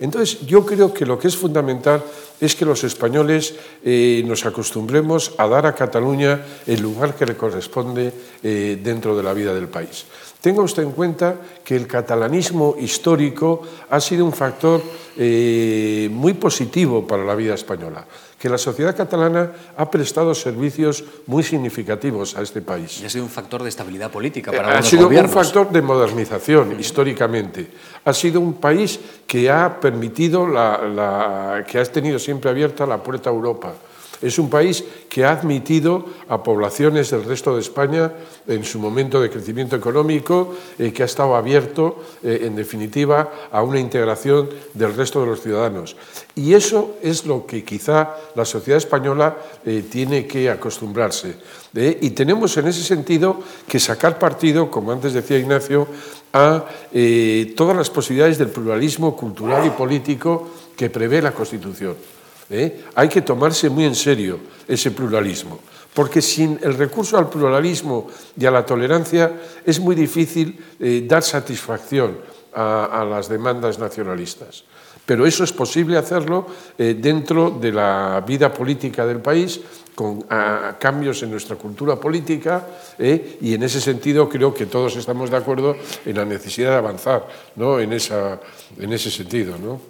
Entonces, 0.00 0.40
yo 0.46 0.64
creo 0.64 0.94
que 0.94 1.04
lo 1.04 1.18
que 1.18 1.28
es 1.28 1.36
fundamental 1.36 2.02
es 2.40 2.56
que 2.56 2.64
los 2.64 2.82
españoles 2.84 3.54
eh, 3.84 4.24
nos 4.24 4.46
acostumbremos 4.46 5.34
a 5.36 5.46
dar 5.46 5.66
a 5.66 5.74
Cataluña 5.74 6.40
el 6.66 6.80
lugar 6.80 7.14
que 7.14 7.26
le 7.26 7.36
corresponde 7.36 8.10
eh, 8.42 8.80
dentro 8.82 9.14
de 9.14 9.22
la 9.22 9.34
vida 9.34 9.52
del 9.52 9.68
país. 9.68 10.06
Tenga 10.40 10.62
usted 10.62 10.84
en 10.84 10.92
cuenta 10.92 11.36
que 11.62 11.76
el 11.76 11.86
catalanismo 11.86 12.76
histórico 12.80 13.60
ha 13.90 14.00
sido 14.00 14.24
un 14.24 14.32
factor 14.32 14.80
eh, 15.18 16.08
muy 16.10 16.32
positivo 16.32 17.06
para 17.06 17.22
la 17.22 17.34
vida 17.34 17.52
española 17.52 18.06
que 18.40 18.48
la 18.48 18.56
sociedad 18.56 18.96
catalana 18.96 19.52
ha 19.76 19.90
prestado 19.90 20.34
servicios 20.34 21.04
muy 21.26 21.42
significativos 21.42 22.34
a 22.36 22.40
este 22.40 22.62
país. 22.62 22.98
Y 23.02 23.04
ha 23.04 23.10
sido 23.10 23.24
un 23.24 23.30
factor 23.30 23.62
de 23.62 23.68
estabilidad 23.68 24.10
política 24.10 24.50
para 24.50 24.78
Ha 24.78 24.82
sido 24.82 25.04
gobiernos. 25.04 25.30
un 25.30 25.42
factor 25.44 25.70
de 25.70 25.82
modernización 25.82 26.80
históricamente. 26.80 27.70
Ha 28.02 28.14
sido 28.14 28.40
un 28.40 28.54
país 28.54 28.98
que 29.26 29.50
ha 29.50 29.78
permitido, 29.78 30.46
la, 30.46 30.78
la, 30.88 31.64
que 31.68 31.78
ha 31.78 31.84
tenido 31.84 32.18
siempre 32.18 32.48
abierta 32.48 32.86
la 32.86 33.02
puerta 33.02 33.28
a 33.28 33.32
Europa 33.34 33.74
es 34.22 34.38
un 34.38 34.50
país 34.50 34.84
que 35.08 35.24
ha 35.24 35.32
admitido 35.32 36.04
a 36.28 36.42
poblaciones 36.42 37.10
del 37.10 37.24
resto 37.24 37.54
de 37.54 37.60
España 37.60 38.12
en 38.46 38.64
su 38.64 38.78
momento 38.78 39.20
de 39.20 39.30
crecimiento 39.30 39.76
económico, 39.76 40.54
eh, 40.78 40.92
que 40.92 41.02
ha 41.02 41.06
estado 41.06 41.34
abierto, 41.34 42.02
eh, 42.22 42.42
en 42.44 42.54
definitiva, 42.54 43.48
a 43.50 43.62
una 43.62 43.80
integración 43.80 44.48
del 44.74 44.94
resto 44.94 45.20
de 45.20 45.26
los 45.26 45.40
ciudadanos. 45.40 45.96
Y 46.34 46.54
eso 46.54 46.96
es 47.02 47.26
lo 47.26 47.46
que 47.46 47.64
quizá 47.64 48.14
la 48.34 48.44
sociedad 48.44 48.78
española 48.78 49.36
eh, 49.64 49.84
tiene 49.90 50.26
que 50.26 50.50
acostumbrarse. 50.50 51.36
¿eh? 51.74 51.98
y 52.00 52.10
tenemos 52.10 52.56
en 52.56 52.68
ese 52.68 52.82
sentido 52.82 53.40
que 53.66 53.80
sacar 53.80 54.18
partido, 54.18 54.70
como 54.70 54.92
antes 54.92 55.12
decía 55.12 55.38
Ignacio, 55.38 55.86
a 56.32 56.64
todas 57.56 57.76
las 57.76 57.90
posibilidades 57.90 58.38
del 58.38 58.50
pluralismo 58.50 59.16
cultural 59.16 59.66
y 59.66 59.70
político 59.70 60.48
que 60.76 60.88
prevé 60.88 61.20
la 61.20 61.32
Constitución. 61.32 61.96
¿Eh? 62.50 62.84
Hay 62.94 63.08
que 63.08 63.22
tomarse 63.22 63.70
muy 63.70 63.84
en 63.84 63.94
serio 63.94 64.38
ese 64.66 64.90
pluralismo, 64.90 65.60
porque 65.94 66.20
sin 66.20 66.58
el 66.62 66.74
recurso 66.74 67.16
al 67.16 67.30
pluralismo 67.30 68.08
y 68.38 68.44
a 68.44 68.50
la 68.50 68.66
tolerancia 68.66 69.32
es 69.64 69.80
muy 69.80 69.94
difícil 69.94 70.58
eh, 70.78 71.04
dar 71.06 71.22
satisfacción 71.22 72.18
a, 72.52 73.06
las 73.08 73.28
demandas 73.28 73.78
nacionalistas. 73.78 74.64
Pero 75.06 75.26
eso 75.26 75.44
es 75.44 75.52
posible 75.52 75.96
hacerlo 75.96 76.46
eh, 76.78 76.96
dentro 76.98 77.50
de 77.50 77.72
la 77.72 78.22
vida 78.26 78.52
política 78.52 79.06
del 79.06 79.20
país, 79.20 79.60
con 79.94 80.22
cambios 80.78 81.22
en 81.22 81.30
nuestra 81.30 81.56
cultura 81.56 81.96
política, 81.96 82.66
y 82.98 83.52
en 83.52 83.62
ese 83.62 83.82
sentido 83.82 84.30
creo 84.30 84.54
que 84.54 84.64
todos 84.64 84.96
estamos 84.96 85.28
de 85.28 85.36
acuerdo 85.36 85.76
en 86.06 86.16
la 86.16 86.24
necesidad 86.24 86.70
de 86.70 86.76
avanzar 86.76 87.28
¿no? 87.56 87.78
en, 87.78 87.92
esa, 87.92 88.40
en 88.78 88.92
ese 88.94 89.10
sentido. 89.10 89.58
¿no? 89.58 89.89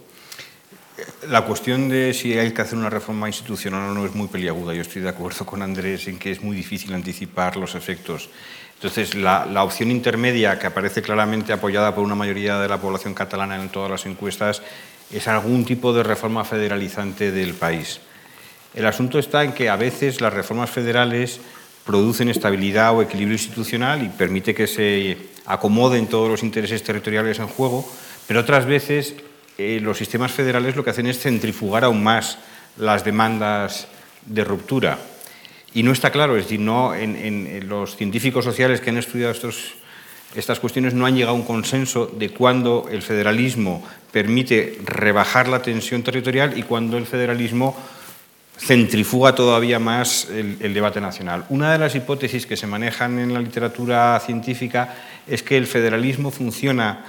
La 1.29 1.43
cuestión 1.43 1.89
de 1.89 2.15
si 2.15 2.39
hay 2.39 2.53
que 2.53 2.63
hacer 2.63 2.79
una 2.79 2.91
reforma 2.91 3.29
institucional 3.29 3.91
o 3.91 3.95
no 3.95 4.07
es 4.07 4.15
muy 4.15 4.29
peliaguda. 4.29 4.75
Yo 4.75 4.83
estoy 4.83 5.03
de 5.03 5.09
acuerdo 5.09 5.45
con 5.47 5.63
Andrés 5.63 6.09
en 6.09 6.19
que 6.19 6.31
es 6.31 6.43
muy 6.43 6.57
difícil 6.57 6.93
anticipar 6.95 7.57
los 7.57 7.75
efectos. 7.75 8.31
Entonces, 8.75 9.15
la, 9.15 9.45
la, 9.47 9.63
opción 9.63 9.91
intermedia, 9.91 10.59
que 10.59 10.67
aparece 10.67 11.03
claramente 11.03 11.53
apoyada 11.53 11.95
por 11.95 12.03
una 12.03 12.15
mayoría 12.15 12.59
de 12.59 12.69
la 12.69 12.81
población 12.81 13.13
catalana 13.13 13.61
en 13.61 13.69
todas 13.69 13.91
las 13.91 14.07
encuestas, 14.07 14.63
es 15.13 15.29
algún 15.29 15.65
tipo 15.65 15.93
de 15.93 16.03
reforma 16.03 16.45
federalizante 16.45 17.31
del 17.31 17.55
país. 17.55 18.01
El 18.75 18.87
asunto 18.87 19.19
está 19.19 19.45
en 19.45 19.53
que 19.53 19.69
a 19.69 19.77
veces 19.77 20.21
las 20.21 20.33
reformas 20.33 20.71
federales 20.71 21.41
producen 21.85 22.29
estabilidad 22.29 22.95
o 22.95 23.03
equilibrio 23.03 23.35
institucional 23.35 24.03
y 24.03 24.09
permite 24.09 24.55
que 24.55 24.67
se 24.67 25.17
acomoden 25.45 26.07
todos 26.07 26.29
los 26.29 26.43
intereses 26.43 26.83
territoriales 26.83 27.39
en 27.39 27.49
juego, 27.49 27.85
pero 28.29 28.41
otras 28.41 28.67
veces 28.67 29.15
eh, 29.59 29.79
los 29.83 29.99
sistemas 29.99 30.33
federales 30.33 30.77
lo 30.77 30.85
que 30.85 30.91
hacen 30.91 31.07
es 31.07 31.19
centrifugar 31.19 31.85
aún 31.85 32.03
más 32.03 32.39
las 32.77 33.05
demandas 33.05 33.89
de 34.27 34.45
ruptura. 34.45 34.99
Y 35.73 35.83
no 35.83 35.93
está 35.93 36.11
claro, 36.11 36.37
es 36.37 36.45
decir, 36.45 36.61
no, 36.61 36.95
en, 36.95 37.17
en, 37.17 37.69
los 37.69 37.97
científicos 37.97 38.45
sociales 38.45 38.81
que 38.81 38.91
han 38.91 38.97
estudiado 38.97 39.33
estos, 39.33 39.75
estas 40.35 40.59
cuestiones 40.59 40.95
no 40.95 41.07
han 41.07 41.15
llegado 41.15 41.33
a 41.37 41.39
un 41.39 41.45
consenso 41.45 42.07
de 42.07 42.31
cuándo 42.31 42.89
el 42.91 43.03
federalismo 43.03 43.87
permite 44.11 44.79
rebajar 44.85 45.47
la 45.49 45.63
tensión 45.63 46.03
territorial 46.03 46.59
y 46.59 46.65
cuándo 46.65 46.97
el 46.97 47.07
federalismo 47.07 47.77
centrifuga 48.59 49.35
todavía 49.35 49.79
más 49.79 50.29
el, 50.29 50.59
el, 50.61 50.75
debate 50.75 51.01
nacional. 51.01 51.47
Una 51.49 51.73
de 51.73 51.79
las 51.79 51.95
hipótesis 51.95 52.47
que 52.47 52.57
se 52.57 52.67
manejan 52.67 53.19
en 53.19 53.33
la 53.33 53.41
literatura 53.41 54.21
científica 54.21 54.95
es 55.27 55.43
que 55.43 55.57
el 55.57 55.67
federalismo 55.67 56.31
funciona 56.31 57.05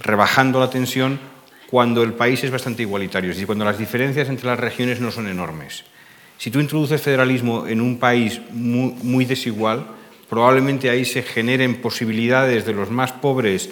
rebajando 0.00 0.58
la 0.58 0.70
tensión 0.70 1.20
cuando 1.70 2.02
el 2.02 2.14
país 2.14 2.42
es 2.44 2.50
bastante 2.50 2.82
igualitario, 2.82 3.30
es 3.30 3.36
decir, 3.36 3.46
cuando 3.46 3.64
las 3.64 3.78
diferencias 3.78 4.28
entre 4.28 4.46
las 4.46 4.60
regiones 4.60 5.00
no 5.00 5.10
son 5.10 5.28
enormes. 5.28 5.84
Si 6.38 6.50
tú 6.50 6.60
introduces 6.60 7.00
federalismo 7.00 7.66
en 7.66 7.80
un 7.80 7.98
país 7.98 8.40
muy, 8.50 8.94
muy 9.02 9.24
desigual, 9.24 9.86
probablemente 10.28 10.90
ahí 10.90 11.04
se 11.04 11.22
generen 11.22 11.80
posibilidades 11.80 12.66
de 12.66 12.74
los 12.74 12.90
más 12.90 13.12
pobres 13.12 13.70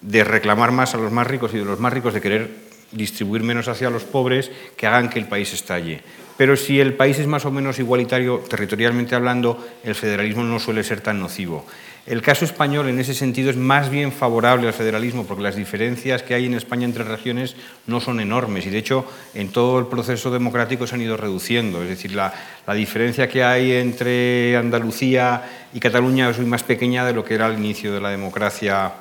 de 0.00 0.22
reclamar 0.22 0.70
más 0.70 0.94
a 0.94 0.98
los 0.98 1.12
más 1.12 1.26
ricos 1.26 1.52
y 1.54 1.58
de 1.58 1.64
los 1.64 1.80
más 1.80 1.92
ricos 1.92 2.14
de 2.14 2.20
querer 2.20 2.50
distribuir 2.92 3.42
menos 3.42 3.68
hacia 3.68 3.90
los 3.90 4.04
pobres 4.04 4.50
que 4.76 4.86
hagan 4.86 5.10
que 5.10 5.18
el 5.18 5.26
país 5.26 5.52
estalle. 5.52 6.02
Pero 6.36 6.56
si 6.56 6.80
el 6.80 6.94
país 6.94 7.18
es 7.18 7.26
más 7.26 7.44
o 7.44 7.50
menos 7.50 7.78
igualitario, 7.78 8.38
territorialmente 8.48 9.14
hablando, 9.14 9.64
el 9.84 9.94
federalismo 9.94 10.42
no 10.42 10.58
suele 10.58 10.82
ser 10.82 11.00
tan 11.00 11.20
nocivo. 11.20 11.64
El 12.06 12.20
caso 12.20 12.44
español 12.44 12.88
en 12.90 12.98
ese 12.98 13.14
sentido 13.14 13.48
es 13.48 13.56
más 13.56 13.88
bien 13.88 14.12
favorable 14.12 14.66
al 14.66 14.74
federalismo 14.74 15.24
porque 15.24 15.42
las 15.42 15.56
diferencias 15.56 16.22
que 16.22 16.34
hay 16.34 16.44
en 16.44 16.52
España 16.52 16.84
entre 16.84 17.02
regiones 17.02 17.56
no 17.86 17.98
son 17.98 18.20
enormes 18.20 18.66
y 18.66 18.70
de 18.70 18.76
hecho 18.76 19.06
en 19.32 19.48
todo 19.48 19.78
el 19.78 19.86
proceso 19.86 20.30
democrático 20.30 20.86
se 20.86 20.96
han 20.96 21.00
ido 21.00 21.16
reduciendo. 21.16 21.82
Es 21.82 21.88
decir, 21.88 22.12
la, 22.12 22.34
diferencia 22.74 23.26
que 23.26 23.42
hay 23.42 23.72
entre 23.72 24.54
Andalucía 24.54 25.68
y 25.72 25.80
Cataluña 25.80 26.28
es 26.28 26.36
muy 26.36 26.46
más 26.46 26.62
pequeña 26.62 27.06
de 27.06 27.14
lo 27.14 27.24
que 27.24 27.36
era 27.36 27.46
al 27.46 27.58
inicio 27.58 27.94
de 27.94 28.02
la 28.02 28.10
democracia 28.10 28.92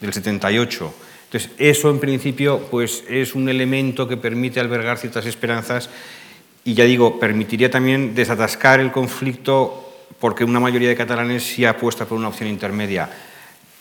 del 0.00 0.14
78. 0.14 0.94
Entonces, 1.26 1.50
eso 1.58 1.90
en 1.90 2.00
principio 2.00 2.68
pues, 2.70 3.04
es 3.10 3.34
un 3.34 3.50
elemento 3.50 4.08
que 4.08 4.16
permite 4.16 4.60
albergar 4.60 4.96
ciertas 4.96 5.26
esperanzas 5.26 5.90
y 6.64 6.72
ya 6.72 6.84
digo, 6.84 7.20
permitiría 7.20 7.70
también 7.70 8.14
desatascar 8.14 8.80
el 8.80 8.92
conflicto 8.92 9.85
porque 10.18 10.44
una 10.44 10.60
mayoría 10.60 10.88
de 10.88 10.96
catalanes 10.96 11.42
sí 11.44 11.64
apuesta 11.64 12.06
por 12.06 12.18
una 12.18 12.28
opción 12.28 12.48
intermedia. 12.48 13.10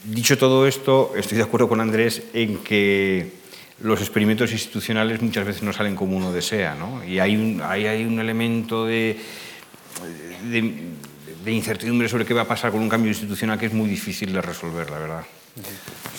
Dicho 0.04 0.38
todo 0.38 0.68
esto, 0.68 1.14
estoy 1.16 1.38
de 1.38 1.44
acuerdo 1.44 1.68
con 1.70 1.82
Andrés 1.82 2.24
en 2.34 2.58
que 2.60 3.32
los 3.82 4.00
experimentos 4.02 4.52
institucionales 4.52 5.22
muchas 5.22 5.46
veces 5.46 5.64
no 5.64 5.74
salen 5.74 5.96
como 5.96 6.16
uno 6.16 6.32
desea, 6.32 6.76
¿no? 6.76 7.04
y 7.04 7.20
hay 7.20 7.36
un, 7.36 7.62
hay, 7.62 8.06
un 8.06 8.20
elemento 8.20 8.86
de, 8.86 9.18
incertidumbre 11.46 12.08
sobre 12.08 12.26
qué 12.26 12.34
va 12.34 12.44
a 12.44 12.48
pasar 12.48 12.72
con 12.72 12.82
un 12.82 12.90
cambio 12.90 13.10
institucional 13.10 13.60
que 13.60 13.66
es 13.66 13.74
muy 13.74 13.90
difícil 13.90 14.32
de 14.32 14.42
resolver, 14.42 14.90
la 14.90 15.00
verdad. 15.00 15.26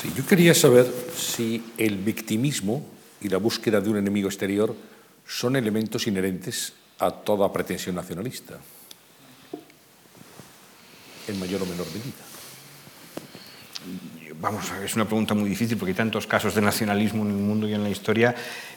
Sí, 0.01 0.13
yo 0.17 0.27
quería 0.27 0.55
saber 0.55 0.87
si 1.17 1.63
el 1.79 1.97
victimismo 1.97 2.87
y 3.21 3.29
la 3.29 3.39
búsqueda 3.39 3.81
de 3.81 3.89
un 3.89 3.99
enemigo 3.99 4.29
exterior 4.29 4.75
son 5.27 5.57
elementos 5.57 6.07
inherentes 6.07 6.75
a 6.99 7.11
toda 7.11 7.53
pretensión 7.53 7.97
nacionalista 7.97 8.59
en 11.29 11.39
mayor 11.39 11.62
o 11.62 11.66
menor 11.66 11.87
medida? 11.89 12.24
Vamos, 14.41 14.70
es 14.85 14.95
una 14.95 15.07
pregunta 15.07 15.35
muy 15.35 15.49
difícil 15.49 15.77
porque 15.79 15.93
hay 15.93 15.97
tantos 15.97 16.27
casos 16.27 16.55
de 16.55 16.61
nacionalismo 16.61 17.24
en 17.24 17.31
el 17.31 17.37
mundo 17.37 17.68
y 17.68 17.74
en 17.74 17.83
la 17.83 17.91
historia 17.91 18.35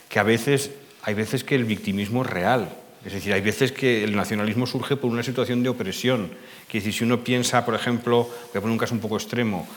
que 0.07 0.19
a 0.19 0.23
veces 0.23 0.71
hay 1.03 1.13
veces 1.13 1.43
que 1.43 1.55
el 1.55 1.65
victimismo 1.65 2.23
es 2.23 2.29
real. 2.29 2.69
Es 3.05 3.13
decir, 3.13 3.33
hay 3.33 3.41
veces 3.41 3.71
que 3.71 4.03
el 4.03 4.15
nacionalismo 4.15 4.67
surge 4.67 4.97
por 4.97 5.09
una 5.09 5.23
situación 5.23 5.63
de 5.63 5.69
opresión. 5.69 6.31
Que 6.67 6.81
si 6.81 7.03
uno 7.03 7.23
piensa, 7.23 7.65
por 7.65 7.75
ejemplo, 7.75 8.23
voy 8.23 8.57
a 8.57 8.61
poner 8.61 8.71
un 8.71 8.77
caso 8.77 8.93
un 8.93 8.99
poco 8.99 9.15
extremo, 9.15 9.67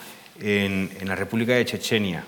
en, 0.40 0.90
en 0.98 1.08
la 1.08 1.14
República 1.14 1.54
de 1.54 1.64
Chechenia, 1.64 2.24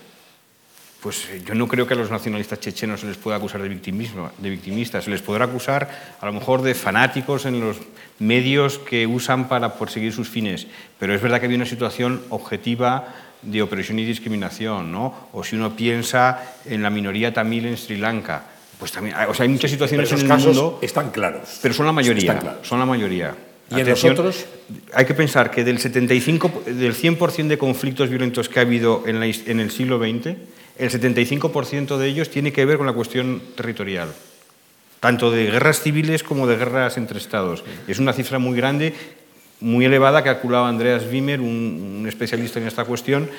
pues 1.04 1.28
eh, 1.28 1.42
yo 1.44 1.54
no 1.54 1.68
creo 1.68 1.86
que 1.86 1.92
a 1.92 1.98
los 1.98 2.10
nacionalistas 2.10 2.60
chechenos 2.60 3.00
se 3.00 3.06
les 3.06 3.18
pueda 3.18 3.36
acusar 3.36 3.60
de, 3.60 3.68
victimismo, 3.68 4.30
de 4.38 4.48
victimistas, 4.48 5.04
se 5.04 5.10
les 5.10 5.20
podrá 5.20 5.44
acusar 5.44 6.16
a 6.18 6.24
lo 6.24 6.32
mejor 6.32 6.62
de 6.62 6.74
fanáticos 6.74 7.44
en 7.44 7.60
los 7.60 7.76
medios 8.18 8.78
que 8.78 9.06
usan 9.06 9.46
para 9.46 9.74
perseguir 9.74 10.14
sus 10.14 10.30
fines, 10.30 10.66
pero 10.98 11.14
es 11.14 11.20
verdad 11.20 11.40
que 11.40 11.46
había 11.46 11.58
una 11.58 11.66
situación 11.66 12.22
objetiva 12.30 13.14
de 13.42 13.60
opresión 13.60 13.98
y 13.98 14.06
discriminación, 14.06 14.90
¿no? 14.90 15.28
O 15.34 15.44
si 15.44 15.56
uno 15.56 15.76
piensa 15.76 16.54
en 16.64 16.82
la 16.82 16.88
minoría 16.88 17.34
tamil 17.34 17.66
en 17.66 17.76
Sri 17.76 17.98
Lanka, 17.98 18.42
pues 18.78 18.90
también, 18.90 19.14
o 19.28 19.34
sea, 19.34 19.44
hay 19.44 19.50
muchas 19.50 19.70
situaciones 19.70 20.10
en 20.10 20.20
el 20.20 20.26
casos 20.26 20.56
mundo, 20.56 20.78
están 20.80 21.10
claros. 21.10 21.58
Pero 21.60 21.74
son 21.74 21.84
la 21.84 21.92
mayoría, 21.92 22.60
son 22.62 22.78
la 22.78 22.86
mayoría. 22.86 23.34
¿Y 23.70 23.80
en 23.80 23.88
nosotros? 23.90 24.46
Hay 24.94 25.04
que 25.04 25.14
pensar 25.14 25.50
que 25.50 25.64
del 25.64 25.78
75, 25.78 26.62
del 26.64 26.94
100% 26.94 27.46
de 27.48 27.58
conflictos 27.58 28.08
violentos 28.08 28.48
que 28.48 28.58
ha 28.58 28.62
habido 28.62 29.02
en, 29.06 29.22
en 29.22 29.60
el 29.60 29.70
siglo 29.70 29.98
XX, 29.98 30.36
el 30.78 30.90
75% 30.90 31.96
de 31.96 32.06
ellos 32.06 32.30
tiene 32.30 32.52
que 32.52 32.64
ver 32.64 32.78
con 32.78 32.86
la 32.86 32.92
cuestión 32.92 33.40
territorial, 33.54 34.12
tanto 35.00 35.30
de 35.30 35.50
guerras 35.50 35.80
civiles 35.80 36.22
como 36.22 36.46
de 36.46 36.56
guerras 36.56 36.96
entre 36.96 37.18
estados. 37.18 37.64
Es 37.86 37.98
una 37.98 38.12
cifra 38.12 38.38
muy 38.38 38.56
grande, 38.56 38.94
muy 39.60 39.84
elevada, 39.84 40.22
que 40.22 40.30
ha 40.30 40.34
calculado 40.34 40.66
Andreas 40.66 41.04
Wimmer, 41.10 41.40
un, 41.40 42.04
especialista 42.08 42.58
en 42.58 42.66
esta 42.66 42.84
cuestión, 42.84 43.30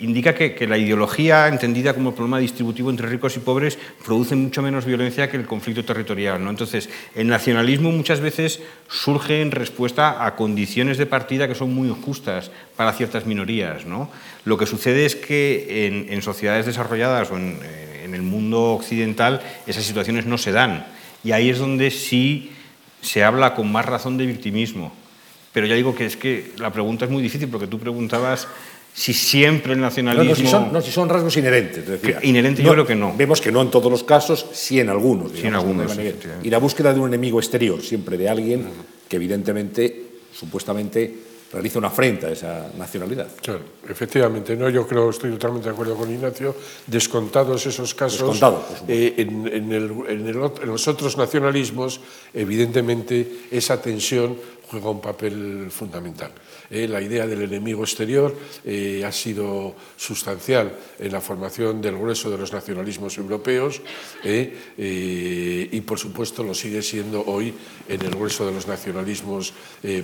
indica 0.00 0.34
que, 0.34 0.66
la 0.66 0.76
ideología, 0.76 1.48
entendida 1.48 1.94
como 1.94 2.14
problema 2.14 2.38
distributivo 2.38 2.90
entre 2.90 3.08
ricos 3.08 3.36
y 3.36 3.40
pobres, 3.40 3.78
produce 4.04 4.36
mucho 4.36 4.60
menos 4.60 4.84
violencia 4.84 5.30
que 5.30 5.38
el 5.38 5.46
conflicto 5.46 5.84
territorial. 5.84 6.44
¿no? 6.44 6.50
Entonces, 6.50 6.90
el 7.14 7.28
nacionalismo 7.28 7.90
muchas 7.90 8.20
veces 8.20 8.60
surge 8.88 9.40
en 9.40 9.50
respuesta 9.50 10.24
a 10.24 10.36
condiciones 10.36 10.98
de 10.98 11.06
partida 11.06 11.48
que 11.48 11.54
son 11.54 11.74
muy 11.74 11.88
injustas 11.88 12.50
para 12.76 12.92
ciertas 12.92 13.24
minorías. 13.24 13.86
¿no? 13.86 14.10
Lo 14.44 14.58
que 14.58 14.66
sucede 14.66 15.06
es 15.06 15.16
que 15.16 15.86
en, 16.10 16.22
sociedades 16.22 16.66
desarrolladas 16.66 17.30
o 17.30 17.36
en, 17.36 17.58
en 18.02 18.14
el 18.14 18.22
mundo 18.22 18.74
occidental 18.74 19.40
esas 19.66 19.84
situaciones 19.84 20.26
no 20.26 20.36
se 20.36 20.52
dan. 20.52 20.86
Y 21.22 21.32
ahí 21.32 21.48
es 21.48 21.58
donde 21.58 21.90
sí 21.90 22.52
se 23.00 23.24
habla 23.24 23.54
con 23.54 23.72
más 23.72 23.86
razón 23.86 24.18
de 24.18 24.26
victimismo. 24.26 24.92
Pero 25.54 25.66
ya 25.66 25.76
digo 25.76 25.94
que 25.94 26.04
es 26.04 26.16
que 26.16 26.50
la 26.58 26.72
pregunta 26.72 27.04
es 27.04 27.10
muy 27.10 27.22
difícil 27.22 27.48
porque 27.48 27.68
tú 27.68 27.78
preguntabas 27.78 28.48
si 28.94 29.12
siempre 29.12 29.72
el 29.72 29.80
nacionalismo... 29.80 30.68
No, 30.72 30.80
si 30.80 30.92
son, 30.92 31.08
rasgos 31.08 31.36
inherentes. 31.36 31.86
Decía. 31.86 32.20
Inherentes 32.22 32.64
yo 32.64 32.72
creo 32.72 32.86
que 32.86 32.94
no. 32.94 33.12
Vemos 33.16 33.40
que 33.40 33.50
no 33.50 33.60
en 33.60 33.70
todos 33.70 33.90
los 33.90 34.04
casos, 34.04 34.46
sí 34.52 34.78
en 34.78 34.88
algunos. 34.88 35.32
sí 35.32 35.48
en 35.48 35.54
algunos. 35.54 35.98
y 36.42 36.48
la 36.48 36.58
búsqueda 36.58 36.94
de 36.94 37.00
un 37.00 37.08
enemigo 37.08 37.40
exterior, 37.40 37.82
siempre 37.82 38.16
de 38.16 38.28
alguien 38.28 38.68
que 39.08 39.16
evidentemente, 39.16 40.04
supuestamente, 40.32 41.12
realiza 41.52 41.78
una 41.78 41.88
afrenta 41.88 42.28
a 42.28 42.30
esa 42.30 42.70
nacionalidad. 42.76 43.28
Claro, 43.40 43.60
efectivamente, 43.88 44.56
no, 44.56 44.68
yo 44.68 44.86
creo, 44.86 45.10
estoy 45.10 45.30
totalmente 45.32 45.68
de 45.68 45.72
acuerdo 45.72 45.94
con 45.94 46.10
Ignacio, 46.10 46.54
descontados 46.86 47.66
esos 47.66 47.94
casos, 47.94 48.40
eh, 48.88 49.14
en, 49.18 49.72
en, 49.72 50.32
los 50.32 50.88
otros 50.88 51.16
nacionalismos, 51.16 52.00
evidentemente, 52.32 53.46
esa 53.50 53.80
tensión 53.80 54.36
juega 54.80 54.90
un 54.90 55.00
papel 55.00 55.68
fundamental. 55.70 56.32
Eh, 56.70 56.88
la 56.88 57.00
idea 57.00 57.26
del 57.26 57.42
enemigo 57.42 57.82
exterior 57.82 58.34
eh, 58.64 59.02
ha 59.04 59.12
sido 59.12 59.74
sustancial 59.96 60.74
en 60.98 61.12
la 61.12 61.20
formación 61.20 61.80
del 61.80 61.96
grueso 61.96 62.30
de 62.30 62.38
los 62.38 62.52
nacionalismos 62.52 63.16
europeos 63.18 63.80
eh, 64.24 65.68
y, 65.70 65.80
por 65.82 65.98
supuesto, 65.98 66.42
lo 66.42 66.54
sigue 66.54 66.82
siendo 66.82 67.24
hoy 67.26 67.54
en 67.88 68.02
el 68.02 68.10
grueso 68.10 68.46
de 68.46 68.52
los 68.52 68.66
nacionalismos 68.66 69.52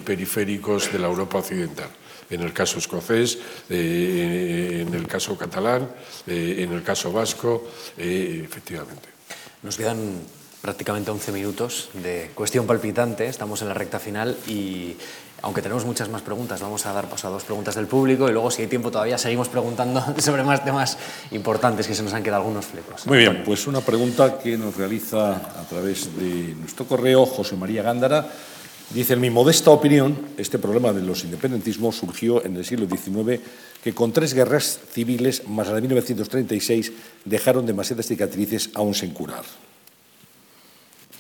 periféricos 0.04 0.92
de 0.92 0.98
la 0.98 1.08
Europa 1.08 1.38
occidental 1.38 1.90
en 2.30 2.42
el 2.42 2.52
caso 2.52 2.78
escocés, 2.78 3.38
en 3.68 4.94
el 4.94 5.06
caso 5.08 5.36
catalán, 5.36 5.90
en 6.28 6.72
el 6.72 6.82
caso 6.84 7.10
vasco, 7.10 7.66
efectivamente. 7.98 9.08
Nos 9.64 9.76
quedan 9.76 10.22
prácticamente 10.61 11.11
11 11.11 11.32
minutos 11.32 11.88
de 11.94 12.30
cuestión 12.34 12.66
palpitante, 12.66 13.26
estamos 13.26 13.62
en 13.62 13.68
la 13.68 13.74
recta 13.74 13.98
final 13.98 14.36
y 14.46 14.96
aunque 15.42 15.62
tenemos 15.62 15.86
muchas 15.86 16.08
más 16.08 16.22
preguntas, 16.22 16.61
vamos 16.61 16.84
a 16.84 16.92
dar 16.92 17.08
paso 17.08 17.28
a 17.28 17.30
dos 17.30 17.44
preguntas 17.44 17.74
del 17.74 17.86
público 17.86 18.28
y 18.28 18.32
luego, 18.32 18.50
si 18.50 18.62
hay 18.62 18.68
tiempo 18.68 18.90
todavía, 18.90 19.16
seguimos 19.16 19.48
preguntando 19.48 20.04
sobre 20.18 20.42
más 20.42 20.64
temas 20.64 20.98
importantes 21.30 21.86
que 21.86 21.94
se 21.94 22.02
nos 22.02 22.12
han 22.12 22.22
quedado 22.22 22.42
algunos 22.42 22.66
flecos. 22.66 23.06
Muy 23.06 23.18
bien, 23.18 23.42
pues 23.44 23.66
una 23.66 23.80
pregunta 23.80 24.38
que 24.38 24.58
nos 24.58 24.76
realiza 24.76 25.36
a 25.36 25.64
través 25.68 26.14
de 26.16 26.54
nuestro 26.54 26.84
correo 26.86 27.24
José 27.24 27.56
María 27.56 27.82
Gándara. 27.82 28.26
Dice, 28.90 29.12
en 29.12 29.20
mi 29.20 29.30
modesta 29.30 29.70
opinión, 29.70 30.18
este 30.36 30.58
problema 30.58 30.92
de 30.92 31.00
los 31.00 31.22
independentismos 31.22 31.96
surgió 31.96 32.44
en 32.44 32.56
el 32.56 32.64
siglo 32.64 32.88
XIX, 32.88 33.40
que 33.84 33.94
con 33.94 34.12
tres 34.12 34.34
guerras 34.34 34.80
civiles, 34.92 35.46
más 35.46 35.68
la 35.68 35.74
de 35.74 35.82
1936, 35.82 36.92
dejaron 37.24 37.66
demasiadas 37.66 38.06
cicatrices 38.06 38.70
aún 38.74 38.94
sin 38.94 39.12
curar. 39.12 39.44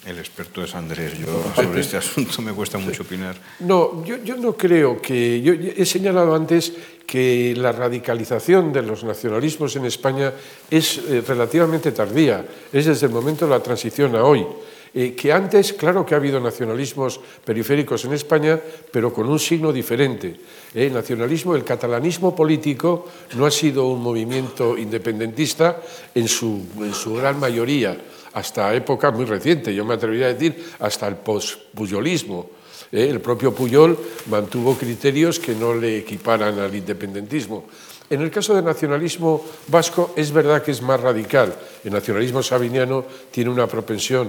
El 0.06 0.18
experto 0.18 0.64
es 0.64 0.74
Andrés. 0.74 1.18
Yo 1.18 1.26
sobre 1.54 1.80
este 1.80 1.98
asunto 1.98 2.40
me 2.40 2.52
cuesta 2.52 2.78
mucho 2.78 3.02
opinar. 3.02 3.36
No, 3.60 4.02
yo, 4.04 4.36
no 4.36 4.56
creo 4.56 5.00
que... 5.00 5.42
Yo 5.42 5.52
he 5.52 5.84
señalado 5.84 6.34
antes 6.34 6.72
que 7.06 7.54
la 7.56 7.72
radicalización 7.72 8.72
de 8.72 8.82
los 8.82 9.04
nacionalismos 9.04 9.76
en 9.76 9.84
España 9.84 10.32
es 10.70 10.98
eh, 10.98 11.22
relativamente 11.26 11.92
tardía, 11.92 12.46
es 12.72 12.86
desde 12.86 13.06
el 13.06 13.12
momento 13.12 13.44
de 13.44 13.50
la 13.50 13.62
transición 13.62 14.16
a 14.16 14.24
hoy. 14.24 14.46
Eh, 14.92 15.14
que 15.14 15.32
antes, 15.32 15.74
claro 15.74 16.04
que 16.04 16.14
ha 16.14 16.18
habido 16.18 16.40
nacionalismos 16.40 17.20
periféricos 17.44 18.04
en 18.06 18.14
España, 18.14 18.58
pero 18.90 19.12
con 19.12 19.28
un 19.28 19.38
signo 19.38 19.72
diferente. 19.72 20.28
Eh, 20.74 20.86
el 20.86 20.94
nacionalismo, 20.94 21.54
el 21.54 21.62
catalanismo 21.62 22.34
político 22.34 23.06
no 23.36 23.44
ha 23.44 23.50
sido 23.50 23.86
un 23.86 24.02
movimiento 24.02 24.78
independentista 24.78 25.82
en 26.14 26.26
su, 26.26 26.64
en 26.78 26.94
su 26.94 27.14
gran 27.14 27.38
mayoría 27.38 27.96
hasta 28.32 28.74
época 28.74 29.10
muy 29.10 29.24
reciente, 29.24 29.74
yo 29.74 29.84
me 29.84 29.94
atrevería 29.94 30.26
a 30.26 30.34
decir 30.34 30.72
hasta 30.78 31.08
el 31.08 31.16
post-puyolismo. 31.16 32.50
¿eh? 32.92 33.08
El 33.08 33.20
propio 33.20 33.54
Puyol 33.54 33.98
mantuvo 34.26 34.76
criterios 34.76 35.38
que 35.38 35.54
no 35.54 35.74
le 35.74 35.98
equiparan 35.98 36.58
al 36.58 36.74
independentismo. 36.74 37.64
En 38.10 38.22
el 38.22 38.30
caso 38.32 38.56
del 38.56 38.64
nacionalismo 38.64 39.40
vasco 39.68 40.14
es 40.16 40.32
verdad 40.32 40.64
que 40.64 40.72
es 40.72 40.82
más 40.82 41.00
radical. 41.00 41.54
El 41.84 41.92
nacionalismo 41.92 42.42
sabiniano 42.42 43.04
tiene 43.30 43.50
una 43.50 43.68
propensión 43.68 44.28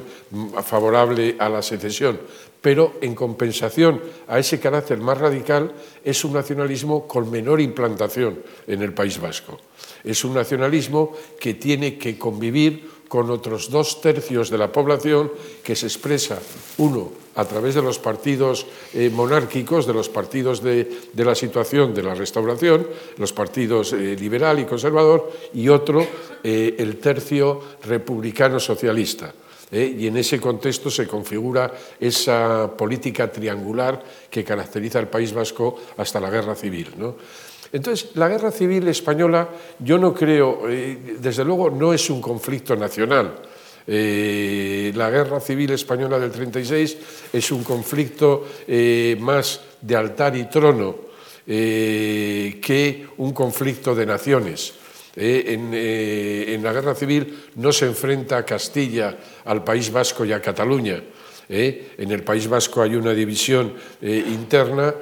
favorable 0.64 1.36
a 1.40 1.50
la 1.50 1.64
secesión, 1.64 2.20
pero 2.62 2.94
en 3.02 3.16
compensación 3.16 4.00
a 4.28 4.38
ese 4.38 4.60
carácter 4.60 5.00
más 5.00 5.18
radical 5.18 5.74
es 6.06 6.24
un 6.24 6.34
nacionalismo 6.34 7.08
con 7.08 7.32
menor 7.32 7.60
implantación 7.60 8.44
en 8.68 8.84
el 8.84 8.94
País 8.94 9.20
Vasco. 9.20 9.58
Es 10.04 10.24
un 10.24 10.36
nacionalismo 10.36 11.14
que 11.40 11.56
tiene 11.56 11.98
que 11.98 12.20
convivir 12.20 12.88
con 13.12 13.30
otros 13.30 13.68
dos 13.68 14.00
tercios 14.00 14.48
de 14.48 14.58
la 14.58 14.72
población 14.72 15.36
que 15.68 15.76
se 15.76 15.86
expresa, 15.86 16.40
uno, 16.78 17.12
a 17.36 17.44
través 17.44 17.76
de 17.76 17.82
los 17.82 18.00
partidos 18.00 18.66
eh, 18.94 19.12
monárquicos, 19.12 19.84
de 19.84 19.92
los 19.92 20.08
partidos 20.08 20.64
de, 20.64 21.12
la 21.18 21.36
situación 21.36 21.94
de 21.94 22.04
la 22.04 22.16
restauración, 22.16 22.88
los 23.18 23.34
partidos 23.34 23.92
eh, 23.92 24.16
liberal 24.16 24.60
y 24.60 24.66
conservador, 24.66 25.30
y 25.54 25.68
otro, 25.68 26.08
eh, 26.42 26.76
el 26.80 27.04
tercio 27.04 27.60
republicano 27.84 28.62
socialista. 28.62 29.36
y 29.72 30.08
en 30.08 30.16
ese 30.16 30.40
contexto 30.40 30.92
se 30.92 31.08
configura 31.08 31.72
esa 32.00 32.72
política 32.76 33.32
triangular 33.32 34.04
que 34.30 34.44
caracteriza 34.44 35.00
al 35.00 35.08
País 35.08 35.32
Vasco 35.32 35.80
hasta 35.96 36.20
la 36.20 36.30
guerra 36.30 36.56
civil. 36.56 36.92
Entonces, 37.74 38.12
la 38.16 38.28
guerra 38.28 38.52
civil 38.52 38.88
española, 38.88 39.48
yo 39.80 39.98
no 39.98 40.14
creo, 40.14 40.64
desde 41.20 41.46
luego, 41.46 41.70
no 41.70 41.94
es 41.94 42.10
un 42.10 42.22
conflicto 42.22 42.76
nacional 42.76 43.34
eh, 43.88 44.92
la 44.96 45.10
guerra 45.10 45.40
civil 45.40 45.72
española 45.72 46.20
del 46.20 46.32
36 46.32 46.98
es 47.34 47.52
un 47.52 47.64
conflicto 47.64 48.48
eh, 48.68 49.18
más 49.20 49.62
de 49.82 49.96
altar 49.96 50.36
y 50.36 50.46
trono 50.46 50.96
eh, 51.48 52.60
que 52.62 53.08
un 53.18 53.34
conflicto 53.34 53.96
de 53.96 54.06
naciones. 54.06 54.74
En, 55.14 55.74
en, 55.74 56.64
la 56.64 56.72
guerra 56.72 56.96
civil 56.96 57.38
no 57.56 57.74
se 57.74 57.86
enfrenta 57.86 58.46
Castilla 58.46 59.18
al 59.44 59.62
País 59.62 59.92
Vasco 59.92 60.24
y 60.24 60.32
a 60.32 60.42
Cataluña. 60.42 61.04
En 61.50 62.10
el 62.10 62.24
País 62.24 62.48
Vasco 62.48 62.82
hay 62.82 62.96
una 62.96 63.14
división 63.14 63.74
interna 64.02 64.96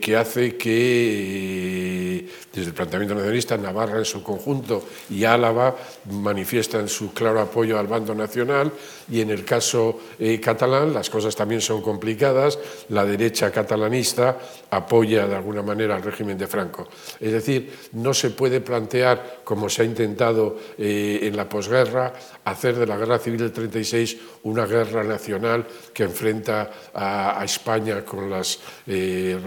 que 0.00 0.16
hace 0.16 0.56
que 0.56 2.28
desde 2.52 2.68
el 2.68 2.74
planteamiento 2.74 3.14
nacionalista 3.14 3.56
Navarra 3.56 3.98
en 3.98 4.04
su 4.04 4.22
conjunto 4.22 4.84
y 5.08 5.24
Álava 5.24 5.74
manifiestan 6.10 6.88
su 6.88 7.14
claro 7.14 7.40
apoyo 7.40 7.78
al 7.78 7.86
bando 7.86 8.14
nacional 8.14 8.72
y 9.10 9.20
en 9.20 9.30
el 9.30 9.44
caso 9.44 10.00
eh, 10.18 10.40
catalán 10.40 10.92
las 10.92 11.08
cosas 11.08 11.34
también 11.34 11.60
son 11.60 11.80
complicadas. 11.80 12.58
La 12.90 13.04
derecha 13.04 13.50
catalanista 13.50 14.38
apoya 14.70 15.26
de 15.26 15.36
alguna 15.36 15.62
manera 15.62 15.96
al 15.96 16.02
régimen 16.02 16.36
de 16.36 16.46
Franco. 16.46 16.88
Es 17.18 17.32
decir, 17.32 17.72
no 17.92 18.12
se 18.12 18.30
puede 18.30 18.60
plantear, 18.60 19.40
como 19.44 19.68
se 19.68 19.82
ha 19.82 19.84
intentado 19.84 20.58
eh, 20.76 21.20
en 21.22 21.36
la 21.36 21.48
posguerra, 21.48 22.12
hacer 22.44 22.76
de 22.76 22.86
la 22.86 22.96
guerra 22.96 23.18
civil 23.18 23.40
del 23.40 23.52
36 23.52 24.16
una 24.44 24.66
guerra 24.66 25.04
nacional 25.04 25.66
que 25.92 26.04
enfrenta 26.04 26.70
a, 26.94 27.42
España 27.44 28.04
con 28.04 28.30
las 28.30 28.60
eh, 28.86 29.38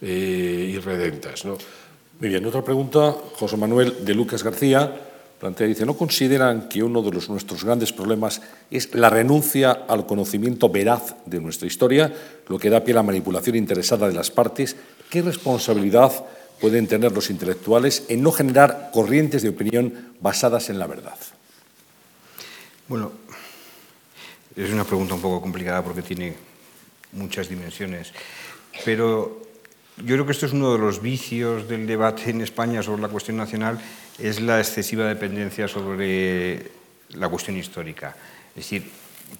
eh, 0.00 0.72
irredentas. 0.74 1.44
¿no? 1.44 1.58
Muy 2.20 2.30
bien, 2.30 2.44
otra 2.46 2.62
pregunta, 2.62 3.14
José 3.34 3.56
Manuel 3.56 4.04
de 4.04 4.14
Lucas 4.14 4.42
García, 4.42 4.90
plantea, 5.38 5.66
dice, 5.66 5.84
¿no 5.84 5.96
consideran 5.96 6.68
que 6.68 6.82
uno 6.82 7.02
de 7.02 7.10
los, 7.10 7.28
nuestros 7.28 7.64
grandes 7.64 7.92
problemas 7.92 8.40
es 8.70 8.94
la 8.94 9.10
renuncia 9.10 9.84
al 9.86 10.06
conocimiento 10.06 10.70
veraz 10.70 11.14
de 11.26 11.40
nuestra 11.40 11.66
historia, 11.66 12.12
lo 12.48 12.58
que 12.58 12.70
da 12.70 12.82
pie 12.82 12.92
a 12.94 12.96
la 12.96 13.02
manipulación 13.02 13.56
interesada 13.56 14.08
de 14.08 14.14
las 14.14 14.30
partes? 14.30 14.76
¿Qué 15.10 15.20
responsabilidad 15.20 16.12
pueden 16.60 16.86
tener 16.86 17.12
los 17.12 17.28
intelectuales 17.28 18.04
en 18.08 18.22
no 18.22 18.32
generar 18.32 18.90
corrientes 18.92 19.42
de 19.42 19.50
opinión 19.50 20.14
basadas 20.20 20.70
en 20.70 20.78
la 20.78 20.86
verdad? 20.86 21.18
Bueno, 22.88 23.12
es 24.56 24.70
una 24.70 24.84
pregunta 24.84 25.14
un 25.14 25.20
poco 25.20 25.42
complicada 25.42 25.84
porque 25.84 26.00
tiene 26.00 26.34
muchas 27.12 27.48
dimensiones. 27.48 28.12
Pero 28.84 29.42
yo 29.98 30.14
creo 30.14 30.26
que 30.26 30.32
esto 30.32 30.46
es 30.46 30.52
uno 30.52 30.72
de 30.72 30.78
los 30.78 31.00
vicios 31.00 31.68
del 31.68 31.86
debate 31.86 32.30
en 32.30 32.40
España 32.40 32.82
sobre 32.82 33.02
la 33.02 33.08
cuestión 33.08 33.36
nacional, 33.36 33.80
es 34.18 34.40
la 34.40 34.58
excesiva 34.58 35.06
dependencia 35.06 35.68
sobre 35.68 36.70
la 37.10 37.28
cuestión 37.28 37.56
histórica. 37.56 38.14
Es 38.50 38.56
decir, 38.56 38.90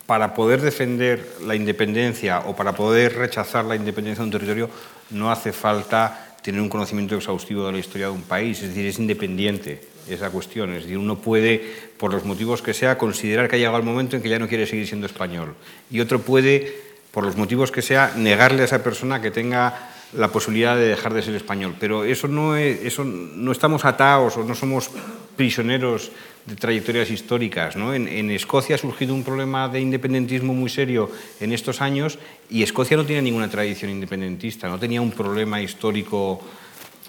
para 0.07 0.35
poder 0.35 0.61
defender 0.61 1.37
la 1.45 1.55
independencia 1.55 2.41
o 2.41 2.57
para 2.57 2.73
poder 2.73 3.17
rechazar 3.17 3.65
la 3.65 3.77
independencia 3.77 4.23
de 4.23 4.27
un 4.27 4.33
territorio 4.33 4.71
no 5.11 5.31
hace 5.31 5.53
falta 5.53 6.37
tener 6.43 6.61
un 6.61 6.69
conocimiento 6.69 7.17
exhaustivo 7.17 7.67
de 7.67 7.73
la 7.73 7.79
historia 7.79 8.07
de 8.07 8.13
un 8.13 8.23
país, 8.23 8.63
es 8.63 8.69
decir, 8.69 8.87
es 8.87 8.99
independiente 8.99 9.81
esa 10.09 10.31
cuestión. 10.31 10.73
Es 10.73 10.85
decir, 10.85 10.99
uno 10.99 11.19
puede, 11.19 11.59
por 11.99 12.13
los 12.13 12.25
motivos 12.25 12.63
que 12.63 12.73
sea, 12.73 12.97
considerar 12.99 13.49
que 13.49 13.57
ha 13.57 13.59
llegado 13.59 13.79
el 13.79 13.83
momento 13.83 14.17
en 14.17 14.23
que 14.23 14.29
ya 14.29 14.39
no 14.39 14.49
quiere 14.49 14.67
seguir 14.67 14.87
siendo 14.87 15.07
español. 15.07 15.55
Y 15.91 16.01
otro 16.01 16.21
puede 16.21 16.73
por 17.17 17.25
los 17.25 17.39
motivos 17.39 17.73
que 17.73 17.81
sea, 17.81 18.13
negarle 18.15 18.61
a 18.61 18.67
esa 18.67 18.85
persona 18.85 19.23
que 19.23 19.31
tenga 19.31 19.89
la 20.13 20.29
posibilidad 20.29 20.77
de 20.77 20.89
dejar 20.89 21.15
de 21.15 21.23
ser 21.23 21.35
español. 21.35 21.75
Pero 21.81 22.05
eso 22.05 22.29
no, 22.29 22.57
es, 22.57 22.85
eso 22.85 23.05
no 23.05 23.53
estamos 23.53 23.87
atados 23.87 24.37
o 24.37 24.45
no 24.45 24.55
somos 24.55 24.91
prisioneros 25.35 26.13
de 26.45 26.57
trayectorias 26.57 27.09
históricas. 27.09 27.75
¿no? 27.75 27.95
En, 27.95 28.07
en, 28.07 28.31
Escocia 28.31 28.75
ha 28.75 28.79
surgido 28.79 29.15
un 29.15 29.25
problema 29.25 29.67
de 29.71 29.81
independentismo 29.81 30.53
muy 30.53 30.69
serio 30.69 31.11
en 31.41 31.55
estos 31.55 31.81
años 31.81 32.19
y 32.51 32.63
Escocia 32.63 32.99
no 32.99 33.07
tiene 33.07 33.23
ninguna 33.23 33.49
tradición 33.49 33.91
independentista, 33.91 34.69
no 34.69 34.79
tenía 34.79 35.01
un 35.01 35.13
problema 35.13 35.63
histórico 35.63 36.43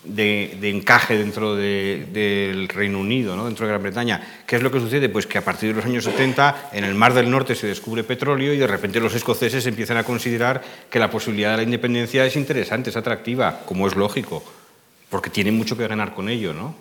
de, 0.04 0.70
encaje 0.70 1.18
dentro 1.18 1.56
del 1.56 2.68
Reino 2.70 3.00
Unido, 3.00 3.36
¿no? 3.36 3.46
dentro 3.46 3.66
de 3.66 3.72
Gran 3.72 3.84
Bretaña. 3.84 4.42
¿Qué 4.46 4.56
es 4.56 4.64
lo 4.64 4.72
que 4.72 4.80
sucede? 4.80 5.10
Pues 5.10 5.28
que 5.28 5.38
a 5.38 5.44
partir 5.44 5.70
de 5.70 5.76
los 5.76 5.86
años 5.86 6.04
70 6.04 6.70
en 6.74 6.84
el 6.84 6.96
Mar 6.96 7.14
del 7.14 7.30
Norte 7.30 7.56
se 7.56 7.68
descubre 7.68 8.04
petróleo 8.04 8.54
y 8.54 8.58
de 8.58 8.68
repente 8.68 9.00
los 9.00 9.14
escoceses 9.14 9.66
empiezan 9.66 9.98
a 9.98 10.04
considerar 10.04 10.62
que 10.90 11.00
la 11.00 11.10
posibilidad 11.10 11.52
de 11.52 11.58
la 11.58 11.64
independencia 11.64 12.26
es 12.26 12.36
interesante, 12.36 12.90
es 12.90 12.98
atractiva, 12.98 13.62
como 13.66 13.88
es 13.88 13.96
lógico, 13.96 14.44
porque 15.10 15.30
tienen 15.30 15.56
mucho 15.56 15.78
que 15.78 15.88
ganar 15.88 16.14
con 16.14 16.30
ello. 16.30 16.54
¿no? 16.54 16.76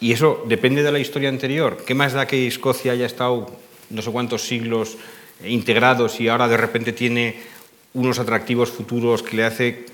Y 0.00 0.12
eso 0.12 0.44
depende 0.48 0.82
de 0.82 0.92
la 0.92 0.98
historia 0.98 1.28
anterior. 1.28 1.84
¿Qué 1.86 1.94
más 1.94 2.12
da 2.12 2.26
que 2.26 2.46
Escocia 2.46 2.92
haya 2.92 3.06
estado 3.06 3.50
no 3.90 4.02
sé 4.02 4.10
cuántos 4.10 4.42
siglos 4.42 4.96
integrados 5.44 6.20
y 6.20 6.28
ahora 6.28 6.48
de 6.48 6.56
repente 6.56 6.92
tiene 6.92 7.36
unos 7.92 8.18
atractivos 8.18 8.70
futuros 8.70 9.22
que 9.22 9.36
le 9.36 9.44
hace 9.44 9.86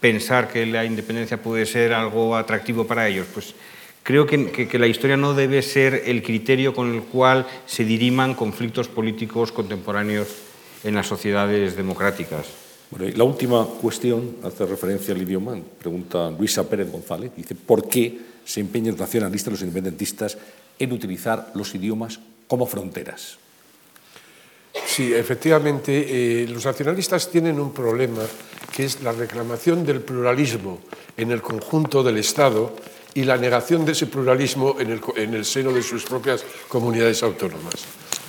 pensar 0.00 0.48
que 0.48 0.66
la 0.66 0.84
independencia 0.84 1.42
puede 1.42 1.66
ser 1.66 1.92
algo 1.92 2.36
atractivo 2.36 2.86
para 2.86 3.08
ellos? 3.08 3.26
Pues 3.32 3.54
creo 4.02 4.26
que, 4.26 4.78
la 4.78 4.86
historia 4.86 5.16
no 5.16 5.34
debe 5.34 5.62
ser 5.62 6.02
el 6.06 6.22
criterio 6.22 6.74
con 6.74 6.94
el 6.94 7.02
cual 7.02 7.46
se 7.66 7.84
diriman 7.84 8.34
conflictos 8.34 8.88
políticos 8.88 9.52
contemporáneos 9.52 10.28
en 10.84 10.94
las 10.94 11.06
sociedades 11.06 11.76
democráticas. 11.76 12.46
la 12.90 13.24
última 13.24 13.64
cuestión 13.64 14.36
hace 14.44 14.64
referencia 14.64 15.12
al 15.12 15.22
idioma. 15.22 15.58
Pregunta 15.78 16.30
Luisa 16.30 16.68
Pérez 16.68 16.90
González. 16.90 17.32
Dice, 17.36 17.54
¿por 17.54 17.88
qué 17.88 18.18
se 18.44 18.60
empeñan 18.60 18.92
los 18.92 19.00
nacionalistas, 19.00 19.52
los 19.52 19.62
independentistas, 19.62 20.38
en 20.78 20.92
utilizar 20.92 21.50
los 21.54 21.74
idiomas 21.74 22.20
como 22.46 22.66
fronteras? 22.66 23.38
Sí, 24.84 25.14
efectivamente, 25.14 26.42
eh, 26.42 26.48
los 26.48 26.64
nacionalistas 26.64 27.30
tienen 27.30 27.60
un 27.60 27.72
problema 27.72 28.22
que 28.74 28.84
es 28.84 29.02
la 29.02 29.12
reclamación 29.12 29.84
del 29.84 30.00
pluralismo 30.00 30.80
en 31.16 31.30
el 31.30 31.40
conjunto 31.40 32.02
del 32.02 32.18
Estado 32.18 32.74
y 33.14 33.24
la 33.24 33.38
negación 33.38 33.86
de 33.86 33.92
ese 33.92 34.06
pluralismo 34.06 34.76
en 34.78 35.34
el, 35.34 35.44
seno 35.44 35.72
de 35.72 35.82
sus 35.82 36.04
propias 36.04 36.44
comunidades 36.68 37.22
autónomas. 37.22 37.74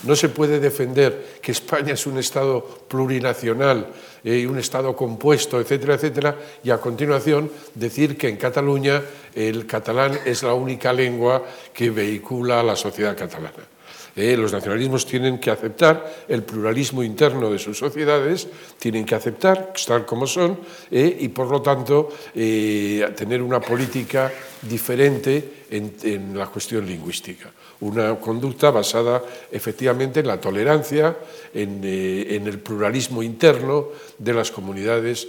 No 0.04 0.16
se 0.16 0.30
puede 0.30 0.60
defender 0.60 1.40
que 1.42 1.52
España 1.52 1.94
es 1.94 2.08
un 2.08 2.18
Estado 2.18 2.64
plurinacional 2.88 3.88
eh, 4.24 4.46
un 4.48 4.58
Estado 4.58 4.96
compuesto, 4.96 5.60
etcétera, 5.60 5.96
etcétera, 5.96 6.36
y 6.64 6.70
a 6.70 6.80
continuación 6.80 7.52
decir 7.76 8.18
que 8.18 8.28
en 8.28 8.38
Cataluña 8.38 9.02
el 9.34 9.66
catalán 9.66 10.20
es 10.26 10.44
la 10.44 10.54
única 10.54 10.92
lengua 10.92 11.44
que 11.74 11.90
vehicula 11.90 12.64
la 12.64 12.76
sociedad 12.76 13.16
catalana. 13.16 13.77
Eh, 14.18 14.36
los 14.36 14.52
nacionalismos 14.52 15.06
tienen 15.06 15.38
que 15.38 15.52
aceptar 15.52 16.26
el 16.28 16.42
pluralismo 16.42 17.04
interno 17.04 17.52
de 17.52 17.60
sus 17.60 17.78
sociedades, 17.78 18.48
tienen 18.80 19.06
que 19.06 19.14
aceptar 19.14 19.72
estar 19.76 20.08
como 20.08 20.26
son 20.26 20.58
eh, 20.90 21.18
y, 21.22 21.28
por 21.28 21.52
lo 21.52 21.62
tanto, 21.62 22.10
eh, 22.34 23.14
tener 23.16 23.44
una 23.44 23.62
política 23.62 24.34
diferente 24.64 25.68
en, 25.70 26.36
la 26.36 26.48
cuestión 26.48 26.88
lingüística. 26.88 27.52
Una 27.82 28.16
conducta 28.16 28.72
basada 28.72 29.22
efectivamente 29.52 30.22
en 30.22 30.28
la 30.28 30.42
tolerancia, 30.42 31.16
en, 31.54 31.84
el 31.84 32.60
pluralismo 32.60 33.22
interno 33.22 33.90
de 34.18 34.34
las 34.34 34.50
comunidades, 34.50 35.28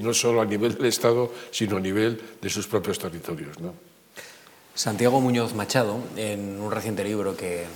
no 0.00 0.12
solo 0.12 0.40
a 0.40 0.44
nivel 0.44 0.74
del 0.74 0.86
Estado, 0.86 1.30
sino 1.52 1.76
a 1.76 1.80
nivel 1.80 2.20
de 2.42 2.50
sus 2.50 2.66
propios 2.66 2.98
territorios. 2.98 3.56
Santiago 4.74 5.20
Muñoz 5.20 5.54
Machado, 5.54 5.98
en 6.16 6.60
un 6.60 6.70
reciente 6.70 7.04
libro 7.04 7.36
que, 7.36 7.66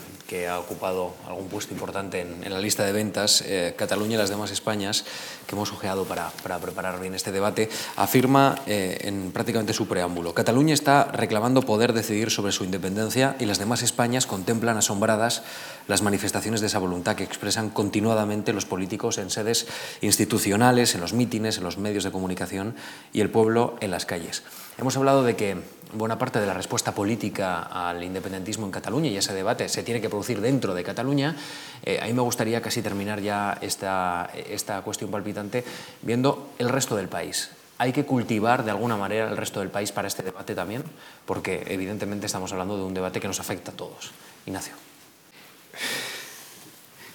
ha 0.48 0.58
ocupado 0.58 1.14
algún 1.28 1.46
puesto 1.46 1.72
importante 1.72 2.20
en, 2.20 2.52
la 2.52 2.58
lista 2.58 2.82
de 2.84 2.90
ventas, 2.90 3.40
eh, 3.46 3.72
Cataluña 3.78 4.14
y 4.14 4.16
las 4.16 4.30
demás 4.30 4.50
Españas, 4.50 5.04
que 5.46 5.54
hemos 5.54 5.70
ojeado 5.70 6.06
para, 6.06 6.32
preparar 6.58 6.98
bien 6.98 7.14
este 7.14 7.30
debate, 7.30 7.68
afirma 7.94 8.56
eh, 8.66 8.98
en 9.02 9.30
prácticamente 9.30 9.72
su 9.72 9.86
preámbulo, 9.86 10.34
Cataluña 10.34 10.74
está 10.74 11.04
reclamando 11.04 11.62
poder 11.62 11.92
decidir 11.92 12.32
sobre 12.32 12.50
su 12.50 12.64
independencia 12.64 13.36
y 13.38 13.44
las 13.44 13.60
demás 13.60 13.82
Españas 13.82 14.26
contemplan 14.26 14.76
asombradas 14.76 15.44
las 15.86 16.02
manifestaciones 16.02 16.60
de 16.60 16.66
esa 16.66 16.80
voluntad 16.80 17.14
que 17.14 17.22
expresan 17.22 17.70
continuadamente 17.70 18.52
los 18.52 18.66
políticos 18.66 19.18
en 19.18 19.30
sedes 19.30 19.68
institucionales, 20.00 20.96
en 20.96 21.00
los 21.00 21.12
mítines, 21.12 21.58
en 21.58 21.64
los 21.64 21.78
medios 21.78 22.02
de 22.02 22.10
comunicación 22.10 22.74
y 23.12 23.20
el 23.20 23.30
pueblo 23.30 23.76
en 23.80 23.92
las 23.92 24.04
calles. 24.04 24.42
Hemos 24.78 24.96
hablado 24.96 25.22
de 25.22 25.36
que 25.36 25.62
buena 25.94 26.18
parte 26.18 26.40
de 26.40 26.46
la 26.46 26.54
respuesta 26.54 26.92
política 26.92 27.62
al 27.62 28.02
independentismo 28.02 28.66
en 28.66 28.72
Cataluña 28.72 29.08
y 29.08 29.16
ese 29.16 29.32
debate 29.32 29.68
se 29.68 29.82
tiene 29.82 30.00
que 30.00 30.08
producir 30.08 30.40
dentro 30.40 30.74
de 30.74 30.84
Cataluña, 30.84 31.36
eh, 31.82 32.00
a 32.02 32.06
mí 32.06 32.12
me 32.12 32.22
gustaría 32.22 32.60
casi 32.60 32.82
terminar 32.82 33.20
ya 33.20 33.58
esta, 33.60 34.30
esta 34.48 34.82
cuestión 34.82 35.10
palpitante 35.10 35.64
viendo 36.02 36.50
el 36.58 36.68
resto 36.68 36.96
del 36.96 37.08
país. 37.08 37.50
¿Hay 37.78 37.92
que 37.92 38.04
cultivar 38.04 38.64
de 38.64 38.70
alguna 38.70 38.96
manera 38.96 39.28
el 39.28 39.36
resto 39.36 39.60
del 39.60 39.70
país 39.70 39.90
para 39.90 40.06
este 40.06 40.22
debate 40.22 40.54
también? 40.54 40.84
Porque 41.26 41.64
evidentemente 41.66 42.26
estamos 42.26 42.52
hablando 42.52 42.76
de 42.76 42.84
un 42.84 42.94
debate 42.94 43.20
que 43.20 43.26
nos 43.26 43.40
afecta 43.40 43.72
a 43.72 43.74
todos. 43.74 44.12
Ignacio. 44.46 44.74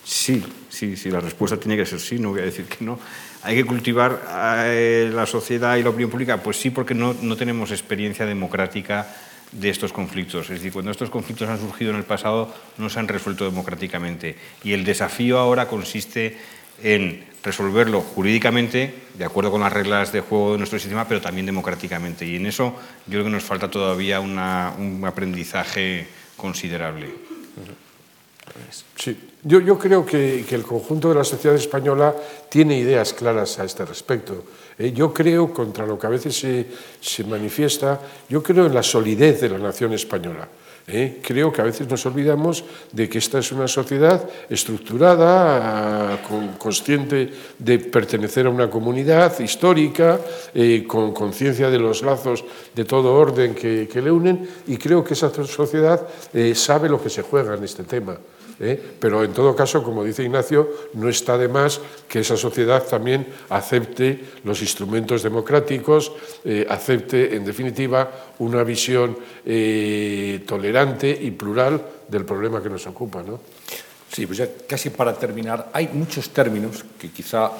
Sí, 0.03 0.43
sí, 0.69 0.97
sí, 0.97 1.09
la 1.11 1.21
respuesta 1.21 1.57
tiene 1.57 1.77
que 1.77 1.85
ser 1.85 1.99
sí, 1.99 2.19
no 2.19 2.31
voy 2.31 2.41
a 2.41 2.43
decir 2.43 2.65
que 2.65 2.83
no. 2.83 2.99
¿Hay 3.43 3.55
que 3.55 3.65
cultivar 3.65 4.21
eh, 4.65 5.09
la 5.13 5.25
sociedad 5.25 5.77
y 5.77 5.83
la 5.83 5.89
opinión 5.89 6.09
pública? 6.09 6.37
Pues 6.37 6.57
sí, 6.57 6.69
porque 6.69 6.93
no, 6.93 7.15
no 7.21 7.37
tenemos 7.37 7.71
experiencia 7.71 8.25
democrática 8.25 9.07
de 9.51 9.69
estos 9.69 9.93
conflictos. 9.93 10.49
Es 10.49 10.59
decir, 10.59 10.73
cuando 10.73 10.91
estos 10.91 11.09
conflictos 11.09 11.47
han 11.49 11.59
surgido 11.59 11.91
en 11.91 11.97
el 11.97 12.03
pasado, 12.03 12.53
no 12.77 12.89
se 12.89 12.99
han 12.99 13.07
resuelto 13.07 13.45
democráticamente. 13.45 14.35
Y 14.63 14.73
el 14.73 14.83
desafío 14.83 15.39
ahora 15.39 15.67
consiste 15.67 16.37
en 16.83 17.25
resolverlo 17.43 18.01
jurídicamente, 18.01 18.93
de 19.13 19.25
acuerdo 19.25 19.51
con 19.51 19.61
las 19.61 19.71
reglas 19.71 20.11
de 20.11 20.21
juego 20.21 20.53
de 20.53 20.57
nuestro 20.57 20.79
sistema, 20.79 21.07
pero 21.07 21.21
también 21.21 21.45
democráticamente. 21.45 22.25
Y 22.25 22.35
en 22.35 22.45
eso 22.45 22.75
yo 23.07 23.13
creo 23.13 23.23
que 23.23 23.29
nos 23.29 23.43
falta 23.43 23.71
todavía 23.71 24.19
un 24.19 25.01
aprendizaje 25.05 26.07
considerable. 26.35 27.07
Sí, 28.95 29.17
yo, 29.43 29.79
creo 29.79 30.05
que, 30.05 30.43
el 30.51 30.63
conjunto 30.63 31.07
de 31.07 31.15
la 31.15 31.23
sociedad 31.23 31.55
española 31.55 32.13
tiene 32.49 32.77
ideas 32.77 33.13
claras 33.13 33.57
a 33.59 33.63
este 33.63 33.85
respecto. 33.85 34.43
Eh, 34.77 34.91
yo 34.91 35.13
creo, 35.13 35.53
contra 35.53 35.85
lo 35.85 35.97
que 35.97 36.07
a 36.07 36.09
veces 36.09 36.35
se, 36.35 37.23
manifiesta, 37.23 38.01
yo 38.27 38.43
creo 38.43 38.65
en 38.65 38.73
la 38.73 38.83
solidez 38.83 39.39
de 39.39 39.49
la 39.49 39.57
nación 39.57 39.93
española. 39.93 40.49
Eh, 40.87 41.21
creo 41.21 41.53
que 41.53 41.61
a 41.61 41.63
veces 41.65 41.87
nos 41.87 42.05
olvidamos 42.05 42.65
de 42.91 43.07
que 43.07 43.19
esta 43.19 43.39
es 43.39 43.53
una 43.53 43.69
sociedad 43.69 44.27
estructurada, 44.49 46.21
con, 46.27 46.57
consciente 46.57 47.31
de 47.59 47.79
pertenecer 47.79 48.47
a 48.47 48.49
una 48.49 48.69
comunidad 48.69 49.39
histórica, 49.39 50.19
eh, 50.53 50.83
con 50.85 51.13
conciencia 51.13 51.69
de 51.69 51.79
los 51.79 52.01
lazos 52.01 52.43
de 52.75 52.83
todo 52.83 53.13
orden 53.13 53.55
que, 53.55 53.87
que, 53.87 54.01
le 54.01 54.11
unen, 54.11 54.49
y 54.67 54.75
creo 54.75 55.01
que 55.01 55.13
esa 55.13 55.31
sociedad 55.45 56.05
sabe 56.55 56.89
lo 56.89 57.01
que 57.01 57.09
se 57.09 57.21
juega 57.21 57.55
en 57.55 57.63
este 57.63 57.83
tema. 57.83 58.17
¿Eh? 58.59 58.79
pero 58.99 59.23
en 59.23 59.33
todo 59.33 59.55
caso, 59.55 59.83
como 59.83 60.03
dice 60.03 60.23
Ignacio, 60.23 60.69
no 60.93 61.09
está 61.09 61.37
de 61.37 61.47
más 61.47 61.79
que 62.07 62.19
esa 62.19 62.37
sociedad 62.37 62.83
también 62.83 63.27
acepte 63.49 64.19
los 64.43 64.61
instrumentos 64.61 65.23
democráticos, 65.23 66.11
eh, 66.43 66.65
acepte, 66.69 67.35
en 67.35 67.45
definitiva, 67.45 68.33
una 68.39 68.63
visión 68.63 69.17
eh, 69.45 70.43
tolerante 70.45 71.09
y 71.09 71.31
plural 71.31 71.81
del 72.07 72.25
problema 72.25 72.61
que 72.61 72.69
nos 72.69 72.85
ocupa. 72.87 73.23
¿no? 73.23 73.39
Sí, 74.11 74.25
pues 74.25 74.39
ya 74.39 74.47
casi 74.67 74.89
para 74.89 75.13
terminar, 75.13 75.69
hay 75.73 75.89
muchos 75.93 76.29
términos 76.29 76.83
que 76.99 77.11
quizá 77.11 77.51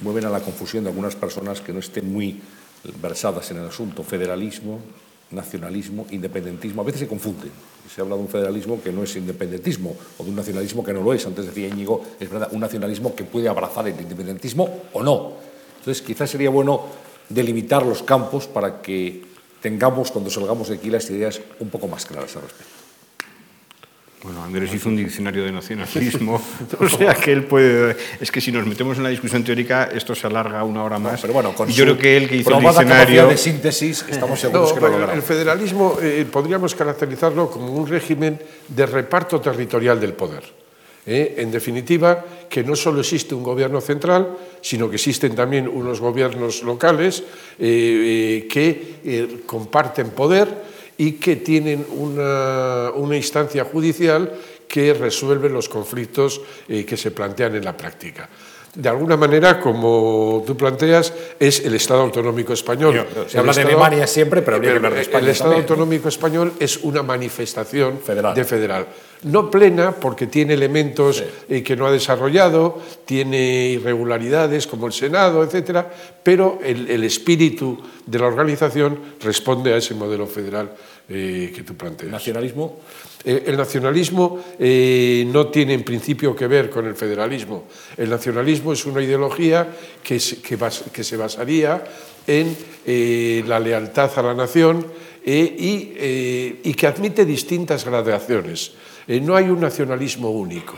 mueven 0.00 0.24
a 0.24 0.30
la 0.30 0.40
confusión 0.40 0.84
de 0.84 0.90
algunas 0.90 1.14
personas 1.14 1.60
que 1.60 1.72
no 1.72 1.80
estén 1.80 2.10
muy 2.10 2.40
versadas 3.00 3.50
en 3.50 3.58
el 3.58 3.66
asunto. 3.66 4.02
Federalismo, 4.02 4.80
nacionalismo, 5.30 6.06
independentismo, 6.10 6.82
a 6.82 6.84
veces 6.84 7.00
se 7.00 7.08
confunden. 7.08 7.50
Se 7.92 8.00
habla 8.00 8.16
de 8.16 8.22
un 8.22 8.28
federalismo 8.28 8.80
que 8.82 8.92
no 8.92 9.02
es 9.02 9.14
independentismo 9.16 9.94
o 10.18 10.24
de 10.24 10.30
un 10.30 10.36
nacionalismo 10.36 10.84
que 10.84 10.92
no 10.92 11.02
lo 11.02 11.12
es. 11.12 11.26
Antes 11.26 11.46
decía 11.46 11.68
Íñigo, 11.68 12.02
es 12.18 12.28
verdad, 12.28 12.48
un 12.52 12.60
nacionalismo 12.60 13.14
que 13.14 13.24
puede 13.24 13.48
abrazar 13.48 13.86
el 13.88 14.00
independentismo 14.00 14.68
o 14.92 15.02
no. 15.02 15.32
Entonces, 15.78 16.02
quizás 16.02 16.30
sería 16.30 16.50
bueno 16.50 16.82
delimitar 17.28 17.84
los 17.84 18.02
campos 18.02 18.46
para 18.46 18.82
que 18.82 19.24
tengamos, 19.60 20.10
cuando 20.10 20.30
salgamos 20.30 20.68
de 20.68 20.76
aquí, 20.76 20.90
las 20.90 21.08
ideas 21.10 21.40
un 21.60 21.68
poco 21.68 21.88
más 21.88 22.04
claras 22.04 22.34
al 22.36 22.42
respecto. 22.42 22.79
Bueno, 24.22 24.44
Andrés 24.44 24.74
hizo 24.74 24.90
un 24.90 24.96
diccionario 24.96 25.44
de 25.44 25.52
nacionalismo, 25.52 26.42
o 26.78 26.88
sea 26.90 27.14
que 27.14 27.32
él 27.32 27.44
puede... 27.44 27.96
Es 28.20 28.30
que 28.30 28.42
si 28.42 28.52
nos 28.52 28.66
metemos 28.66 28.98
en 28.98 29.04
la 29.04 29.08
discusión 29.08 29.42
teórica, 29.42 29.84
esto 29.84 30.14
se 30.14 30.26
alarga 30.26 30.62
una 30.62 30.84
hora 30.84 30.98
más. 30.98 31.14
No, 31.14 31.20
pero 31.22 31.32
bueno, 31.32 31.54
con 31.54 31.70
y 31.70 31.72
yo 31.72 31.84
creo 31.84 31.98
que 31.98 32.16
él 32.18 32.28
que 32.28 32.36
hizo 32.36 32.54
el 32.54 32.60
diccionario... 32.60 33.28
de 33.28 33.38
síntesis, 33.38 34.04
estamos 34.10 34.38
seguros 34.38 34.74
no, 34.74 34.74
que 34.74 34.98
lo 34.98 35.10
El 35.10 35.22
federalismo 35.22 35.96
eh, 36.02 36.26
podríamos 36.30 36.74
caracterizarlo 36.74 37.50
como 37.50 37.72
un 37.72 37.86
régimen 37.86 38.38
de 38.68 38.84
reparto 38.84 39.40
territorial 39.40 39.98
del 39.98 40.12
poder. 40.12 40.44
¿eh? 41.06 41.36
En 41.38 41.50
definitiva, 41.50 42.22
que 42.50 42.62
no 42.62 42.76
solo 42.76 43.00
existe 43.00 43.34
un 43.34 43.42
gobierno 43.42 43.80
central, 43.80 44.36
sino 44.60 44.90
que 44.90 44.96
existen 44.96 45.34
también 45.34 45.66
unos 45.66 45.98
gobiernos 45.98 46.62
locales 46.62 47.22
eh, 47.58 48.46
que 48.50 49.40
comparten 49.46 50.10
poder 50.10 50.69
y 51.00 51.12
que 51.12 51.36
tienen 51.36 51.86
una, 51.96 52.90
una 52.94 53.16
instancia 53.16 53.64
judicial 53.64 54.34
que 54.68 54.92
resuelve 54.92 55.48
los 55.48 55.66
conflictos 55.66 56.42
eh, 56.68 56.84
que 56.84 56.98
se 56.98 57.10
plantean 57.10 57.56
en 57.56 57.64
la 57.64 57.74
práctica. 57.74 58.28
De 58.74 58.88
alguna 58.88 59.16
manera, 59.16 59.58
como 59.58 60.44
tú 60.46 60.56
planteas, 60.56 61.12
es 61.40 61.64
el 61.64 61.74
Estado 61.74 62.02
autonómico 62.02 62.52
español. 62.52 62.94
Yo, 62.94 63.28
se 63.28 63.38
habla 63.38 63.50
Estado, 63.50 63.68
de 63.68 63.74
Alemania 63.74 64.06
siempre, 64.06 64.42
pero 64.42 64.58
habría 64.58 64.70
que 64.70 64.76
hablar 64.76 64.94
de 64.94 65.00
España 65.00 65.24
El 65.24 65.30
Estado 65.30 65.50
también, 65.50 65.70
autonómico 65.70 66.08
español 66.08 66.52
es 66.60 66.76
una 66.78 67.02
manifestación 67.02 67.98
federal. 67.98 68.32
de 68.32 68.44
federal. 68.44 68.86
No 69.24 69.50
plena, 69.50 69.90
porque 69.90 70.28
tiene 70.28 70.54
elementos 70.54 71.16
sí. 71.16 71.24
eh, 71.48 71.62
que 71.64 71.74
no 71.74 71.86
ha 71.86 71.90
desarrollado, 71.90 72.80
tiene 73.04 73.70
irregularidades 73.70 74.68
como 74.68 74.86
el 74.86 74.92
Senado, 74.92 75.42
etcétera, 75.42 75.90
pero 76.22 76.60
el, 76.62 76.88
el 76.88 77.02
espíritu 77.02 77.76
de 78.06 78.18
la 78.20 78.26
organización 78.26 78.98
responde 79.20 79.74
a 79.74 79.78
ese 79.78 79.94
modelo 79.94 80.28
federal 80.28 80.70
eh, 81.12 81.50
que 81.52 81.64
tú 81.64 81.74
planteas. 81.74 82.12
¿Nacionalismo? 82.12 82.78
Eh, 83.24 83.42
el 83.46 83.56
nacionalismo 83.56 84.38
eh, 84.56 85.26
no 85.26 85.48
tiene 85.48 85.74
en 85.74 85.82
principio 85.82 86.36
que 86.36 86.46
ver 86.46 86.70
con 86.70 86.86
el 86.86 86.94
federalismo. 86.94 87.64
El 87.96 88.10
nacionalismo 88.10 88.72
es 88.72 88.86
una 88.86 89.02
ideología 89.02 89.66
que, 90.04 90.20
que, 90.40 90.54
bas, 90.54 90.84
que 90.92 91.02
se 91.02 91.16
basaría 91.16 91.82
en 92.28 92.56
la 93.48 93.58
lealtad 93.58 94.16
a 94.16 94.22
la 94.22 94.34
nación 94.34 94.86
y, 95.26 96.60
y, 96.62 96.74
que 96.74 96.86
admite 96.86 97.24
distintas 97.24 97.84
gradaciones. 97.84 98.74
no 99.08 99.34
hay 99.34 99.50
un 99.50 99.58
nacionalismo 99.58 100.30
único. 100.30 100.76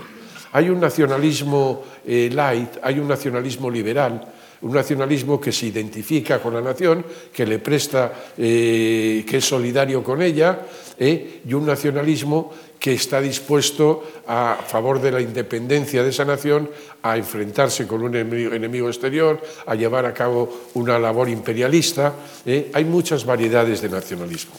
Hay 0.52 0.70
un 0.70 0.80
nacionalismo 0.80 1.84
light, 2.06 2.78
hay 2.82 2.98
un 2.98 3.08
nacionalismo 3.08 3.70
liberal, 3.70 4.32
un 4.62 4.72
nacionalismo 4.72 5.40
que 5.40 5.52
se 5.52 5.66
identifica 5.66 6.40
con 6.40 6.54
la 6.54 6.60
nación, 6.60 7.04
que 7.32 7.46
le 7.46 7.58
presta, 7.58 8.32
eh, 8.38 9.24
que 9.28 9.36
es 9.38 9.44
solidario 9.44 10.02
con 10.02 10.22
ella, 10.22 10.66
eh, 10.98 11.42
y 11.46 11.54
un 11.54 11.66
nacionalismo 11.66 12.52
que 12.78 12.94
está 12.94 13.20
dispuesto 13.20 14.22
a 14.26 14.58
favor 14.66 15.00
de 15.00 15.12
la 15.12 15.20
independencia 15.20 16.02
de 16.02 16.10
esa 16.10 16.24
nación 16.24 16.68
a 17.02 17.16
enfrentarse 17.16 17.86
con 17.86 18.02
un 18.02 18.14
enemigo, 18.16 18.88
exterior, 18.88 19.40
a 19.66 19.74
llevar 19.74 20.06
a 20.06 20.14
cabo 20.14 20.70
una 20.74 20.98
labor 20.98 21.28
imperialista. 21.28 22.14
Eh. 22.44 22.70
Hay 22.74 22.84
muchas 22.84 23.24
variedades 23.24 23.82
de 23.82 23.88
nacionalismo, 23.88 24.54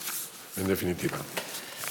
en 0.57 0.67
definitiva. 0.67 1.17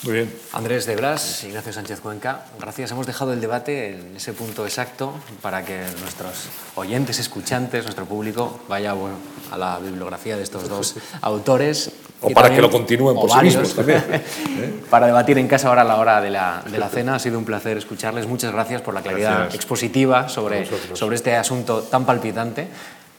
Muy 0.04 0.14
bien. 0.14 0.34
Andrés 0.52 0.84
de 0.86 0.96
Blas, 0.96 1.44
Ignacio 1.44 1.72
Sánchez 1.72 2.00
Cuenca, 2.00 2.46
gracias. 2.58 2.90
Hemos 2.90 3.06
dejado 3.06 3.32
el 3.32 3.40
debate 3.40 3.94
en 3.94 4.16
ese 4.16 4.32
punto 4.32 4.66
exacto 4.66 5.12
para 5.40 5.64
que 5.64 5.78
nuestros 6.00 6.48
oyentes, 6.74 7.20
escuchantes, 7.20 7.84
nuestro 7.84 8.04
público 8.04 8.60
vaya 8.68 8.94
bueno, 8.94 9.14
a 9.52 9.56
la 9.56 9.78
bibliografía 9.78 10.36
de 10.36 10.42
estos 10.42 10.68
dos 10.68 10.96
autores. 11.20 11.92
O 12.20 12.30
para 12.30 12.48
también, 12.48 12.56
que 12.56 12.62
lo 12.62 12.70
continúen 12.70 13.14
por 13.14 13.30
sí 13.30 13.38
mismos 13.42 13.74
también. 13.74 14.04
¿eh? 14.10 14.82
Para 14.90 15.06
debatir 15.06 15.38
en 15.38 15.46
casa 15.46 15.68
ahora 15.68 15.82
a 15.82 15.84
la 15.84 15.96
hora 15.96 16.20
de 16.20 16.30
la, 16.30 16.64
de 16.68 16.78
la, 16.78 16.88
cena. 16.88 17.14
Ha 17.14 17.18
sido 17.20 17.38
un 17.38 17.44
placer 17.44 17.76
escucharles. 17.76 18.26
Muchas 18.26 18.52
gracias 18.52 18.82
por 18.82 18.94
la 18.94 19.02
claridad 19.02 19.34
gracias. 19.34 19.54
expositiva 19.54 20.28
sobre, 20.28 20.68
sobre 20.94 21.14
este 21.14 21.36
asunto 21.36 21.82
tan 21.82 22.04
palpitante. 22.04 22.66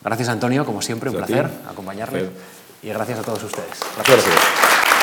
Gracias, 0.03 0.27
Antonio, 0.27 0.65
como 0.65 0.81
siempre, 0.81 1.09
un 1.09 1.15
placer 1.15 1.49
acompañarle. 1.69 2.29
Y 2.81 2.89
gracias 2.89 3.19
a 3.19 3.21
todos 3.21 3.41
ustedes. 3.43 3.79
Gracias. 3.95 4.25
gracias. 4.25 5.02